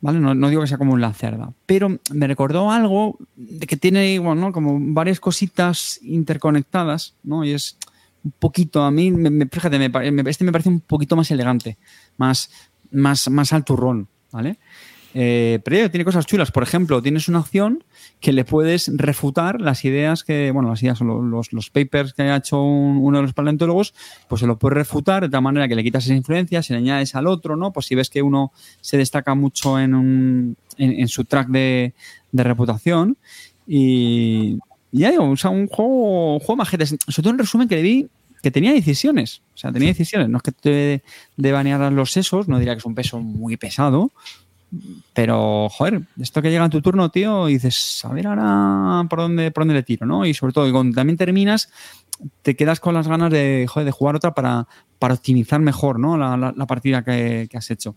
[0.00, 0.18] ¿vale?
[0.18, 4.18] No, digo que sea como un La Cerda, pero me recordó algo de que tiene,
[4.18, 4.52] bueno, ¿no?
[4.52, 7.44] como varias cositas interconectadas, ¿no?
[7.44, 7.76] Y es
[8.24, 11.76] un poquito, a mí, me, me, fíjate, me, este me parece un poquito más elegante,
[12.16, 12.50] más,
[12.90, 14.58] más, más al turrón, ¿vale?
[15.14, 16.52] Eh, pero tiene cosas chulas.
[16.52, 17.82] Por ejemplo, tienes una opción
[18.20, 22.22] que le puedes refutar las ideas que, bueno, las ideas son los, los papers que
[22.22, 23.94] ha hecho uno de los paleontólogos,
[24.28, 26.78] pues se lo puedes refutar de tal manera que le quitas esa influencia, se le
[26.78, 27.72] añades al otro, ¿no?
[27.72, 31.94] Pues si ves que uno se destaca mucho en, un, en, su track de,
[32.32, 33.16] reputación.
[33.66, 34.58] Y
[34.92, 36.86] ya digo, o sea, un juego, un juego majete.
[36.86, 38.08] Sobre todo en resumen que le vi
[38.42, 39.42] que tenía decisiones.
[39.54, 40.28] O sea, tenía decisiones.
[40.28, 41.02] No es que te
[41.36, 44.12] de banear los sesos, no diría que es un peso muy pesado,
[45.12, 49.18] pero, joder, esto que llega en tu turno, tío, y dices, a ver ahora por
[49.18, 50.24] dónde, por dónde le tiro, ¿no?
[50.24, 51.70] Y sobre todo, cuando también terminas,
[52.42, 54.68] te quedas con las ganas de, joder, de jugar otra para,
[54.98, 56.16] para optimizar mejor, ¿no?
[56.16, 57.96] La, partida que, has hecho.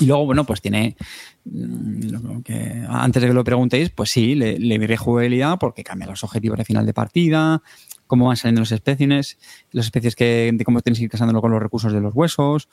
[0.00, 0.96] Y luego, bueno, pues tiene.
[1.44, 6.22] Mm, que, antes de que lo preguntéis, pues sí, le, le rejugabilidad porque cambia los
[6.24, 7.62] objetivos de final de partida,
[8.06, 9.38] cómo van saliendo los especies,
[9.72, 12.68] las especies que, de cómo tienes que ir casándolo con los recursos de los huesos.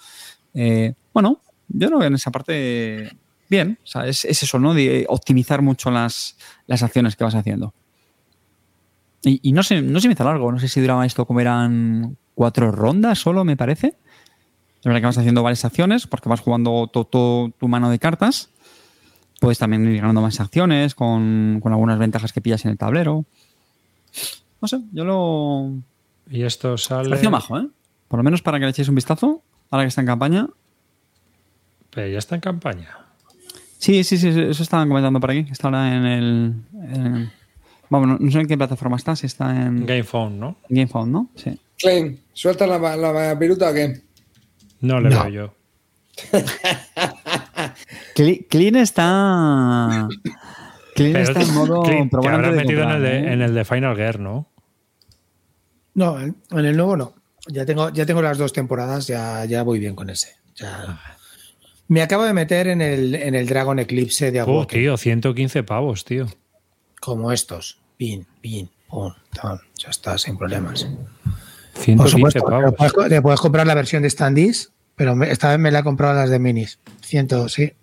[0.54, 1.42] Eh, bueno,
[1.74, 3.12] yo no veo en esa parte
[3.50, 3.78] bien.
[3.84, 4.74] O sea, es, eso, ¿no?
[4.74, 6.38] De optimizar mucho las,
[6.68, 7.74] acciones que vas haciendo.
[9.24, 11.42] Y, no sé, no sé si me hizo largo, no sé si duraba esto como
[11.42, 13.96] eran cuatro rondas solo, me parece.
[14.80, 18.50] Es verdad que vas haciendo varias acciones porque vas jugando todo tu mano de cartas.
[19.40, 23.26] Puedes también ir ganando más acciones con, con, algunas ventajas que pillas en el tablero.
[24.60, 25.74] No sé, yo lo.
[26.30, 27.10] Y esto sale.
[27.10, 27.68] Pareció majo, ¿eh?
[28.08, 30.48] Por lo menos para que le echéis un vistazo, ahora que está en campaña.
[31.92, 32.98] Pero ya está en campaña.
[33.78, 35.46] Sí, sí, sí, eso estaban comentando por aquí.
[35.52, 37.32] Está ahora en el.
[37.90, 39.86] vamos, no, sé en qué plataforma está, si está en.
[39.86, 40.58] GamePhone, ¿no?
[40.70, 41.30] GamePhone, ¿no?
[41.36, 41.60] Sí.
[41.78, 44.02] Klein, ¿suelta la, la piruta o qué?
[44.82, 45.54] No le veo yo.
[48.50, 50.08] Clean está.
[50.96, 51.84] Clean está en modo.
[51.84, 53.34] Clean, te habrá metido en, el de, ¿eh?
[53.34, 54.48] en el de Final Gear, ¿no?
[55.94, 57.14] No, en el nuevo no.
[57.48, 60.36] Ya tengo, ya tengo las dos temporadas, ya, ya voy bien con ese.
[60.56, 61.11] Ya.
[61.92, 64.80] Me acabo de meter en el, en el Dragon Eclipse de Aguaken.
[64.80, 66.26] Oh, tío, 115 pavos, tío.
[67.02, 67.80] Como estos.
[67.98, 69.12] Pin, pin, pum,
[69.78, 70.88] Ya está, sin problemas.
[71.74, 72.76] 115 pavos.
[73.10, 76.30] Te puedes, comprar la versión de standees, pero esta vez me la he comprado las
[76.30, 76.80] de minis.
[77.02, 77.74] 100, sí.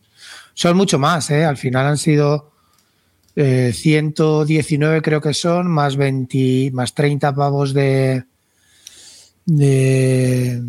[0.55, 1.45] Son mucho más, ¿eh?
[1.45, 2.51] Al final han sido
[3.35, 8.25] 119 eh, creo que son, más 20, más 30 pavos de,
[9.45, 10.63] de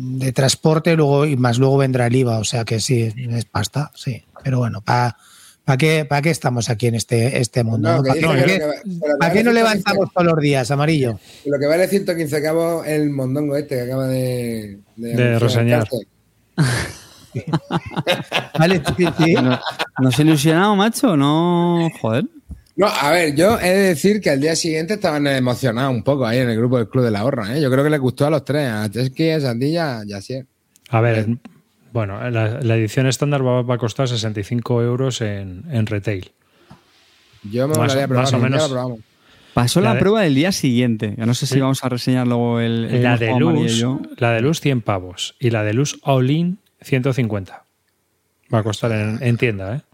[0.00, 3.90] de transporte luego y más luego vendrá el IVA, o sea que sí, es pasta,
[3.94, 4.24] sí.
[4.42, 5.16] Pero bueno, ¿para
[5.64, 8.02] ¿para qué, para qué estamos aquí en este, este mundo?
[8.02, 11.20] ¿Para, qué, no levantamos todos los días, amarillo?
[11.44, 14.78] Lo que vale 115 cabos el mondongo este que acaba de...
[14.96, 15.86] De, reseñar.
[18.58, 19.34] vale, sí,
[19.98, 21.16] ¿Nos ilusionado, macho?
[21.16, 22.24] No, joder.
[22.80, 26.24] No, a ver, yo he de decir que al día siguiente estaban emocionados un poco
[26.24, 27.54] ahí en el grupo del Club de la Horra.
[27.54, 27.60] ¿eh?
[27.60, 30.46] Yo creo que les gustó a los tres, a Chesky, a Sandilla y a Sier.
[30.88, 31.26] A ver,
[31.92, 36.30] bueno, la, edición estándar va, a costar 65 euros en, retail.
[37.42, 38.74] Yo me más, probar, más o menos.
[39.52, 41.12] Pasó la, prueba del día siguiente.
[41.18, 43.84] no sé si vamos a reseñar luego el, la de luz.
[44.16, 47.62] La de luz 100 pavos y la de luz all in 150.
[48.54, 49.89] Va a costar en, en tienda, ¿eh?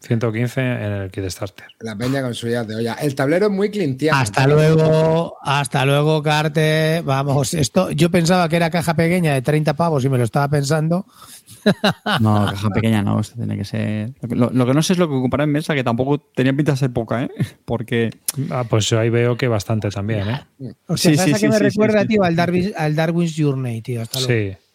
[0.00, 1.66] 115 en el kit starter.
[1.80, 2.94] La peña con su de olla.
[2.94, 4.18] El tablero es muy clintiano.
[4.18, 7.02] Hasta luego, hasta luego, Carte.
[7.04, 10.48] Vamos, esto, yo pensaba que era caja pequeña de 30 pavos y me lo estaba
[10.48, 11.06] pensando.
[12.20, 14.12] No, caja pequeña no, esto tiene que ser.
[14.30, 16.78] Lo, que no sé es lo que ocupará en mesa, que tampoco tenía pinta de
[16.78, 17.30] ser poca, ¿eh?
[17.64, 18.10] Porque.
[18.50, 20.74] Ah, pues ahí veo que bastante también, ¿eh?
[20.86, 22.38] O sea, sí, sí, que me recuerda, tío, al,
[22.76, 24.02] al Darwin's Journey, tío.
[24.02, 24.54] Hasta luego.
[24.54, 24.67] Sí.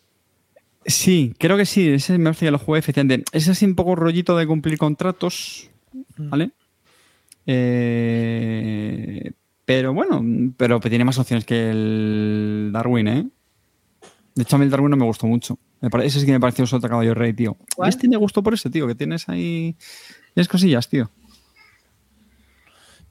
[0.85, 1.89] Sí, creo que sí.
[1.89, 3.25] Ese me parece que lo jugué efectivamente.
[3.31, 5.69] Es así un poco rollito de cumplir contratos,
[6.17, 6.29] mm.
[6.29, 6.51] ¿vale?
[7.45, 9.31] Eh,
[9.65, 10.23] pero bueno,
[10.57, 13.27] pero tiene más opciones que el Darwin, ¿eh?
[14.35, 15.59] De hecho, a mí el Darwin no me gustó mucho.
[16.03, 17.57] Ese sí que me pareció otro caballo rey, tío.
[17.85, 19.75] Este me gustó por ese, tío, que tienes ahí.
[20.33, 21.11] Tienes cosillas, tío.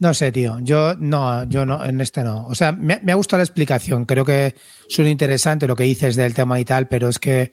[0.02, 0.58] No sé, tío.
[0.58, 2.44] Yo no, yo no, en este no.
[2.48, 4.04] O sea, me, me ha gustado la explicación.
[4.04, 4.56] Creo que
[4.88, 7.52] suena interesante lo que dices del tema y tal, pero es que.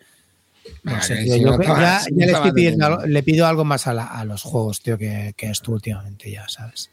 [0.82, 4.82] No sé, tío, yo ya, le, estoy pidiendo, le pido algo más a, los juegos,
[4.82, 6.90] tío, que, que esto últimamente, ya, ¿sabes?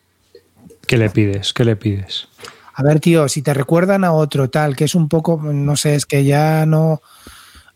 [0.87, 1.55] ¿Qué le pides?
[1.55, 2.29] ¿Qué le pides?
[2.75, 5.95] A ver, tío, si te recuerdan a otro tal, que es un poco, no sé,
[5.95, 7.01] es que ya no.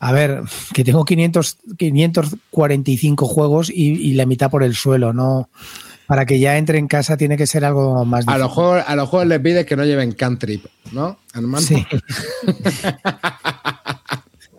[0.00, 0.42] A ver,
[0.74, 5.48] que tengo 500, 545 juegos y, y la mitad por el suelo, no
[6.10, 8.42] para que ya entre en casa tiene que ser algo más difícil.
[8.42, 10.60] A los juegos, a los juegos les pides que no lleven country,
[10.90, 11.20] ¿no?
[11.58, 11.86] Sí.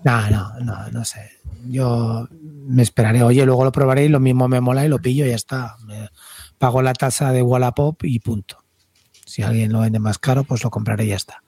[0.05, 1.29] no, no, no, no sé.
[1.65, 3.21] Yo me esperaré.
[3.23, 5.75] Oye, luego lo probaré y lo mismo me mola y lo pillo y ya está.
[6.57, 8.63] pago la tasa de Wallapop y punto.
[9.25, 11.43] Si alguien lo vende más caro, pues lo compraré y ya está.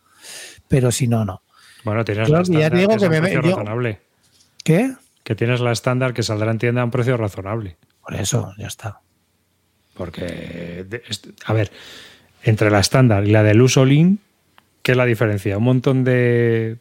[0.67, 1.43] Pero si no, no.
[1.85, 4.01] Bueno, tienes la ya digo que me, razonable.
[4.65, 4.95] ¿Qué?
[5.23, 7.77] que tienes la estándar que saldrá en tienda a un precio razonable.
[8.01, 8.99] Por eso, ya está.
[9.95, 10.85] Porque,
[11.45, 11.71] a ver,
[12.43, 14.19] entre la estándar y la del uso Lean,
[14.81, 15.57] ¿qué es la diferencia?
[15.57, 16.77] Un montón de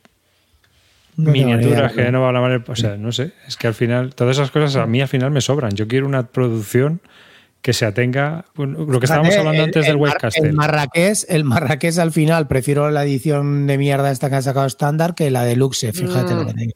[1.17, 2.65] No miniaturas que no van a valer.
[2.67, 5.31] O sea, no sé, es que al final, todas esas cosas a mí al final
[5.31, 5.73] me sobran.
[5.73, 7.01] Yo quiero una producción
[7.61, 8.45] que se atenga.
[8.57, 10.47] bueno, lo que estábamos hablando el- antes del el mar- Webcaster.
[10.47, 14.67] El Marrakech, el Marrakech al final, prefiero la edición de mierda esta que han sacado
[14.67, 16.37] estándar que la deluxe, fíjate Mm.
[16.39, 16.73] lo que te digo.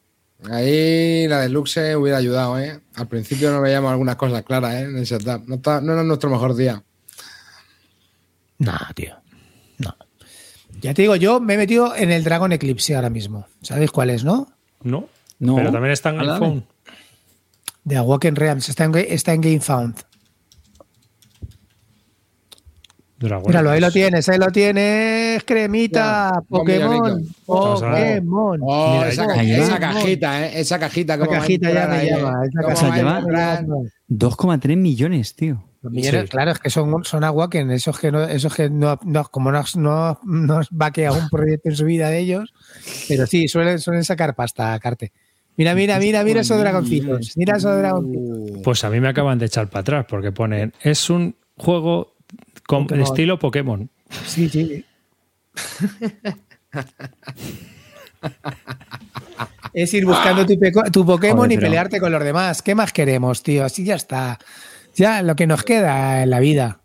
[0.51, 2.79] Ahí la deluxe hubiera ayudado, ¿eh?
[2.95, 4.81] Al principio no veíamos algunas cosas claras, ¿eh?
[4.81, 5.47] En el setup.
[5.47, 6.83] No, está- no era nuestro mejor día.
[8.59, 9.15] No, tío.
[9.79, 9.95] No.
[10.81, 13.47] Ya te digo, yo me he metido en el Dragon Eclipse ahora mismo.
[13.61, 14.51] ¿Sabéis cuál es, no?
[14.83, 15.09] No,
[15.39, 15.55] No.
[15.55, 16.39] pero también está en el Háblame.
[16.39, 16.67] phone.
[17.83, 18.69] De Awaken Realms.
[18.69, 19.95] Está en, está en Game Found.
[19.95, 20.05] Dragon
[23.19, 28.59] Míralo, ahí lo tienes, ahí lo tienes, cremita, Ya, Pokémon, Pokémon.
[28.61, 30.59] Oh, Mira, esa, ca- esa cajita, ¿eh?
[30.59, 31.15] Esa cajita.
[31.15, 32.41] Esa cajita ya me llama.
[32.45, 33.65] Esa Cómo cajita va a lleva- entrar.
[34.07, 35.63] 2,3 millones, tío.
[35.93, 36.11] Sí.
[36.29, 39.63] Claro, es que son, son Awaken, esos que no, esos que no, no- como no,
[39.75, 42.53] no, no vaquea un proyecto en su vida de ellos,
[43.07, 45.11] pero sí, suelen, suelen sacar pasta, Carte.
[45.55, 47.33] Mira, mira, mira, mira esos dragoncitos.
[47.35, 48.61] Mira esos dragoncitos.
[48.63, 52.15] Pues a mí me acaban de echar para atrás porque ponen es un juego
[52.67, 53.03] con Pokémon.
[53.03, 53.89] estilo Pokémon.
[54.25, 54.85] Sí, sí.
[59.73, 62.61] es ir buscando tu, Pokémon Joder, y pero- pelearte con los demás.
[62.61, 63.65] ¿Qué más queremos, tío?
[63.65, 64.37] Así ya está.
[64.95, 66.79] Ya lo que nos queda en la vida.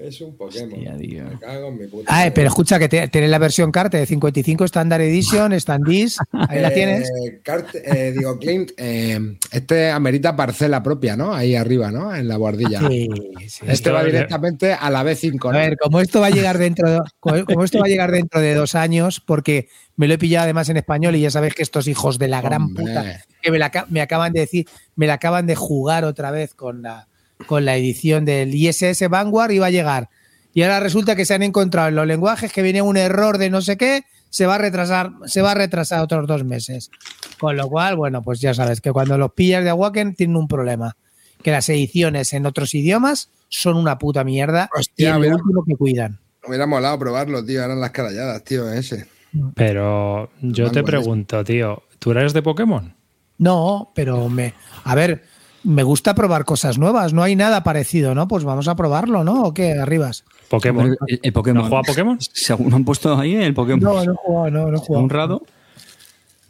[0.00, 0.72] Es un Pokémon.
[0.72, 1.24] Hostia.
[1.24, 2.04] Me cago en mi puta.
[2.12, 6.18] Ah, pero escucha que te- tienes la versión Carte de 55 Standard Edition, Standis.
[6.32, 7.08] Ahí la tienes.
[7.10, 9.18] Eh, Cart- eh, digo, Clint, eh,
[9.50, 11.34] este amerita parcela propia, ¿no?
[11.34, 12.14] Ahí arriba, ¿no?
[12.14, 12.80] En la guardilla.
[12.88, 13.08] Sí,
[13.48, 13.64] sí.
[13.66, 15.48] Este va directamente a la B5.
[15.48, 15.58] A ¿no?
[15.58, 18.40] ver, como esto va a llegar dentro de, como como esto va a llegar dentro
[18.40, 21.62] de dos años, porque me lo he pillado además en español y ya sabéis que
[21.62, 22.84] estos hijos de la gran Hombre.
[22.84, 26.54] puta que me, la me acaban de decir, me la acaban de jugar otra vez
[26.54, 27.08] con la,
[27.46, 30.08] con la edición del ISS Vanguard y va a llegar.
[30.54, 33.50] Y ahora resulta que se han encontrado en los lenguajes que viene un error de
[33.50, 36.90] no sé qué, se va a retrasar, se va a retrasar otros dos meses.
[37.38, 40.48] Con lo cual, bueno, pues ya sabes que cuando los pillas de Awaken tienen un
[40.48, 40.96] problema.
[41.42, 45.64] Que las ediciones en otros idiomas son una puta mierda y Hostia, es lo último
[45.64, 46.18] que cuidan.
[46.42, 47.62] Me hubiera molado probarlo, tío.
[47.62, 49.06] Eran las caralladas, tío, ese.
[49.54, 52.94] Pero yo te pregunto, tío, ¿tú eres de Pokémon?
[53.38, 54.54] No, pero me.
[54.84, 55.22] A ver,
[55.68, 57.12] me gusta probar cosas nuevas.
[57.12, 58.26] No hay nada parecido, ¿no?
[58.26, 59.44] Pues vamos a probarlo, ¿no?
[59.44, 59.72] ¿O qué?
[59.72, 60.24] Arribas.
[60.48, 60.96] Pokémon.
[61.06, 61.62] El, el Pokémon.
[61.62, 62.18] ¿No juega Pokémon?
[62.20, 63.80] Según han puesto ahí el Pokémon.
[63.80, 65.04] No, no he jugado, no, no he jugado.
[65.04, 65.42] Un rato.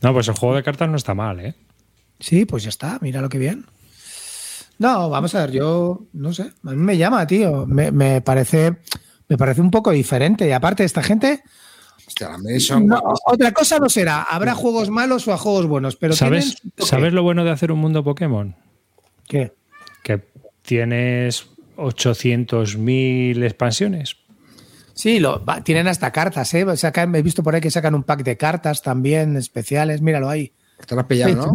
[0.03, 1.55] No, pues el juego de cartas no está mal, ¿eh?
[2.21, 3.67] Sí, pues ya está, mira lo que bien.
[4.79, 7.67] No, vamos a ver, yo no sé, a mí me llama, tío.
[7.67, 8.77] Me, me parece
[9.29, 10.49] me parece un poco diferente.
[10.49, 11.43] Y aparte, esta gente.
[12.07, 12.87] Hostia, la Mason.
[12.87, 14.23] no, otra cosa no será.
[14.23, 16.87] Habrá juegos malos o a juegos buenos, pero ¿Sabes, tienen.
[16.89, 18.57] ¿Sabes lo bueno de hacer un mundo Pokémon?
[19.29, 19.53] ¿Qué?
[20.03, 20.23] Que
[20.63, 21.47] tienes
[21.77, 24.17] 800.000 expansiones.
[24.95, 26.77] Sí, lo, va, tienen hasta cartas, ¿eh?
[26.77, 30.01] Sacan, he visto por ahí que sacan un pack de cartas también especiales.
[30.01, 30.53] Míralo ahí.
[30.87, 31.53] Te lo has pillado, ¿no?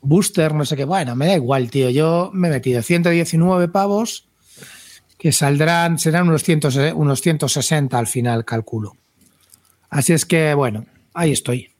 [0.00, 0.84] Booster, no sé qué.
[0.84, 1.90] Bueno, me da igual, tío.
[1.90, 4.28] Yo me he metido 119 pavos
[5.18, 8.96] que saldrán, serán unos, 100, unos 160 al final, calculo.
[9.90, 11.70] Así es que, bueno, ahí estoy.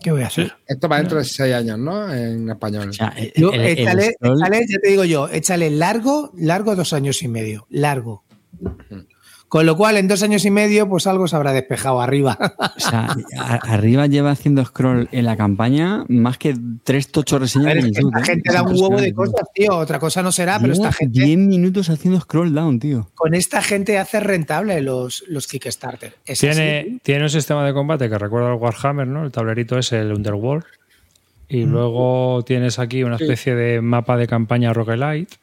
[0.00, 0.52] ¿Qué voy a hacer?
[0.66, 2.12] Esto va dentro de 6 años, ¿no?
[2.12, 2.90] En español.
[2.90, 6.76] O sea, el- Yo, el- el échale, échale, ya te digo yo, échale largo, largo
[6.76, 7.66] dos años y medio.
[7.70, 8.24] Largo.
[9.48, 12.36] Con lo cual, en dos años y medio, pues algo se habrá despejado arriba.
[12.76, 13.16] o sea,
[13.62, 16.54] arriba lleva haciendo scroll en la campaña más que
[16.84, 18.12] tres tochos reseñas ver, YouTube.
[18.14, 18.24] esta ¿eh?
[18.36, 19.74] gente da un huevo de cosas, tío.
[19.76, 23.10] Otra cosa no será, pero esta gente, 10 minutos haciendo scroll down, tío.
[23.14, 26.14] con esta gente hace rentable los, los Kickstarter.
[26.26, 27.00] Es Tiene, así.
[27.02, 29.24] tiene un sistema de combate que recuerda al Warhammer, ¿no?
[29.24, 30.64] El tablerito es el Underworld.
[31.48, 31.70] Y Mm.
[31.72, 35.36] luego tienes aquí una especie de mapa de campaña roguelite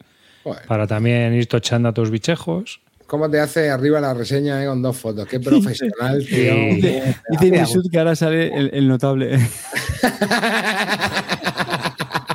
[0.67, 2.81] para también ir tochando a tus bichejos.
[3.07, 5.27] ¿Cómo te hace arriba la reseña eh, con dos fotos?
[5.27, 6.53] Qué profesional, tío.
[7.29, 9.37] Dice, Misut que ahora sale el, el notable.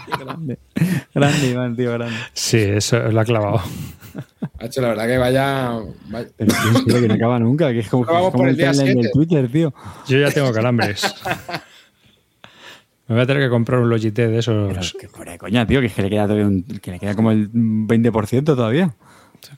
[0.07, 0.59] Qué grande.
[1.15, 2.17] Grande, Iván, tío, grande.
[2.33, 3.61] Sí, eso lo ha clavado.
[4.59, 5.73] Hacho, la verdad que vaya.
[6.09, 6.53] vaya- Pero
[6.87, 8.73] tío, que no acaba nunca, que es como, Vamos es como por el el día
[8.73, 9.11] timeline del.
[9.13, 9.75] Twitter, tío.
[10.09, 11.03] Yo ya tengo calambres.
[13.09, 15.67] Me voy a tener que comprar un Logitech de Pero esos que fuera de coña,
[15.67, 18.95] tío, que es que le queda, todavía un- que le queda como el 20% todavía.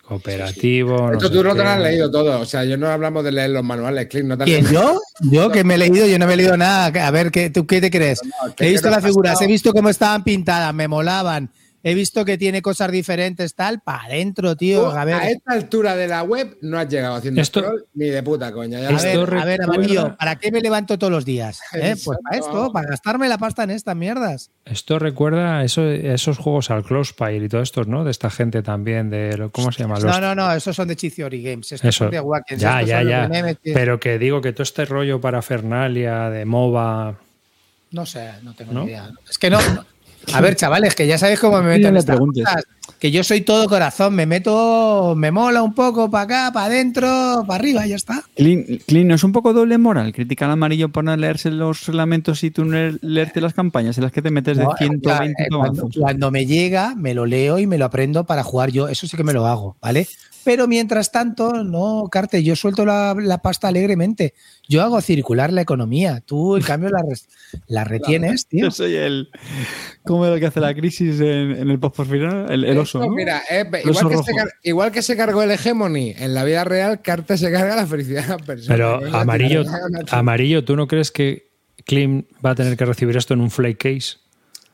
[0.05, 1.01] Cooperativos.
[1.01, 2.41] no Esto tú no te lo has leído todo.
[2.41, 4.29] O sea, yo no hablamos de leer los manuales, Clint.
[4.29, 5.01] No te ¿Quién, yo?
[5.21, 7.07] Yo que me he leído, yo no me he leído nada.
[7.07, 8.21] A ver, ¿qué, ¿tú qué te crees?
[8.57, 11.51] ¿qué- he visto las figuras, he visto cómo estaban pintadas, me molaban.
[11.85, 14.83] He visto que tiene cosas diferentes, tal, para adentro, tío.
[14.85, 17.85] Tú, A ver, a esta altura de la web no has llegado haciendo Esto- scroll
[17.95, 18.81] ni de puta coña.
[18.81, 21.61] Ya a ver, a ver, recuerda- amarillo, ¿para qué me levanto todos los días?
[21.75, 21.97] ¿Eh?
[22.05, 24.51] Pues para esto, para gastarme la pasta en estas mierdas.
[24.65, 28.05] Esto recuerda a eso, a esos juegos al Closepile y todos estos, ¿no?
[28.05, 29.95] De esta gente también, de lo- ¿cómo se llama?
[29.97, 31.73] Los- No, no, no, esos son de Chiziori Games.
[31.73, 32.05] Estos Eso.
[32.05, 33.57] son de Ya, estos ya, son ya.
[33.75, 37.17] Pero que digo que todo este rollo para Fernalia, de MOBA.
[37.91, 38.81] No sé, no tengo ¿No?
[38.85, 39.11] ni idea.
[39.29, 39.61] Es que no.
[39.75, 39.85] no.
[40.33, 42.45] A ver, chavales, que ya sabéis cómo me meto No en le estas preguntes.
[42.99, 47.45] Que yo soy todo corazón, me meto, me mola un poco para acá, para adentro,
[47.47, 48.23] para arriba, ya está.
[48.37, 51.87] Clean, Clean, ¿no es un poco doble moral criticar al amarillo por no leerse los
[51.87, 54.75] reglamentos y tú no leer- leerte las campañas en las que te metes de No,
[54.77, 58.71] 120 eh, cuando, cuando me llega, me lo leo y me lo aprendo para jugar
[58.71, 58.89] yo.
[58.89, 60.07] Eso sí que me lo hago, ¿vale?
[60.45, 64.35] Pero mientras tanto, no, Carte, yo suelto la, la pasta alegremente.
[64.69, 66.21] Yo hago circular la economía.
[66.27, 67.05] Tú, en cambio, la,
[67.69, 68.65] la retienes, tío.
[68.65, 69.29] Yo soy el.
[70.05, 72.51] ¿Cómo era el que hace la crisis en, en el post por final?
[72.51, 72.99] El, el oso.
[72.99, 73.15] Esto, ¿no?
[73.17, 74.37] Mira, eh, El igual, oso que se rojo.
[74.37, 77.87] car- igual que se cargó el Hegemony en la vida real, Carte se carga la
[77.87, 78.75] felicidad de la persona.
[78.75, 79.65] Pero amarillo,
[80.11, 81.51] amarillo, ¿tú no crees que
[81.85, 84.17] Klim va a tener que recibir esto en un flake case?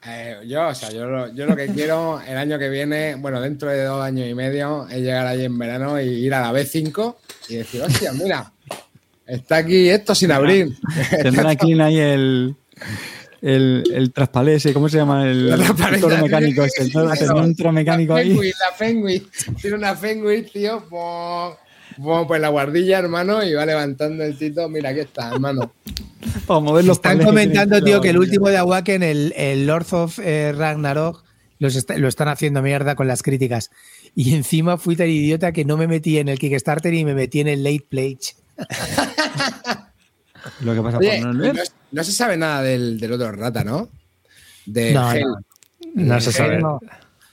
[0.06, 3.40] Eh, yo, o sea, yo lo, yo lo que quiero el año que viene, bueno,
[3.40, 6.52] dentro de dos años y medio, es llegar allí en verano y ir a la
[6.52, 7.16] B5
[7.48, 8.52] y decir, hostia, mira,
[9.26, 10.68] está aquí esto sin abrir.
[11.22, 12.54] Tendrá Clean ahí el.
[13.40, 14.12] El, el
[14.74, 15.28] ¿cómo se llama?
[15.30, 16.64] El, La el toro mecánico.
[16.64, 18.34] ese, el toro- Tendrá un toro mecánico La ahí.
[18.34, 19.22] La Fenway.
[19.60, 20.84] Tiene una Fenway, tío.
[20.90, 21.54] Pues,
[21.96, 24.68] pues, pues la guardilla, hermano, y va levantando el tito.
[24.68, 25.72] Mira, aquí está, hermano.
[26.46, 30.18] Para mover los Están comentando, tío, que el último de Awaken, el, el Lord of
[30.18, 31.24] eh, Ragnarok,
[31.58, 33.70] los est- lo están haciendo mierda con las críticas.
[34.14, 37.40] Y encima fui tan idiota que no me metí en el Kickstarter y me metí
[37.40, 38.34] en el Late Pledge.
[40.60, 41.68] Lo que pasa Oye, por no no, leer.
[41.92, 43.88] No se sabe nada del, del otro rata, ¿no?
[44.66, 45.22] De No, Hell.
[45.24, 45.36] no.
[45.94, 46.58] No se sabe.
[46.58, 46.80] No.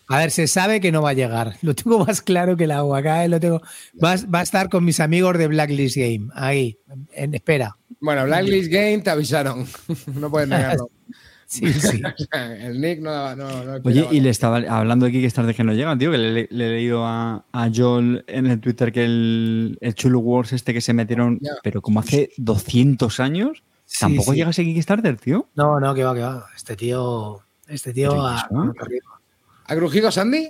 [0.07, 1.55] A ver, se sabe que no va a llegar.
[1.61, 2.99] Lo tengo más claro que el agua.
[2.99, 3.61] Acá lo tengo.
[4.03, 6.29] Va, va a estar con mis amigos de Blacklist Game.
[6.33, 6.77] Ahí,
[7.13, 7.75] en espera.
[7.99, 9.65] Bueno, Blacklist Game te avisaron.
[10.19, 10.89] no puedes negarlo.
[11.47, 12.01] Sí, sí.
[12.33, 13.35] el Nick no.
[13.35, 16.41] no, no Oye, y le estaba hablando de Kickstarter que no llega, tío, que le,
[16.41, 20.81] he leído a, a Joel en el Twitter que el, el Chulu Wars este que
[20.81, 23.61] se metieron, pero como hace 200 años,
[23.99, 24.37] tampoco sí.
[24.37, 25.47] llega ese Kickstarter, tío.
[25.55, 26.45] No, no, que va, que va.
[26.55, 27.39] Este tío.
[27.67, 28.09] Este tío.
[28.11, 28.73] Pero, a- ¿no?
[29.67, 30.49] ¿Ha crujido Sandy?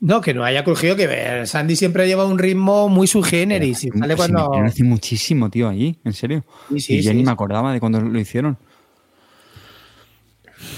[0.00, 1.46] No, que no haya crujido, que ver.
[1.46, 3.84] Sandy siempre lleva un ritmo muy subgéneris.
[3.84, 4.54] Y Pues sale cuando.
[4.54, 6.44] hace muchísimo, tío, allí, en serio.
[6.70, 7.26] Sí, sí, y yo sí, ni sí.
[7.26, 8.56] me acordaba de cuando lo hicieron.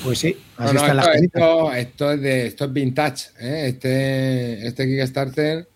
[0.05, 1.43] Pues sí, No, así no, están esto, cositas.
[1.43, 3.25] esto, esto es de, esto es vintage.
[3.41, 3.67] ¿eh?
[3.69, 5.69] Este, este Kickstarter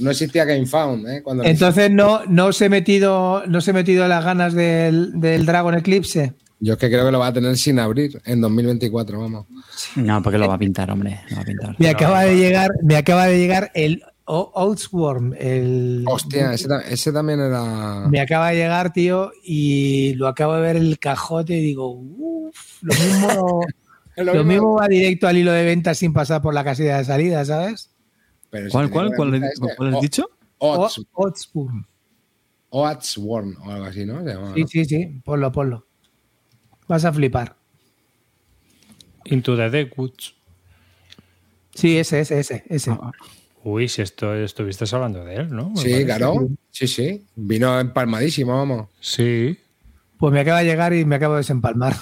[0.00, 1.08] no existía GameFound.
[1.08, 1.22] ¿eh?
[1.22, 5.46] Cuando Entonces no, no se he metido, no se he metido las ganas del, del
[5.46, 6.34] Dragon Eclipse.
[6.62, 9.46] Yo es que creo que lo va a tener sin abrir en 2024, vamos.
[9.96, 11.20] No, porque lo va a pintar, hombre.
[11.30, 11.76] Lo va a pintar.
[11.78, 16.82] Me acaba de llegar, me acaba de llegar el O- Oatsworm, el Hostia, ese, ta-
[16.82, 18.06] ese también era.
[18.10, 22.82] me acaba de llegar, tío, y lo acabo de ver el cajote y digo, uff,
[22.82, 23.60] lo mismo,
[24.16, 26.98] Lo lo mismo- mismo va directo al hilo de venta sin pasar por la casilla
[26.98, 27.90] de salida, ¿sabes?
[28.50, 29.76] Pero ¿Cuál, tiene cuál, cuál, has- ese.
[29.76, 30.30] cuál has O- dicho?
[30.58, 31.86] Oats- O- Oatsworm.
[32.70, 34.22] Oatsworm o algo así, ¿no?
[34.22, 34.68] Se llama, Sí, ¿no?
[34.68, 35.86] sí, sí, ponlo, ponlo.
[36.86, 37.56] Vas a flipar.
[39.24, 40.34] Into the Deck Woods.
[41.74, 42.90] Sí, ese, ese, ese, ese.
[42.90, 43.12] Ah,
[43.62, 45.70] Uy, si esto estuviste hablando de él, ¿no?
[45.70, 46.48] Me Sí, claro.
[46.70, 47.24] Sí, sí.
[47.36, 48.88] Vino empalmadísimo, vamos.
[49.00, 49.56] Sí.
[50.20, 51.96] Pues me acaba de llegar y me acabo de desempalmar.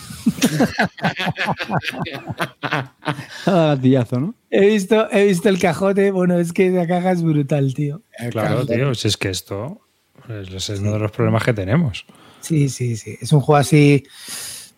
[3.47, 4.35] Gatillazo, ¿no?
[4.51, 8.03] He visto, he visto el cajote, bueno, es que la caja es brutal, tío.
[8.19, 8.93] El Claro, tío.
[8.97, 9.81] Si es que esto
[10.29, 12.05] es es uno de los problemas que tenemos.
[12.41, 13.17] Sí, sí, sí.
[13.21, 14.05] Es un juego así.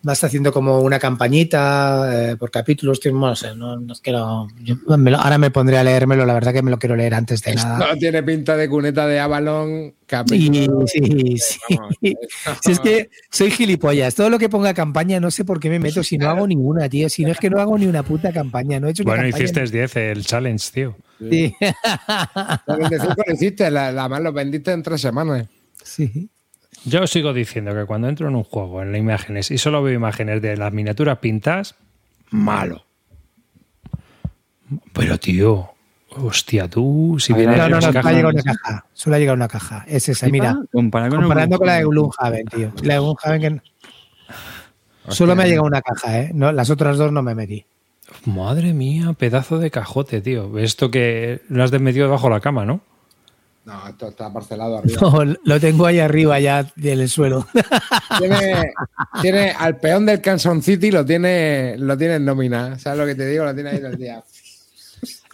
[0.02, 3.00] Vas haciendo como una campañita eh, por capítulos.
[3.00, 5.84] tío, No sé, no, no es que lo- yo me lo- ahora me pondré a
[5.84, 6.24] leérmelo.
[6.24, 7.84] La verdad que me lo quiero leer antes de nada.
[7.84, 9.68] Esto tiene pinta de cuneta de Avalon.
[9.90, 11.76] Sí, capítulo- sí, sí.
[11.76, 11.94] Vamos,
[12.62, 14.14] Si es que soy gilipollas.
[14.14, 16.88] Todo lo que ponga campaña, no sé por qué me meto si no hago ninguna,
[16.88, 17.08] tío.
[17.10, 18.80] Si no es que no hago ni una puta campaña.
[18.80, 19.44] No he hecho Bueno, campaña.
[19.44, 20.96] hiciste 10 el challenge, tío.
[21.20, 21.54] Sí.
[21.60, 25.46] La 25 lo hiciste, la, la más lo vendiste en tres semanas.
[25.84, 26.30] sí.
[26.84, 29.94] Yo sigo diciendo que cuando entro en un juego, en las imágenes, y solo veo
[29.94, 31.74] imágenes de las miniaturas pintadas,
[32.30, 32.84] malo.
[34.92, 35.70] Pero, tío,
[36.16, 38.86] hostia, tú, si vienes No, no, no, solo ha llegado una caja.
[38.92, 39.84] Solo ha llegado una caja.
[39.88, 40.56] Es esa, mira.
[40.72, 42.46] Comparando con la de Gloomhaven.
[42.46, 42.72] Tío.
[42.82, 43.60] La de Gloomhaven que...
[45.08, 46.30] Solo me ha llegado una caja, ¿eh?
[46.32, 47.64] No, las otras dos no me metí.
[48.24, 50.56] Madre mía, pedazo de cajote, tío.
[50.58, 52.80] Esto que lo has metido debajo de la cama, ¿no?
[53.64, 55.00] No, esto está parcelado arriba.
[55.00, 57.46] No, lo tengo ahí arriba ya en el suelo.
[58.18, 58.72] Tiene,
[59.22, 62.78] tiene al peón del Kansas City, lo tiene, lo tiene en nómina.
[62.78, 63.44] ¿Sabes lo que te digo?
[63.44, 64.22] Lo tiene ahí todo el día.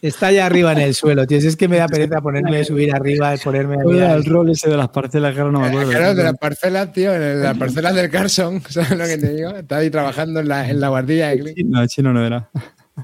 [0.03, 1.41] Está allá arriba en el suelo, tío.
[1.41, 4.15] Si es que me da pereza ponerme, subir arriba y ponerme Oye, arriba.
[4.15, 5.91] el rol ese de las parcelas que ahora no me acuerdo.
[5.91, 9.51] Claro, de las parcelas, tío, en las parcelas del Carson, ¿sabes lo que te digo?
[9.57, 11.71] Está ahí trabajando en la, en la guardilla de Clint.
[11.71, 12.51] No, el chino no era.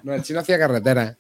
[0.03, 1.17] No, el chino hacía carretera.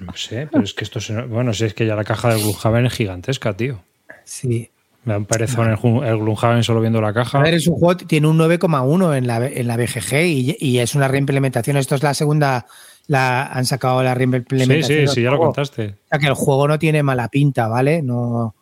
[0.00, 1.20] No sé, pero es que esto se...
[1.22, 3.82] Bueno, si es que ya la caja del Gloomhaven es gigantesca, tío.
[4.24, 4.70] Sí.
[5.04, 7.38] Me han parecido el, Ju- el Gloomhaven solo viendo la caja.
[7.38, 10.78] A ver, es un juego, tiene un 9,1 en la, en la BGG y, y
[10.78, 11.76] es una reimplementación.
[11.76, 12.66] Esto es la segunda,
[13.06, 14.82] la han sacado la Sí, reimplementación.
[14.84, 15.86] sí, del sí, ya lo contaste.
[16.06, 18.00] O sea que el juego no tiene mala pinta, ¿vale?
[18.02, 18.54] No,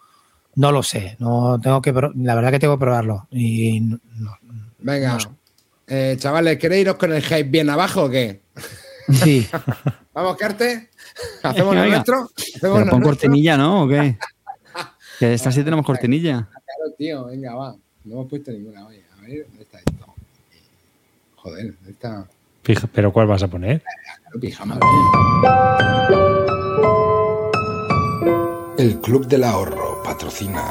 [0.57, 1.17] no lo sé.
[1.21, 3.29] No tengo que la verdad que tengo que probarlo.
[3.31, 4.37] Y no- no-
[4.81, 5.17] Venga.
[5.87, 8.41] Eh, chavales, ¿queréis iros con el hype bien abajo o qué?
[9.13, 9.47] sí.
[10.15, 10.91] Vamos, Carte.
[11.43, 11.95] ¿Hacemos lo Venga.
[11.97, 12.17] nuestro?
[12.37, 13.03] ¿Hacemos Pero pon nuestro?
[13.03, 13.85] cortinilla, ¿no?
[13.85, 14.19] ¿O qué?
[15.19, 16.49] Que esta sí tenemos cortinilla.
[16.51, 17.77] Claro, tío, venga, va.
[18.05, 18.87] No hemos puesto ninguna.
[18.89, 20.15] Oye, a ver, ¿dónde está esto?
[21.37, 22.27] Joder, ¿dónde está?
[22.65, 23.83] Fija- ¿Pero cuál vas a poner?
[23.83, 24.79] Claro, pijama.
[28.79, 30.65] El Club del Ahorro patrocina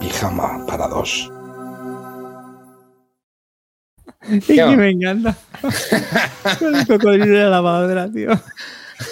[0.00, 1.30] Pijama para dos.
[4.28, 5.34] Es que me encanta.
[6.58, 8.30] Con el cocodrilo de la lavadora, tío.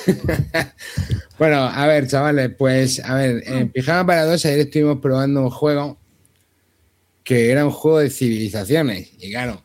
[1.38, 5.48] Bueno, a ver, chavales, pues, a ver, en Pijama para dos ayer estuvimos probando un
[5.48, 5.98] juego
[7.24, 9.10] que era un juego de civilizaciones.
[9.18, 9.64] Y claro,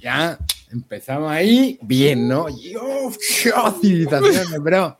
[0.00, 0.36] ya
[0.72, 2.48] empezamos ahí bien, ¿no?
[2.48, 3.12] Yo,
[3.80, 4.98] civilizaciones, bro.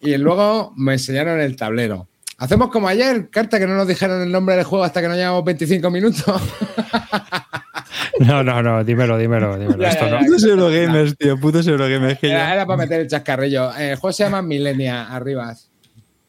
[0.00, 2.06] Y luego me enseñaron el tablero.
[2.38, 5.16] Hacemos como ayer, carta que no nos dijeron el nombre del juego hasta que no
[5.16, 6.24] llevamos 25 minutos.
[8.20, 9.86] No, no, no, dímelo, dímelo, dímelo.
[9.86, 10.18] Esto no.
[10.20, 11.38] Putos Eurogamers, tío.
[11.38, 12.18] Putos Eurogamers.
[12.18, 12.54] Que Era, ya...
[12.54, 13.74] era para meter el chascarrillo.
[13.76, 15.70] Eh, El juego se llama Millennia, arribas.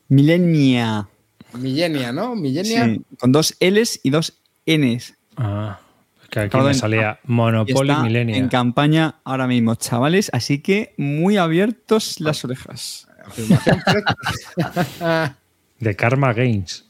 [0.10, 1.07] Millennia.
[1.53, 2.35] Millenia, ¿no?
[2.35, 2.85] Millenia.
[2.85, 4.34] Sí, con dos L's y dos
[4.65, 5.14] N's.
[5.38, 5.80] Ah,
[6.23, 10.30] es que aquí me salía Y Monopoly está en campaña ahora mismo, chavales.
[10.34, 13.07] Así que muy abiertos las orejas.
[13.26, 15.38] Afirmación fresca.
[15.80, 16.85] De Karma Games.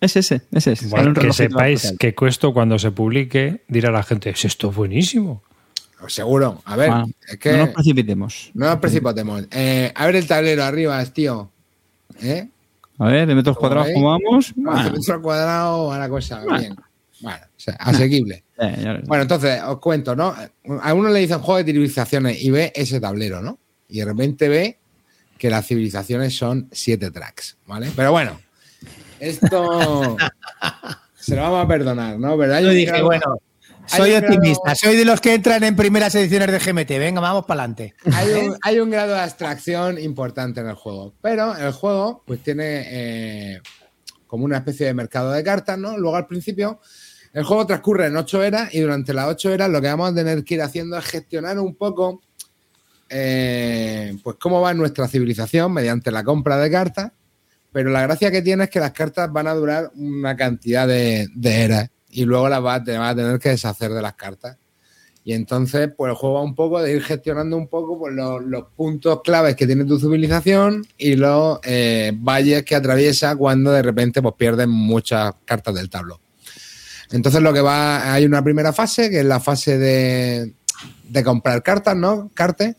[0.00, 0.86] Es ese, es ese.
[0.88, 5.42] Bueno, que sepáis que esto cuando se publique dirá la gente, es esto buenísimo.
[6.08, 6.60] Seguro.
[6.66, 8.50] A ver, Ah, es que No nos precipitemos.
[8.54, 9.44] no nos precipitemos.
[9.50, 11.50] Eh, a ver el tablero arriba, tío.
[12.22, 12.48] ¿Eh?
[12.98, 14.52] A ver, de metros cuadrados, ¿cómo vamos?
[14.54, 14.72] Bueno.
[14.82, 16.42] Bueno, Metro al cuadrado a la cosa.
[16.58, 16.76] Bien.
[17.20, 18.44] Bueno, o sea, asequible.
[18.58, 19.02] eh.
[19.06, 20.34] Bueno, entonces, os cuento, ¿no?
[20.82, 23.58] A uno le dicen juego de civilizaciones y ve ese tablero, ¿no?
[23.88, 24.78] Y de repente ve
[25.38, 27.90] que las civilizaciones son siete tracks, ¿vale?
[27.96, 28.38] Pero bueno,
[29.20, 30.16] esto
[31.14, 32.40] se lo vamos a perdonar, ¿no?
[32.40, 33.38] Hay Yo dije, bueno,
[33.86, 36.98] soy grado- optimista, soy de los que entran en primeras ediciones de GMT.
[36.98, 37.94] Venga, vamos para adelante.
[38.12, 41.14] hay un, hay un grado de abstracción importante en el juego.
[41.22, 43.60] Pero el juego, pues tiene eh,
[44.26, 45.96] como una especie de mercado de cartas, ¿no?
[45.96, 46.80] Luego al principio,
[47.32, 50.14] el juego transcurre en ocho eras y durante las ocho eras lo que vamos a
[50.14, 52.22] tener que ir haciendo es gestionar un poco,
[53.08, 57.12] eh, pues cómo va nuestra civilización mediante la compra de cartas.
[57.76, 61.28] Pero la gracia que tiene es que las cartas van a durar una cantidad de,
[61.34, 64.14] de eras y luego las vas a, te vas a tener que deshacer de las
[64.14, 64.56] cartas.
[65.24, 68.64] Y entonces, pues el juego va un poco de ir gestionando un poco pues, los,
[68.74, 74.22] puntos claves que tiene tu civilización y los eh, valles que atraviesa cuando de repente
[74.22, 76.18] pues, pierdes muchas cartas del tablero.
[77.10, 80.54] Entonces, lo que va, hay una primera fase, que es la fase de,
[81.10, 82.30] de comprar cartas, ¿no?
[82.32, 82.74] Cartes.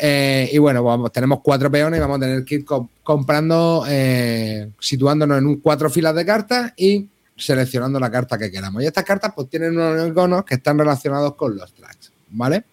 [0.00, 3.84] Eh, y bueno, vamos, tenemos cuatro peones y vamos a tener que ir co- comprando,
[3.88, 8.82] eh, situándonos en un cuatro filas de cartas y seleccionando la carta que queramos.
[8.82, 12.64] Y estas cartas pues tienen unos iconos que están relacionados con los tracks, ¿vale?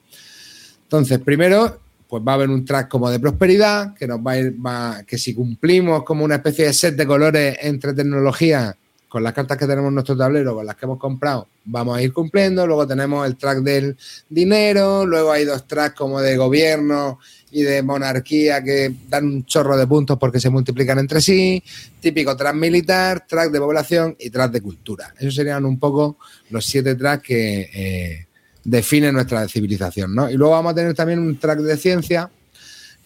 [0.84, 4.38] Entonces, primero, pues va a haber un track como de prosperidad, que nos va a
[4.40, 8.76] ir, va- que si cumplimos como una especie de set de colores entre tecnología
[9.16, 12.02] con las cartas que tenemos en nuestro tablero, con las que hemos comprado, vamos a
[12.02, 12.68] ir cumpliendo.
[12.68, 13.96] Luego tenemos el track del
[14.28, 17.18] dinero, luego hay dos tracks como de gobierno
[17.50, 21.64] y de monarquía que dan un chorro de puntos porque se multiplican entre sí.
[22.02, 25.14] Típico track militar, track de población y track de cultura.
[25.18, 26.18] Esos serían un poco
[26.50, 28.28] los siete tracks que eh,
[28.66, 30.30] definen nuestra civilización, ¿no?
[30.30, 32.30] Y luego vamos a tener también un track de ciencia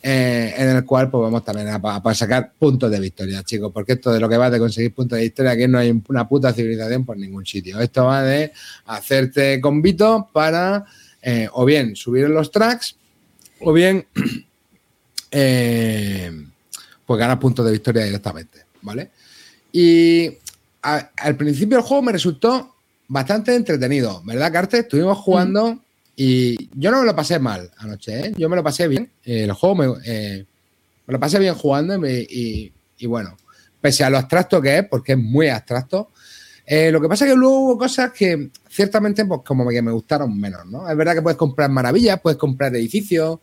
[0.02, 3.94] eh, en el cual pues vamos también a, a- sacar puntos de victoria, chicos, porque
[3.94, 6.54] esto de lo que va de conseguir puntos de victoria, que no hay una puta
[6.54, 7.80] civilización por ningún sitio.
[7.80, 8.54] Esto va de
[8.86, 10.86] hacerte convitos para
[11.22, 12.96] eh, o bien subir en los tracks
[13.60, 14.06] o bien
[15.32, 16.32] eh,
[17.06, 19.12] pues ganar puntos de victoria directamente, ¿vale?
[19.72, 20.32] Y
[20.82, 22.76] al principio el juego me resultó
[23.08, 24.80] bastante entretenido, ¿verdad, Carte?
[24.80, 25.80] Estuvimos jugando
[26.22, 28.34] y yo no me lo pasé mal anoche, ¿eh?
[28.36, 29.10] Yo me lo pasé bien.
[29.24, 30.46] Eh, el juego me, eh,
[31.08, 32.74] me lo pasé bien jugando y,
[33.08, 33.38] bueno,
[33.80, 36.12] pese a lo abstracto que es, porque es muy abstracto,
[36.70, 40.38] lo que pasa es que luego hubo cosas que ciertamente pues como que me gustaron
[40.38, 40.90] menos, ¿no?
[40.90, 43.40] Es verdad que puedes comprar maravillas, puedes comprar edificios,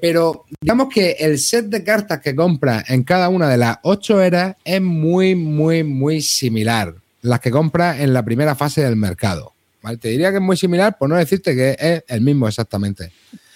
[0.00, 4.22] pero digamos que el set de cartas que compras en cada una de las ocho
[4.22, 6.94] eras es muy, muy, muy similar.
[7.22, 9.52] Las que compras en la primera fase del mercado.
[9.82, 9.98] ¿Vale?
[9.98, 13.12] Te diría que es muy similar, por no decirte que es el mismo exactamente.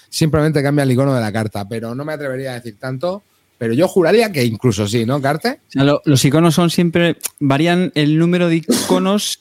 [0.09, 3.23] Simplemente cambia el icono de la carta, pero no me atrevería a decir tanto.
[3.59, 5.61] Pero yo juraría que incluso sí, ¿no, Carte?
[5.69, 7.17] O sea, lo- los iconos son siempre.
[7.41, 9.41] varían el número de iconos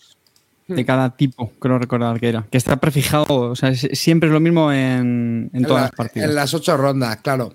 [0.68, 2.48] de cada tipo, creo recordar que era.
[2.50, 5.92] Que está prefijado, o sea, es- siempre es lo mismo en, en todas la- las
[5.92, 6.30] partidas.
[6.30, 7.54] En las ocho rondas, claro.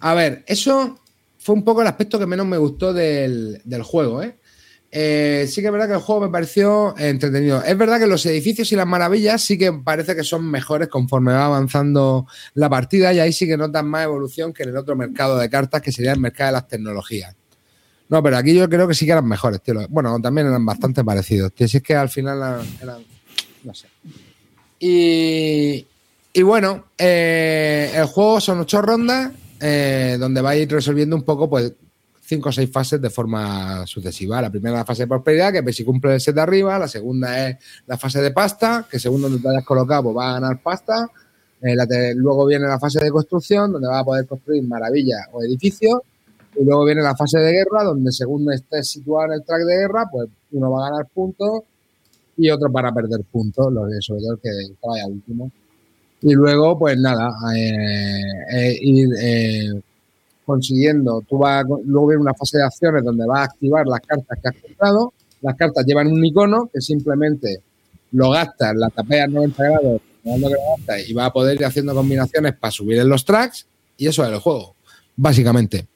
[0.00, 1.00] A ver, eso
[1.38, 4.36] fue un poco el aspecto que menos me gustó del, del juego, ¿eh?
[4.96, 7.64] Eh, sí que es verdad que el juego me pareció entretenido.
[7.64, 11.32] Es verdad que los edificios y las maravillas sí que parece que son mejores conforme
[11.32, 14.94] va avanzando la partida y ahí sí que notan más evolución que en el otro
[14.94, 17.34] mercado de cartas que sería el mercado de las tecnologías.
[18.08, 19.60] No, pero aquí yo creo que sí que eran mejores.
[19.88, 21.52] Bueno, también eran bastante parecidos.
[21.52, 23.04] Tío, si es que al final eran,
[23.64, 23.88] no sé.
[24.78, 25.84] Y,
[26.44, 31.50] bueno, eh, el juego son ocho rondas eh, donde va a ir resolviendo un poco,
[31.50, 31.72] pues,
[32.26, 34.40] cinco o seis fases de forma sucesiva.
[34.40, 36.78] La primera es la fase de prosperidad, que si cumple el set de arriba.
[36.78, 37.56] La segunda es
[37.86, 41.08] la fase de pasta, que según donde te hayas colocado, pues va a ganar pasta.
[41.62, 45.20] Eh, la te- luego viene la fase de construcción, donde vas a poder construir maravillas
[45.32, 46.00] o edificios.
[46.56, 49.76] Y luego viene la fase de guerra, donde según estés situado en el track de
[49.76, 51.62] guerra, pues uno va a ganar puntos
[52.36, 53.66] y otros van a perder puntos,
[54.00, 55.50] sobre todo el que, que vaya último.
[56.22, 58.20] Y luego, pues nada, eh,
[58.52, 59.82] eh, ir eh,
[60.44, 61.22] consiguiendo.
[61.28, 64.38] Tú vas, a- luego viene una fase de acciones donde vas a activar las cartas
[64.42, 65.12] que has comprado.
[65.42, 67.58] Las cartas llevan un icono que simplemente
[68.12, 70.00] lo gastas, la tapeas 90 grados,
[71.06, 73.66] y vas a poder ir haciendo combinaciones para subir en los tracks.
[73.96, 74.74] Y eso es el juego,
[75.16, 75.86] básicamente.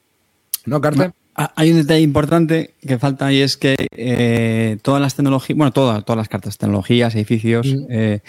[0.66, 1.12] ¿No, Carter?
[1.54, 6.04] Hay un detalle importante que falta y es que eh, todas las tecnologías, bueno, todas,
[6.04, 7.86] todas las cartas, tecnologías, edificios, Mm.
[7.90, 8.20] eh,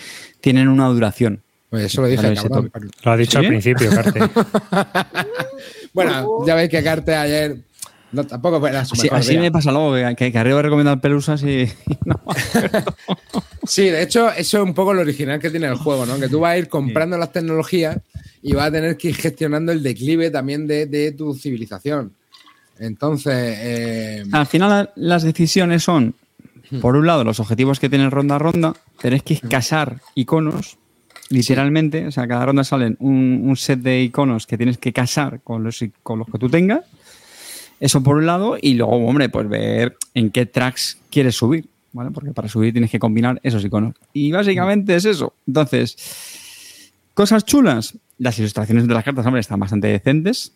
[0.42, 1.42] tienen una duración.
[1.72, 2.72] Pues eso lo dije, cabrón.
[3.04, 3.46] Lo ha dicho ¿Sí?
[3.46, 4.20] al principio, Carte.
[5.94, 7.58] Bueno, ya veis que Carter ayer
[8.12, 9.42] no, tampoco fue la su Así, mejor así día.
[9.42, 11.70] me pasa luego, que, que, que arriba recomendar pelusas y, y
[12.06, 12.20] no.
[13.68, 16.20] Sí, de hecho, eso es un poco lo original que tiene el juego, ¿no?
[16.20, 17.98] Que tú vas a ir comprando las tecnologías
[18.42, 22.14] y vas a tener que ir gestionando el declive también de, de tu civilización.
[22.80, 26.16] Entonces, eh, Al final las decisiones son,
[26.82, 30.78] por un lado, los objetivos que tienes ronda a ronda, tenés que casar iconos,
[31.30, 35.42] literalmente, o sea, cada ronda salen un, un set de iconos que tienes que casar
[35.42, 36.82] con los, con los que tú tengas.
[37.80, 42.12] Eso por un lado, y luego, hombre, pues ver en qué tracks quieres subir, ¿vale?
[42.12, 43.96] Porque para subir tienes que combinar esos iconos.
[44.12, 45.34] Y básicamente es eso.
[45.48, 47.98] Entonces, cosas chulas.
[48.18, 50.54] Las ilustraciones de las cartas, hombre, están bastante decentes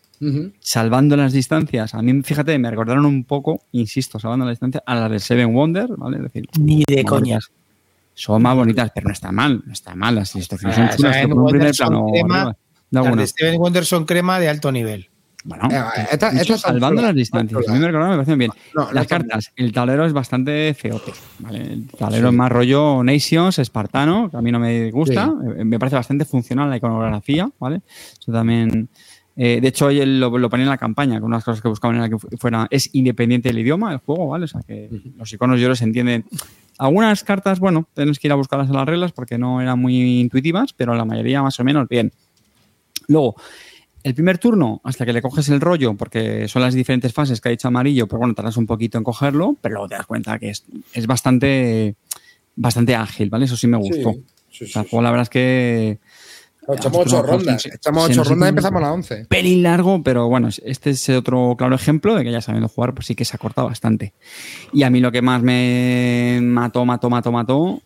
[0.59, 4.95] salvando las distancias, a mí, fíjate, me recordaron un poco, insisto, salvando las distancias, a
[4.95, 6.17] las del Seven Wonder, ¿vale?
[6.17, 7.19] Es decir, Ni de más coña.
[7.19, 7.51] bonitas.
[8.15, 10.15] Son más bonitas, pero no está mal, no está mal.
[10.15, 12.07] Las ilustraciones son Ah, chulas, un primer plano.
[12.11, 12.55] crema,
[12.91, 15.09] Las Steven Wonder son crema de alto nivel.
[15.45, 18.51] Bueno, Eh, esta- esta salvando las distancias, a mí me parecen bien.
[18.73, 21.59] No, no las cartas, el tablero es bastante feote, ¿vale?
[21.73, 22.33] El tablero Sí.
[22.33, 25.59] es más rollo Nations, espartano, que a mí no me gusta, Sí.
[25.59, 27.81] eh, me parece bastante funcional la iconografía, ¿vale?
[28.17, 28.87] Eso también...
[29.35, 31.43] eh, de hecho, hoy él lo, lo ponía en la campaña, que una de las
[31.43, 34.45] cosas que buscaban era que fu- fuera, es independiente del idioma, el juego, ¿vale?
[34.45, 36.23] O sea, que los iconos yo los entienden.
[36.77, 40.19] Algunas cartas, bueno, tienes que ir a buscarlas en las reglas porque no eran muy
[40.19, 42.11] intuitivas, pero la mayoría más o menos bien.
[43.07, 43.35] Luego,
[44.03, 47.49] el primer turno, hasta que le coges el rollo, porque son las diferentes fases que
[47.49, 50.37] ha dicho amarillo, pues bueno, tardas un poquito en cogerlo, pero luego te das cuenta
[50.39, 51.95] que es, es bastante,
[52.55, 53.45] bastante ágil, ¿vale?
[53.45, 54.13] Eso sí me gustó.
[54.13, 55.99] Sí, sí, o sea, sí, juego, la verdad es que
[56.69, 57.65] Echamos ocho rondas.
[57.65, 59.25] Echamos ocho y empezamos a las once.
[59.27, 63.07] pelín largo, pero bueno, este es otro claro ejemplo de que ya sabiendo jugar, pues
[63.07, 64.13] sí que se ha cortado bastante.
[64.71, 67.81] Y a mí lo que más me mató, mató, mató, mató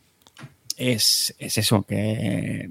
[0.75, 2.69] es, es eso, que eh,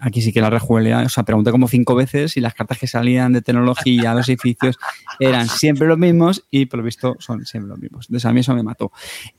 [0.00, 2.86] aquí sí que la rejugabilidad, o sea, pregunté como cinco veces y las cartas que
[2.88, 4.76] salían de tecnología, los edificios,
[5.20, 8.06] eran siempre los mismos y por lo visto son siempre los mismos.
[8.08, 8.90] Entonces a mí eso me mató.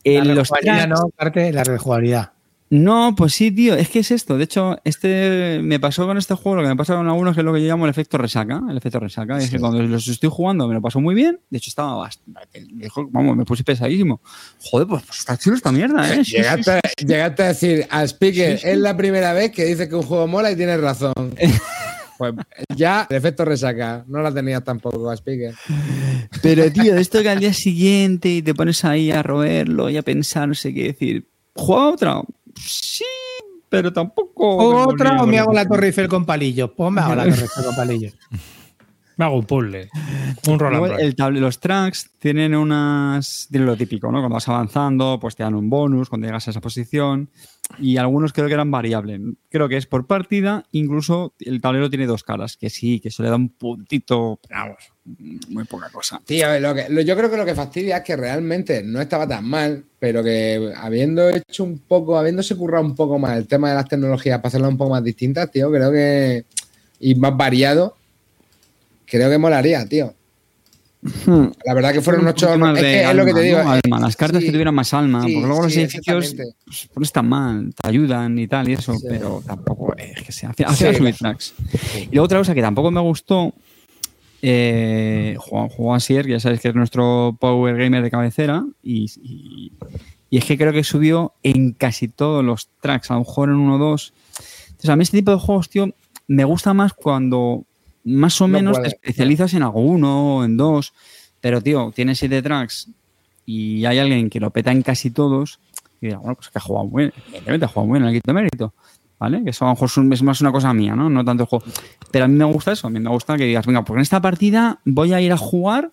[0.05, 2.31] La los rejugabilidad, tracks- no, parte la rejugabilidad.
[2.73, 4.35] No, pues sí, tío, es que es esto.
[4.35, 7.41] De hecho, este me pasó con este juego lo que me pasa con algunos, que
[7.41, 8.63] es lo que yo llamo el efecto resaca.
[8.67, 9.37] El efecto resaca.
[9.37, 11.39] Es que cuando los estoy jugando me lo paso muy bien.
[11.51, 12.65] De hecho, estaba bastante.
[13.11, 14.21] Vamos, me puse pesadísimo.
[14.59, 16.25] Joder, pues, pues está chulo esta mierda, ¿eh?
[16.25, 19.93] Sí, sí, Llegaste, llegaste a decir al speaker, es la primera vez que dice que
[19.93, 21.13] un juego mola y tienes razón.
[22.15, 22.35] Pues
[22.75, 24.05] ya, el efecto resaca.
[24.07, 25.53] No la tenías tampoco a speaker.
[26.41, 29.97] Pero, tío, de esto que al día siguiente y te pones ahí a roerlo y
[29.97, 31.27] a pensar, no sé qué decir.
[31.55, 32.21] ¿Juega otra?
[32.55, 33.05] Sí,
[33.69, 34.87] pero tampoco.
[34.87, 36.71] ¿Otra o me hago la Torre Eiffel con palillos?
[36.75, 38.13] Pues me hago la Torre Eiffel con palillos.
[39.17, 39.89] Me hago un puzzle.
[40.47, 43.47] Un roll el los tracks tienen unas.
[43.49, 44.19] Tienen lo típico, ¿no?
[44.19, 47.29] Cuando vas avanzando, pues te dan un bonus cuando llegas a esa posición.
[47.79, 49.21] Y algunos creo que eran variables.
[49.49, 53.23] Creo que es por partida, incluso el tablero tiene dos caras, que sí, que eso
[53.23, 54.91] le da un puntito, pero vamos,
[55.49, 56.21] muy poca cosa.
[56.25, 59.27] Tío, lo que, lo- yo creo que lo que fastidia es que realmente no estaba
[59.27, 63.69] tan mal, pero que habiendo hecho un poco, habiéndose currado un poco más el tema
[63.69, 66.45] de las tecnologías para hacerlas un poco más distintas, tío, creo que.
[66.99, 67.95] y más variado,
[69.05, 70.13] creo que molaría, tío.
[71.65, 72.57] La verdad que fueron ocho.
[72.57, 73.57] más Es de que es lo que alma, te digo.
[73.63, 73.75] ¿no?
[73.75, 76.35] eh, Alma, Las cartas sí, que tuvieran más alma, sí, porque luego los edificios
[76.65, 80.47] pues, no están mal, te ayudan y tal, y eso, pero tampoco es que se
[80.47, 80.63] hace,
[80.95, 81.53] subir tracks.
[81.99, 83.53] Y luego otra cosa que tampoco me gustó,
[84.41, 89.11] eh, Juan, Juan Asier, que ya sabes que es nuestro Power Gamer de cabecera, y,
[89.21, 89.71] y-
[90.29, 93.55] y es que creo que subió en casi todos los tracks, a lo mejor en
[93.55, 94.13] uno o dos.
[94.69, 95.93] Entonces, a mí este tipo de juegos, tío,
[96.27, 97.65] me gusta más cuando
[98.03, 98.89] más o No menos puede.
[98.89, 100.93] te especializas en alguno o en dos,
[101.41, 102.89] pero, tío, tienes siete tracks
[103.45, 105.59] y hay alguien que lo peta en casi todos,
[106.01, 108.15] y digo, bueno, pues que ha jugado muy bien, evidentemente ha jugado muy bien, el
[108.21, 108.73] quito mérito,
[109.19, 109.43] ¿vale?
[109.43, 111.09] Que eso a lo mejor es más una cosa mía, ¿no?
[111.09, 111.65] No tanto el juego.
[112.11, 114.03] Pero a mí me gusta eso, a mí me gusta que digas, venga, porque en
[114.03, 115.91] esta partida voy a ir a jugar,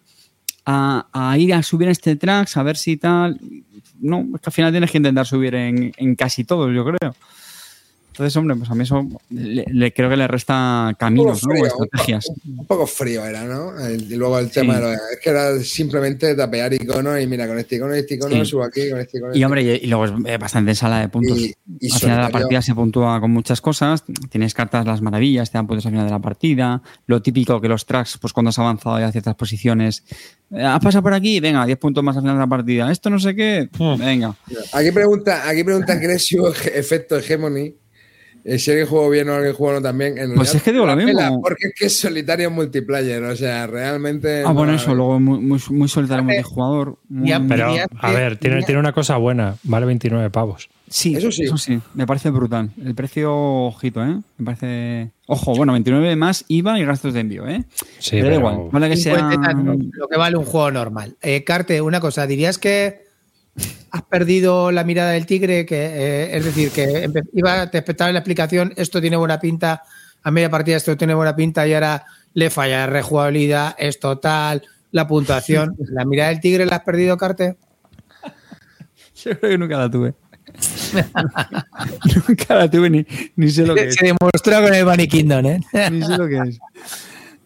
[0.66, 3.40] a, a ir a subir este track, a ver si tal.
[4.00, 7.14] No, es que al final tienes que intentar subir en, en casi todos, yo creo.
[8.20, 11.54] Entonces, hombre, pues a mí eso le, le- creo que le resta caminos, ¿no?
[11.54, 12.26] O frío, estrategias.
[12.28, 13.78] Un, un poco frío era, ¿no?
[13.80, 14.80] El- y luego el tema Sí.
[14.80, 18.36] de lo es que era simplemente tapear iconos y mira, con este icono, este icono,
[18.44, 18.50] Sí.
[18.50, 19.32] subo aquí, con este icono.
[19.32, 21.38] Y este hombre, y, y luego es eh, bastante sala de puntos.
[21.38, 24.04] Y- y al final de la partida se puntúa con muchas cosas.
[24.28, 26.82] Tienes cartas las maravillas, te dan puntos al final de la partida.
[27.06, 30.04] Lo típico que los tracks, pues cuando has avanzado ya a ciertas posiciones,
[30.50, 32.92] eh, has pasado por aquí, venga, 10 puntos más al final de la partida.
[32.92, 33.98] Esto no sé qué, Hmm.
[33.98, 34.34] venga.
[34.74, 37.72] Aquí pregunta, aquí pregunta Cresio, efecto Hegemony.
[38.58, 40.16] Si alguien jugó bien o alguien jugó no también.
[40.18, 41.40] En Pues es que digo lo mismo.
[41.42, 44.42] Porque es que es solitario multiplayer, o sea, realmente.
[44.44, 46.96] Ah, bueno, no, eso, luego muy, muy, muy solitario multijugador.
[47.08, 49.56] muy- Ya, Pero, a ver, tiene, tiene una cosa buena.
[49.64, 50.68] Vale 29 pavos.
[50.88, 51.44] Sí, Eso sí.
[51.44, 52.70] Eso sí, me parece brutal.
[52.84, 54.18] El precio, ojito, ¿eh?
[54.38, 55.10] Me parece.
[55.26, 57.64] Ojo, bueno, 29 más IVA y gastos de envío, ¿eh?
[58.00, 58.68] Sí, pero da pero- igual.
[58.72, 59.14] Vale que sea.
[59.16, 61.16] 50 y tantos, lo que vale un juego normal.
[61.22, 63.04] Eh, Carte, una cosa, ¿dirías que
[63.90, 65.66] has perdido la mirada del tigre?
[65.66, 69.82] Que, eh, es decir, que iba, te espectaba la explicación, esto tiene buena pinta,
[70.22, 72.04] a media partida esto tiene buena pinta y ahora
[72.34, 74.62] le falla rejugabilidad, es total,
[74.92, 75.76] la puntuación.
[75.92, 77.56] ¿La mirada del tigre la has perdido, Carte?
[79.24, 80.14] Yo creo que nunca la tuve.
[82.28, 83.06] nunca la tuve ni,
[83.36, 83.94] ni sé lo que es.
[83.94, 85.60] Se demostró con el Bunny Kingdom, ¿eh?
[85.90, 86.60] Ni sé lo que es.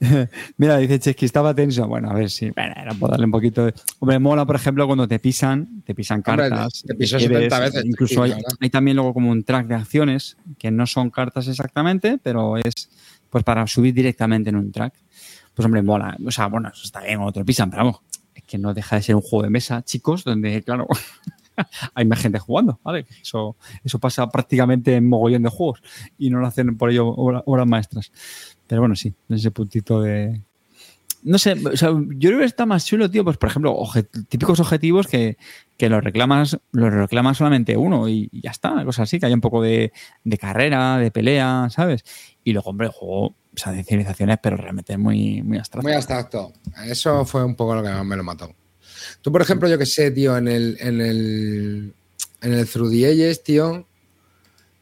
[0.57, 1.87] Mira, dice Chesky, estaba tenso.
[1.87, 2.51] Bueno, a ver si.
[2.51, 3.75] Bueno, era por darle un poquito de.
[4.01, 6.83] Hombre, mola, por ejemplo, cuando te pisan, te pisan Hombre, cartas.
[6.87, 10.71] te pisó quieres, 70 veces, Incluso hay, también luego como un track de acciones que
[10.71, 12.73] no son cartas exactamente, pero es
[13.31, 14.95] pues para subir directamente en un track.
[15.55, 16.17] Pues hombre, mola.
[16.27, 18.01] O sea, bueno, eso está bien, o te lo pisan, pero vamos.
[18.35, 20.89] Es que no deja de ser un juego de mesa, chicos, donde, claro,
[21.95, 23.07] hay más gente jugando, ¿vale?
[23.23, 25.81] Eso, eso pasa prácticamente en mogollón de juegos
[26.19, 28.11] y no lo hacen por ello obra- obras maestras.
[28.67, 30.41] Pero bueno, sí, en ese puntito de.
[31.23, 33.75] No sé, o sea, yo creo que está más chulo, tío, pues por ejemplo,
[34.29, 35.39] típicos objetivos que,
[35.79, 39.35] que los reclamas, los reclama solamente uno y, y ya está, cosas así, que haya
[39.35, 39.91] un poco de,
[40.23, 42.05] de carrera, de pelea, ¿sabes?
[42.45, 45.89] Y luego, hombre, el juego, o sea, de civilizaciones, pero realmente muy, muy abstracto.
[45.89, 46.53] Muy abstracto.
[46.85, 48.55] Eso fue un poco lo que más me lo mató.
[49.23, 51.95] Tú, por ejemplo, yo que sé, tío, en el, en el,
[52.43, 53.87] en el Through the Ages, tío,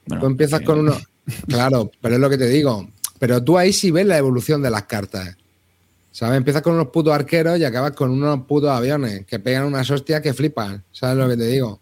[0.06, 0.64] Bueno, tú empiezas sí.
[0.64, 0.96] con uno.
[1.46, 2.88] Claro, pero es lo que te digo.
[3.22, 5.36] Pero tú ahí sí ves la evolución de las cartas.
[6.10, 6.38] ¿Sabes?
[6.38, 10.20] Empiezas con unos putos arqueros y acabas con unos putos aviones que pegan unas hostias
[10.20, 10.82] que flipan.
[10.90, 11.80] ¿Sabes lo que te digo?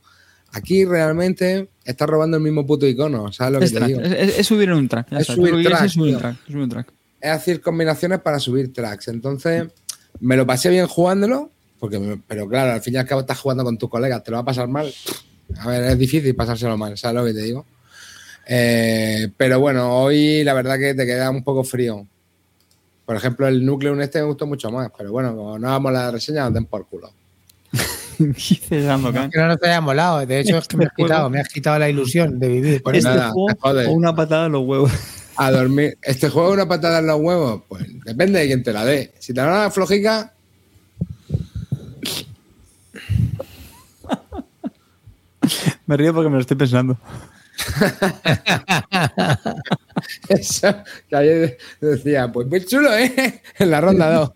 [0.52, 3.32] Aquí realmente estás robando el mismo puto icono.
[3.32, 4.00] ¿Sabes lo que Es, te track, digo?
[4.02, 5.12] es, es- subir en un track.
[5.12, 6.34] Es subir track, es subir track.
[6.34, 6.92] es subir un track.
[7.22, 9.08] es hacer combinaciones para subir tracks.
[9.08, 9.64] Entonces,
[10.20, 13.38] me lo pasé bien jugándolo, porque me- pero claro, al fin y al cabo estás
[13.38, 14.92] jugando con tus colegas, te lo va a pasar mal.
[15.58, 17.64] A ver, es difícil pasárselo mal, ¿sabes lo que te digo?
[18.46, 22.06] Eh, pero bueno, hoy la verdad que te queda un poco frío.
[23.06, 25.92] Por ejemplo, el núcleo este me gustó mucho más, pero bueno, como no vamos a
[25.92, 27.12] la reseña, nos den por culo.
[28.18, 29.30] Dice Sandokan.
[29.30, 30.24] Que no nos haya molado.
[30.26, 32.82] De hecho, es que me has quitado, me has quitado la ilusión de vivir.
[32.82, 33.14] Por Pues eso.
[33.14, 34.92] nada, juego o una patada en los huevos.
[35.36, 35.96] A dormir.
[36.02, 37.62] ¿Este juego es una patada en los huevos?
[37.68, 39.12] Pues depende de quién te la dé.
[39.18, 40.34] Si te la da flojica,
[45.86, 46.96] Me río porque me lo estoy pensando.
[50.28, 50.74] eso
[51.08, 53.42] que ayer decía, pues muy chulo, ¿eh?
[53.58, 54.30] En la ronda 2.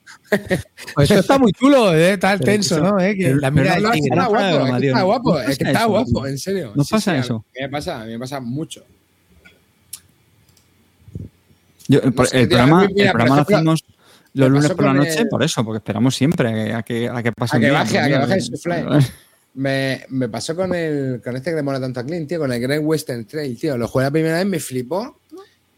[0.94, 2.14] Pues esto está muy chulo, ¿eh?
[2.14, 2.98] Está tenso, ¿no?
[3.00, 3.16] ¿Eh?
[3.16, 4.08] Que la mira pero del no, tigre.
[4.10, 6.26] Está guapo, broma, es que está guapo, es que está eso, guapo, tío.
[6.26, 6.72] en serio.
[6.74, 7.34] No Sí, pasa sí, eso.
[7.34, 8.84] A mí me pasa, a mí me pasa mucho.
[11.88, 13.84] Yo, el, sé, programa, mira, el programa lo hacemos
[14.32, 17.32] Los lunes por la noche, el- por eso, porque esperamos siempre a que, a que
[17.32, 18.84] pase A que día, baje, a que baje el soufflé.
[19.54, 22.52] Me, me pasó con el con este que le mola tanto a Clint, tío, con
[22.52, 23.76] el Great Western Trail, tío.
[23.78, 25.20] Lo jugué la primera vez, me flipó.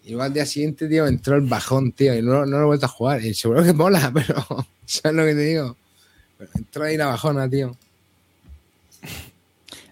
[0.05, 2.66] Y luego al día siguiente, tío, entró el bajón, tío, y no, no lo he
[2.66, 3.23] vuelto a jugar.
[3.24, 4.44] Y seguro que mola, pero
[4.86, 5.77] ¿sabes lo que te digo?
[6.39, 7.77] Pero entró ahí la bajona, tío.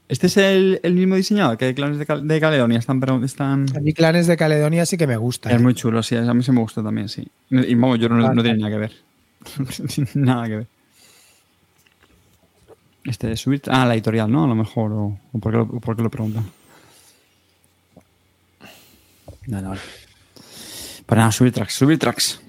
[0.09, 2.79] Este es el, el mismo diseñador que Clanes de, Cal- de Caledonia.
[2.79, 3.67] Están, pero están...
[3.75, 5.51] A mí Clanes de Caledonia sí que me gusta.
[5.51, 5.59] Es ¿eh?
[5.59, 6.15] muy chulo, sí.
[6.15, 7.27] A mí se me gustó también, sí.
[7.51, 8.93] Y vamos, yo no, Ah, no tiene nada que ver.
[10.15, 10.67] nada que ver.
[13.05, 13.63] Este de subir.
[13.69, 14.45] Ah, la editorial, ¿no?
[14.45, 14.93] A lo mejor.
[14.93, 16.51] O, o por, qué lo, por qué lo preguntan.
[19.47, 19.81] Vale, vale.
[21.05, 22.41] Pues nada, subir tracks, subir tracks.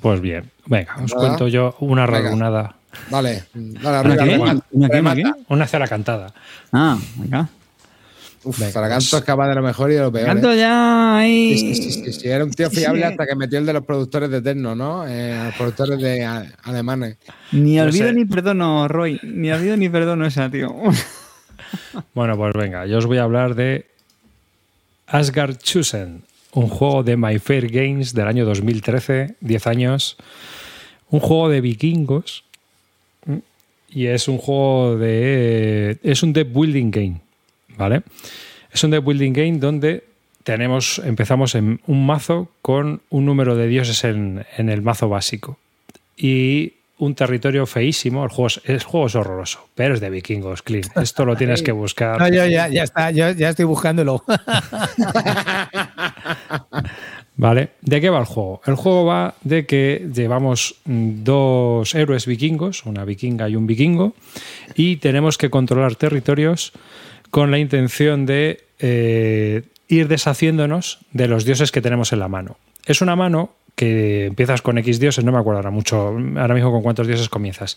[0.00, 1.28] Pues bien, venga, os Nada.
[1.28, 2.76] cuento yo una ragunada.
[3.08, 4.38] Dale, dale ¿Una qué?
[4.72, 5.00] ¿Una qué?
[5.00, 5.32] ¿Una qué?
[5.48, 6.34] Una cera cantada.
[6.72, 7.48] Ah, venga.
[8.44, 10.26] Uf, Venga, Zaraganto es capaz de lo mejor y de lo peor.
[10.26, 10.58] Canto ¿eh?
[10.58, 11.58] ya ahí.
[11.58, 13.06] Sí, sí, sí, sí, sí, Era un tío fiable sí.
[13.06, 15.06] hasta que metió el de los productores de Tecno, ¿no?
[15.08, 17.16] Eh, los productores de a- alemanes.
[17.52, 18.12] Ni No olvido sé.
[18.12, 19.18] ni perdono, Roy.
[19.22, 20.74] Ni olvido ni perdono esa, tío.
[22.14, 23.86] Bueno, pues venga, yo os voy a hablar de
[25.06, 26.22] Asgard Chusen,
[26.52, 30.16] un juego de My Fair Games del año 2013, 10 años.
[31.10, 32.44] Un juego de vikingos.
[33.90, 35.98] Y es un juego de.
[36.02, 37.20] Es un deck building game.
[37.76, 38.02] ¿Vale?
[38.72, 40.04] Es un deck building game donde
[40.42, 41.00] tenemos.
[41.04, 45.58] Empezamos en un mazo con un número de dioses en, en el mazo básico.
[46.16, 48.24] Y un territorio feísimo.
[48.24, 50.84] El juego, es, el juego es horroroso, pero es de vikingos, Clean.
[50.96, 52.20] Esto lo tienes que buscar.
[52.20, 54.24] No, yo ya, ya está, yo ya estoy buscándolo.
[57.36, 57.70] ¿Vale?
[57.80, 58.60] ¿De qué va el juego?
[58.64, 64.14] El juego va de que llevamos dos héroes vikingos, una vikinga y un vikingo,
[64.76, 66.72] y tenemos que controlar territorios
[67.34, 72.58] con la intención de eh, ir deshaciéndonos de los dioses que tenemos en la mano.
[72.86, 76.70] Es una mano que empiezas con X dioses, no me acuerdo ahora mucho, ahora mismo
[76.70, 77.76] con cuántos dioses comienzas,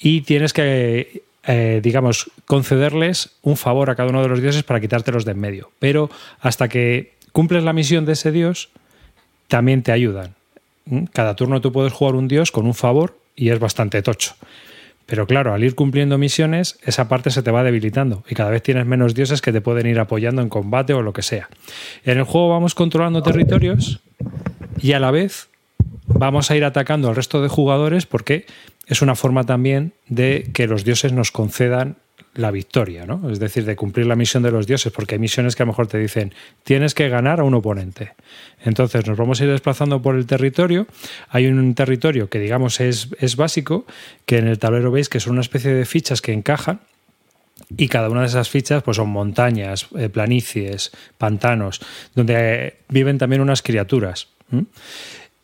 [0.00, 4.80] y tienes que eh, digamos, concederles un favor a cada uno de los dioses para
[4.80, 5.70] quitártelos de en medio.
[5.78, 6.10] Pero
[6.40, 8.68] hasta que cumples la misión de ese dios,
[9.46, 10.34] también te ayudan.
[10.86, 11.04] ¿Mm?
[11.12, 14.34] Cada turno tú puedes jugar un dios con un favor y es bastante tocho.
[15.08, 18.62] Pero claro, al ir cumpliendo misiones, esa parte se te va debilitando y cada vez
[18.62, 21.48] tienes menos dioses que te pueden ir apoyando en combate o lo que sea.
[22.04, 24.02] En el juego vamos controlando territorios
[24.78, 25.48] y a la vez
[26.08, 28.44] vamos a ir atacando al resto de jugadores porque
[28.86, 31.96] es una forma también de que los dioses nos concedan
[32.34, 33.30] la victoria, ¿no?
[33.30, 35.72] Es decir, de cumplir la misión de los dioses, porque hay misiones que a lo
[35.72, 36.32] mejor te dicen
[36.62, 38.12] tienes que ganar a un oponente.
[38.64, 40.86] Entonces nos vamos a ir desplazando por el territorio.
[41.30, 43.86] Hay un territorio que digamos es, es básico,
[44.26, 46.80] que en el tablero veis que son una especie de fichas que encajan
[47.76, 51.80] y cada una de esas fichas pues son montañas, eh, planicies, pantanos,
[52.14, 54.28] donde eh, viven también unas criaturas.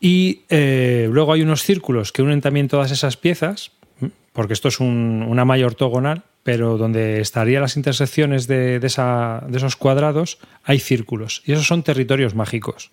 [0.01, 3.71] Y eh, luego hay unos círculos que unen también todas esas piezas,
[4.33, 10.39] porque esto es un- una malla ortogonal, pero donde estarían las intersecciones de, esos cuadrados
[10.63, 11.43] hay círculos.
[11.45, 12.93] Y esos son territorios mágicos.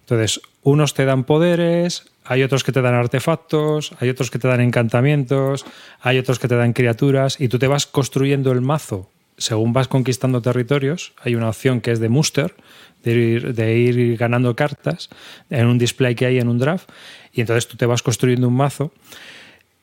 [0.00, 4.48] Entonces, unos te dan poderes, hay otros que te dan artefactos, hay otros que te
[4.48, 5.66] dan encantamientos,
[6.00, 9.88] hay otros que te dan criaturas, y tú te vas construyendo el mazo según vas
[9.88, 11.12] conquistando territorios.
[11.22, 12.54] Hay una opción que es de muster,
[13.02, 15.10] de ir, de ir ganando cartas
[15.50, 16.88] en un display que hay en un draft,
[17.32, 18.92] y entonces tú te vas construyendo un mazo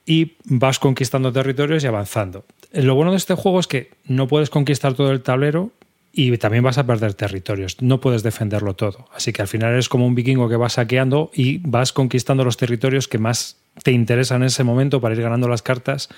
[0.06, 2.45] y vas conquistando territorios y avanzando.
[2.72, 5.72] Lo bueno de este juego es que no puedes conquistar todo el tablero
[6.14, 9.07] y también vas a perder territorios, no puedes defenderlo todo.
[9.14, 12.57] Así que al final eres como un vikingo que va saqueando y vas conquistando los
[12.57, 16.10] territorios que más te interesan en ese momento para ir ganando las cartas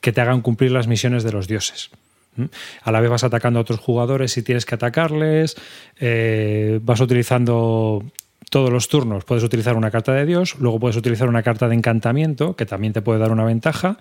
[0.00, 1.90] que te hagan cumplir las misiones de los dioses.
[2.36, 2.44] ¿Mm?
[2.82, 5.56] A la vez vas atacando a otros jugadores y tienes que atacarles,
[5.98, 8.04] eh, vas utilizando
[8.50, 11.76] todos los turnos puedes utilizar una carta de Dios, luego puedes utilizar una carta de
[11.76, 13.98] encantamiento, que también te puede dar una ventaja,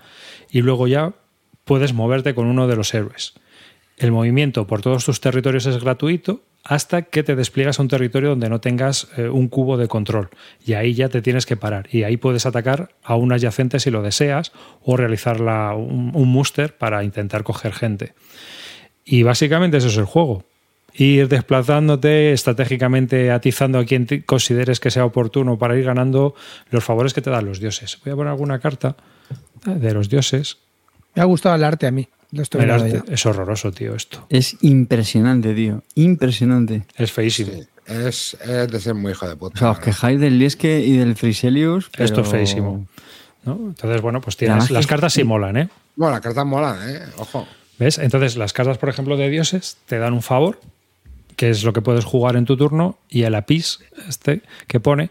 [0.49, 1.13] y luego ya
[1.63, 3.35] puedes moverte con uno de los héroes.
[3.97, 8.30] El movimiento por todos tus territorios es gratuito hasta que te despliegas a un territorio
[8.30, 10.30] donde no tengas eh, un cubo de control.
[10.65, 11.88] Y ahí ya te tienes que parar.
[11.91, 14.51] Y ahí puedes atacar a un adyacente si lo deseas
[14.84, 18.13] o realizar un, un muster para intentar coger gente.
[19.05, 20.43] Y básicamente eso es el juego.
[20.94, 26.36] Ir desplazándote, estratégicamente atizando a quien te consideres que sea oportuno para ir ganando
[26.72, 27.99] los favores que te dan los dioses.
[28.03, 28.95] Voy a poner alguna carta
[29.68, 30.57] eh, de los dioses.
[31.16, 32.07] Me ha gustado el arte a mí.
[32.32, 34.26] Lo estoy El arte- es horroroso, tío, esto.
[34.30, 35.84] Es impresionante, tío.
[35.95, 36.84] Impresionante.
[36.95, 37.52] Es feísimo.
[37.88, 39.56] Es, es de ser muy hijo de puta.
[39.56, 41.90] O sea, os quejáis del Liesque y del Friselius.
[41.98, 42.86] Esto es feísimo.
[43.45, 43.53] ¿no?
[43.70, 44.70] Entonces, bueno, pues tienes.
[44.70, 45.70] Las cartas sí molan, ¿eh?
[45.95, 46.99] Bueno, las cartas molan, ¿eh?
[47.18, 47.48] Ojo.
[47.80, 47.98] ¿Ves?
[47.98, 50.60] Entonces, las cartas, por ejemplo, de dioses te dan un favor,
[51.40, 53.80] que es lo que puedes jugar en tu turno, y el APIS,
[54.10, 55.10] este que pone,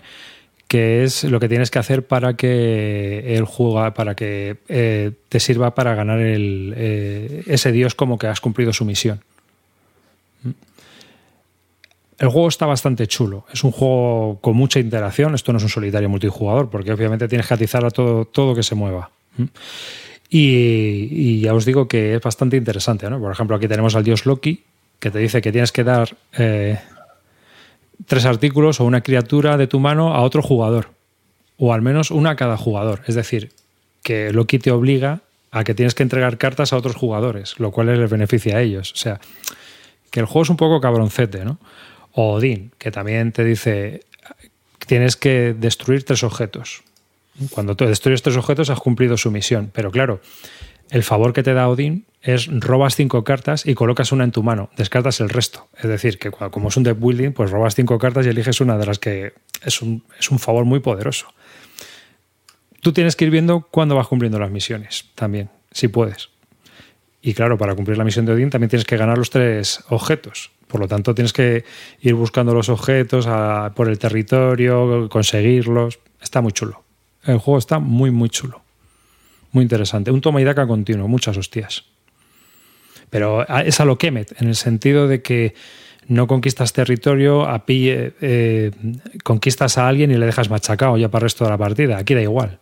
[0.69, 5.41] que es lo que tienes que hacer para que el juega, para que eh, te
[5.41, 9.23] sirva para ganar el, eh, ese dios como que has cumplido su misión.
[12.19, 13.47] El juego está bastante chulo.
[13.51, 15.35] Es un juego con mucha interacción.
[15.35, 18.63] Esto no es un solitario multijugador, porque obviamente tienes que atizar a todo, todo que
[18.63, 19.13] se mueva.
[20.29, 23.09] Y, y ya os digo que es bastante interesante.
[23.09, 23.19] ¿no?
[23.19, 24.63] Por ejemplo, aquí tenemos al dios Loki,
[24.99, 26.79] que te dice que tienes que dar eh,
[28.07, 30.91] tres artículos o una criatura de tu mano a otro jugador.
[31.57, 33.03] O al menos una a cada jugador.
[33.07, 33.51] Es decir,
[34.03, 35.20] que Loki te obliga
[35.51, 38.93] a que tienes que entregar cartas a otros jugadores, lo cual les beneficia a ellos.
[38.93, 39.20] O sea,
[40.11, 41.59] que el juego es un poco cabroncete, ¿no?
[42.12, 44.03] O Odín, que también te dice
[44.89, 46.83] tienes que destruir tres objetos.
[47.51, 49.70] Cuando tú destruyes tres objetos has cumplido su misión.
[49.73, 50.20] Pero claro,
[50.90, 54.43] el favor que te da Odín es robas cinco cartas y colocas una en tu
[54.43, 55.69] mano, descartas el resto.
[55.77, 58.77] Es decir, que como es un deck building, pues robas cinco cartas y eliges una
[58.77, 61.32] de las que es un, es un favor muy poderoso.
[62.81, 66.31] Tú tienes que ir viendo cuándo vas cumpliendo las misiones también, si puedes.
[67.20, 70.52] Y claro, para cumplir la misión de Odín también tienes que ganar los tres objetos.
[70.69, 71.65] Por lo tanto, tienes que
[72.01, 73.27] ir buscando los objetos
[73.74, 75.98] por el territorio, conseguirlos.
[76.20, 76.85] Está muy chulo.
[77.24, 78.62] El juego está muy, muy chulo.
[79.53, 80.11] Muy interesante.
[80.11, 81.85] Un toma y daca continuo, muchas hostias.
[83.11, 85.55] Pero es a lo Kemet, en el sentido de que
[86.09, 88.70] no conquistas territorio, a eh,
[89.25, 91.99] conquistas a alguien y le dejas machacado ya para el resto de la partida.
[91.99, 92.59] Aquí da igual.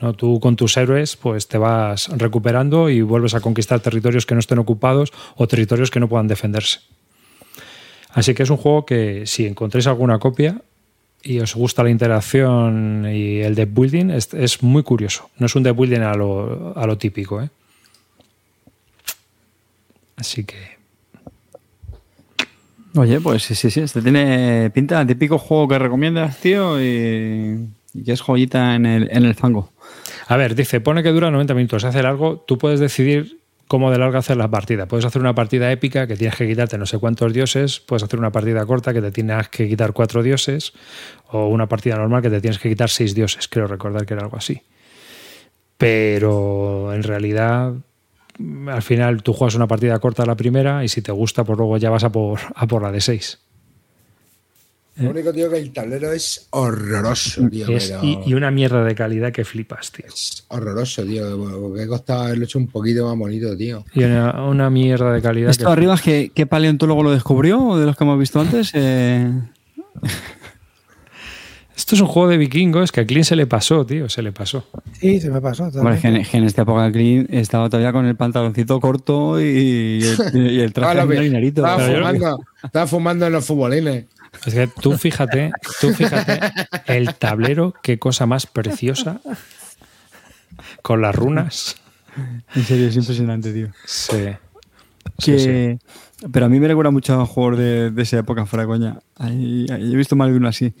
[0.00, 0.12] ¿no?
[0.14, 4.40] Tú con tus héroes pues te vas recuperando y vuelves a conquistar territorios que no
[4.40, 6.80] estén ocupados o territorios que no puedan defenderse.
[8.10, 10.62] Así que es un juego que si encontréis alguna copia
[11.22, 15.30] y os gusta la interacción y el deck building, es, es muy curioso.
[15.38, 17.42] No es un deck building a lo, a lo típico.
[17.42, 17.50] ¿eh?
[20.16, 20.78] Así que...
[22.94, 23.80] Oye, pues sí, sí, sí.
[23.80, 28.86] Este tiene pinta de típico juego que recomiendas, tío, y, y que es joyita en
[28.86, 29.70] el, en el fango.
[30.26, 31.84] A ver, dice, pone que dura 90 minutos.
[31.84, 33.38] Hace algo, tú puedes decidir
[33.68, 34.86] cómo de larga hacer la partida.
[34.86, 38.18] Puedes hacer una partida épica que tienes que quitarte no sé cuántos dioses, puedes hacer
[38.18, 40.72] una partida corta que te tienes que quitar cuatro dioses,
[41.28, 43.46] o una partida normal que te tienes que quitar seis dioses.
[43.46, 44.62] Creo recordar que era algo así.
[45.76, 47.74] Pero en realidad,
[48.66, 51.76] al final tú juegas una partida corta la primera y si te gusta, pues luego
[51.76, 53.38] ya vas a por, a por la de seis.
[54.98, 57.68] Lo único, tío, que el tablero es horroroso, tío.
[57.68, 60.06] Es- pero y, y una mierda de calidad que flipas, tío.
[60.06, 61.38] Es horroroso, tío.
[61.60, 63.84] Porque he costado haberlo hecho un poquito más bonito, tío.
[63.94, 65.50] Y una, una mierda de calidad.
[65.50, 68.40] ¿Esto que arriba es que qué paleontólogo lo descubrió o de los que hemos visto
[68.40, 68.70] antes?
[68.74, 69.30] Eh,
[71.76, 74.32] Esto es un juego de vikingos que a Clean se le pasó, tío, se le
[74.32, 74.66] pasó.
[75.00, 75.64] Sí, se me pasó.
[75.68, 79.40] Hombre, es que en, que en esta época Clean estaba todavía con el pantaloncito corto
[79.40, 81.64] y, el, y el traje Estaba, lo- marinerito.
[81.64, 84.06] estaba fumando, estaba fumando en los futbolines.
[84.46, 86.40] Es que tú fíjate, tú fíjate,
[86.86, 89.20] el tablero, qué cosa más preciosa.
[90.82, 91.76] Con las runas.
[92.54, 93.68] En serio, es impresionante, tío.
[93.84, 94.28] Sí.
[95.18, 95.78] Sí, Que-
[96.32, 98.98] Pero a mí me recuerda mucho a juegos de, de esa época, fuera coña.
[99.16, 100.74] Ahí- ahí he visto más de uno así.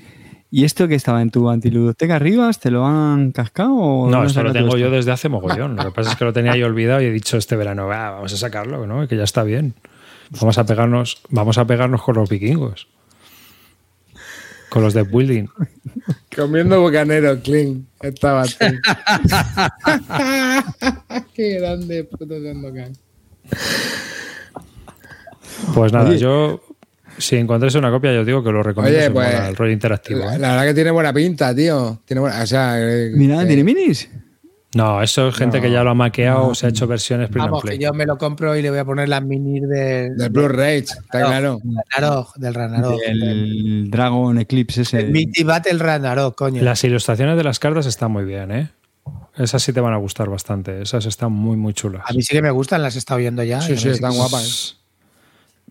[0.50, 2.50] ¿Y esto que estaba en tu antiludoteca arriba?
[2.52, 3.74] ¿Te lo han cascado?
[3.74, 4.78] o No, esto lo tengo esto?
[4.78, 5.76] yo desde hace mogollón.
[5.76, 8.10] Lo que pasa es que lo tenía yo olvidado y he dicho este verano, "Va,
[8.10, 9.06] vamos a sacarlo, ¿no?
[9.06, 9.74] Que ya está bien.
[10.40, 12.88] Vamos a pegarnos, vamos a pegarnos con los vikingos.
[14.70, 15.46] Con los de building.
[16.34, 17.86] Comiendo bucanero, clean.
[18.00, 18.56] Estaba tú.
[21.34, 22.92] Qué grande, puto Sandokan.
[25.74, 26.18] Pues nada, Oye.
[26.18, 26.62] yo
[27.18, 28.98] si encontráis una copia, yo os digo que lo recomiendo.
[28.98, 30.20] Oye, pues, el rollo interactivo.
[30.20, 30.38] La, ¿eh?
[30.38, 32.00] la verdad que tiene buena pinta, tío.
[32.04, 34.08] Tiene buena, o sea, eh, Mira, eh, ¿tiene minis?
[34.74, 37.50] No, eso es gente que ya lo ha maqueado, se ha hecho versiones print and
[37.52, 40.30] Vamos, que yo me lo compro y le voy a poner las minis del, del
[40.30, 41.58] Blue Rage, está claro.
[41.96, 43.00] Ragnarok, del Ragnarok.
[43.00, 45.04] del El Dragon Eclipse ese.
[45.04, 46.62] Mighty Battle Ragnarok, coño.
[46.62, 48.70] Las ilustraciones de las cartas están muy bien, ¿eh?
[49.38, 50.82] Esas sí te van a gustar bastante.
[50.82, 52.02] Esas están muy, muy chulas.
[52.04, 53.62] A mí sí que me gustan, las he estado viendo ya.
[53.62, 54.80] Sí, y sí, están guapas.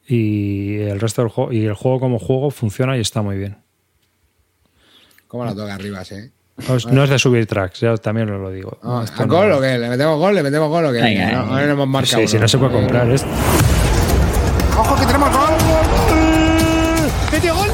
[0.08, 3.58] Y el resto del juego, y el juego como juego funciona y está muy bien.
[5.28, 6.32] ¿Cómo la toca arriba, eh?
[6.68, 8.80] No es, no es de subir tracks, ya también os lo digo.
[8.84, 9.78] Ah, Esto ¿A no- gol o qué?
[9.78, 10.34] ¿Le metemos gol?
[10.34, 11.02] ¿Le metemos gol o qué?
[11.02, 12.22] Venga, no, no hemos marcado.
[12.24, 13.08] Sí, si no se puede comprar.
[13.12, 13.24] Es,
[14.76, 15.50] ¡Ojo que tenemos gol!
[17.32, 17.68] ¡Metió gol!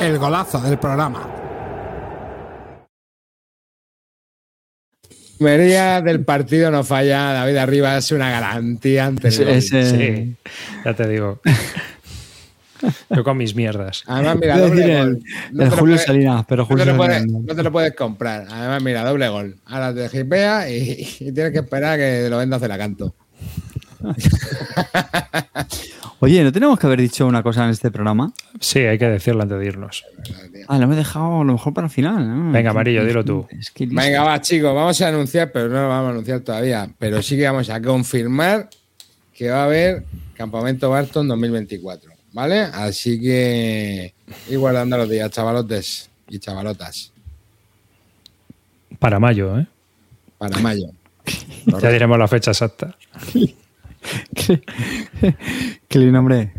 [0.00, 1.28] El golazo del programa.
[5.40, 9.52] Mería del partido no falla, David Arriba es una garantía ante el Ese- gol.
[9.54, 10.36] ese- sí,
[10.84, 11.40] ya te digo.
[13.10, 14.02] Yo con mis mierdas.
[14.06, 15.08] Además, mira, doble decir gol.
[15.08, 17.40] el, No el te lo Julio puedes- Salinas, pero No Julio te, Salinas puedes, no.
[17.40, 18.46] no te lo puedes comprar.
[18.50, 19.56] Además, mira, doble gol.
[19.66, 23.14] Ahora te hipea y, y tienes que esperar a que lo vendas de la canto.
[26.20, 28.32] Oye, ¿no tenemos que haber dicho una cosa en este programa?
[28.58, 30.04] Sí, hay que decirlo antes de irnos.
[30.66, 32.26] Ah, lo hemos dejado a lo mejor para el final.
[32.46, 32.50] ¿no?
[32.52, 33.46] Venga, Amarillo, dilo tú.
[33.50, 34.00] Es que listo.
[34.00, 36.88] Venga, va, chicos, vamos a anunciar, pero no lo vamos a anunciar todavía.
[36.98, 38.68] Pero sí que vamos a confirmar
[39.32, 40.04] que va a haber
[40.36, 42.07] Campamento Barton 2024.
[42.32, 42.60] ¿Vale?
[42.60, 44.14] Así que
[44.48, 47.12] ir guardando los días, chavalotes y chavalotas,
[48.98, 49.66] Para mayo, ¿eh?
[50.38, 50.86] para mayo.
[51.82, 52.96] Ya diremos la fecha exacta.
[54.34, 54.62] Qué
[55.88, 56.54] qué lindo, hombre.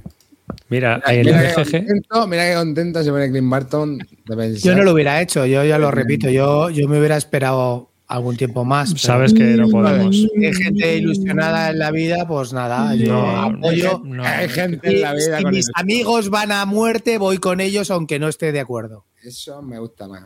[0.69, 4.59] Mira, en el Mira qué MGG, contento, mira qué contento se pone Clint Barton de.
[4.59, 8.35] Yo no lo hubiera hecho, yo ya lo repito, yo, yo me hubiera esperado algún
[8.35, 8.89] tiempo más.
[8.89, 10.15] pero sabes que no podemos.
[10.37, 14.01] Hay gente ilusionada en la vida, pues nada, yo No, apoyo.
[14.03, 14.23] no.
[14.23, 17.89] Hay gente en la vida si con mis amigos van a muerte, voy con ellos
[17.91, 19.05] aunque no esté de acuerdo.
[19.23, 20.23] Eso me gusta más.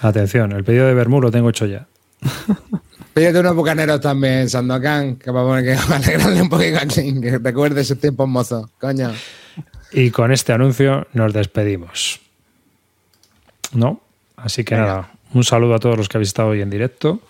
[0.00, 1.86] Atención, el pedido de Bermú lo tengo hecho ya.
[3.14, 6.86] Pídete unos bucaneros también, Sandokan, que para poner que va a alegrarle un poquito a
[6.86, 8.70] Clint, que recuerde esos tiempos mozos.
[8.80, 9.10] Coño.
[9.92, 12.20] Y con este anuncio nos despedimos.
[13.72, 14.00] ¿No?
[14.36, 14.86] Así que Venga.
[14.86, 17.20] nada, un saludo a todos los que habéis estado hoy en directo.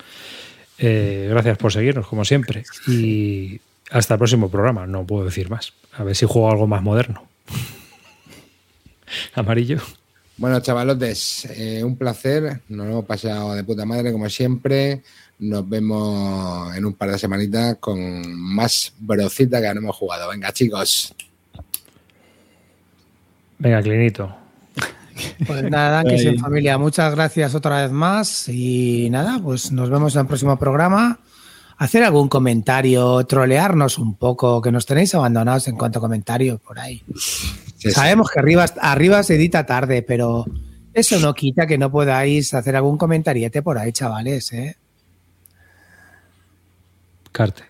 [0.79, 2.65] Eh, gracias por seguirnos, como siempre.
[2.87, 3.61] Y
[3.91, 5.73] hasta el próximo programa, no puedo decir más.
[5.93, 7.27] A ver si juego algo más moderno.
[9.35, 9.79] Amarillo.
[10.37, 12.61] Bueno, chavalotes, eh, un placer.
[12.69, 15.03] Nos lo hemos pasado de puta madre, como siempre.
[15.41, 20.29] Nos vemos en un par de semanitas con más brocita que no hemos jugado.
[20.29, 21.13] Venga, chicos.
[23.59, 24.38] Venga, Clinito.
[25.47, 30.15] Pues nada, que en familia, muchas gracias otra vez más y nada, pues nos vemos
[30.15, 31.21] en el próximo programa.
[31.77, 36.79] Hacer algún comentario, trolearnos un poco, que nos tenéis abandonados en cuanto a comentarios por
[36.79, 37.03] ahí.
[37.15, 37.91] Sí, sí.
[37.93, 40.45] Sabemos que arriba, arriba se edita tarde, pero
[40.93, 44.77] eso no quita que no podáis hacer algún comentariete por ahí, chavales, ¿eh?
[47.31, 47.63] Carte.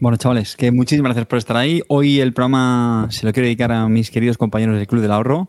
[0.00, 1.80] Bueno, chavales, que muchísimas gracias por estar ahí.
[1.86, 5.48] Hoy el programa se lo quiero dedicar a mis queridos compañeros del Club del Ahorro.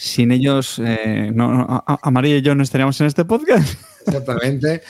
[0.00, 3.78] Sin ellos, eh, no, no, Amarillo y yo no estaríamos en este podcast.
[4.06, 4.80] Exactamente.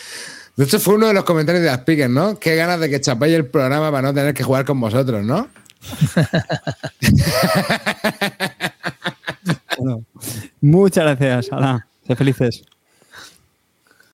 [0.54, 2.38] De hecho, fue uno de los comentarios de las piques, ¿no?
[2.38, 5.48] Qué ganas de que chapéis el programa para no tener que jugar con vosotros, ¿no?
[9.78, 10.04] Bueno,
[10.60, 11.86] muchas gracias, Ala.
[12.06, 12.62] Sé felices.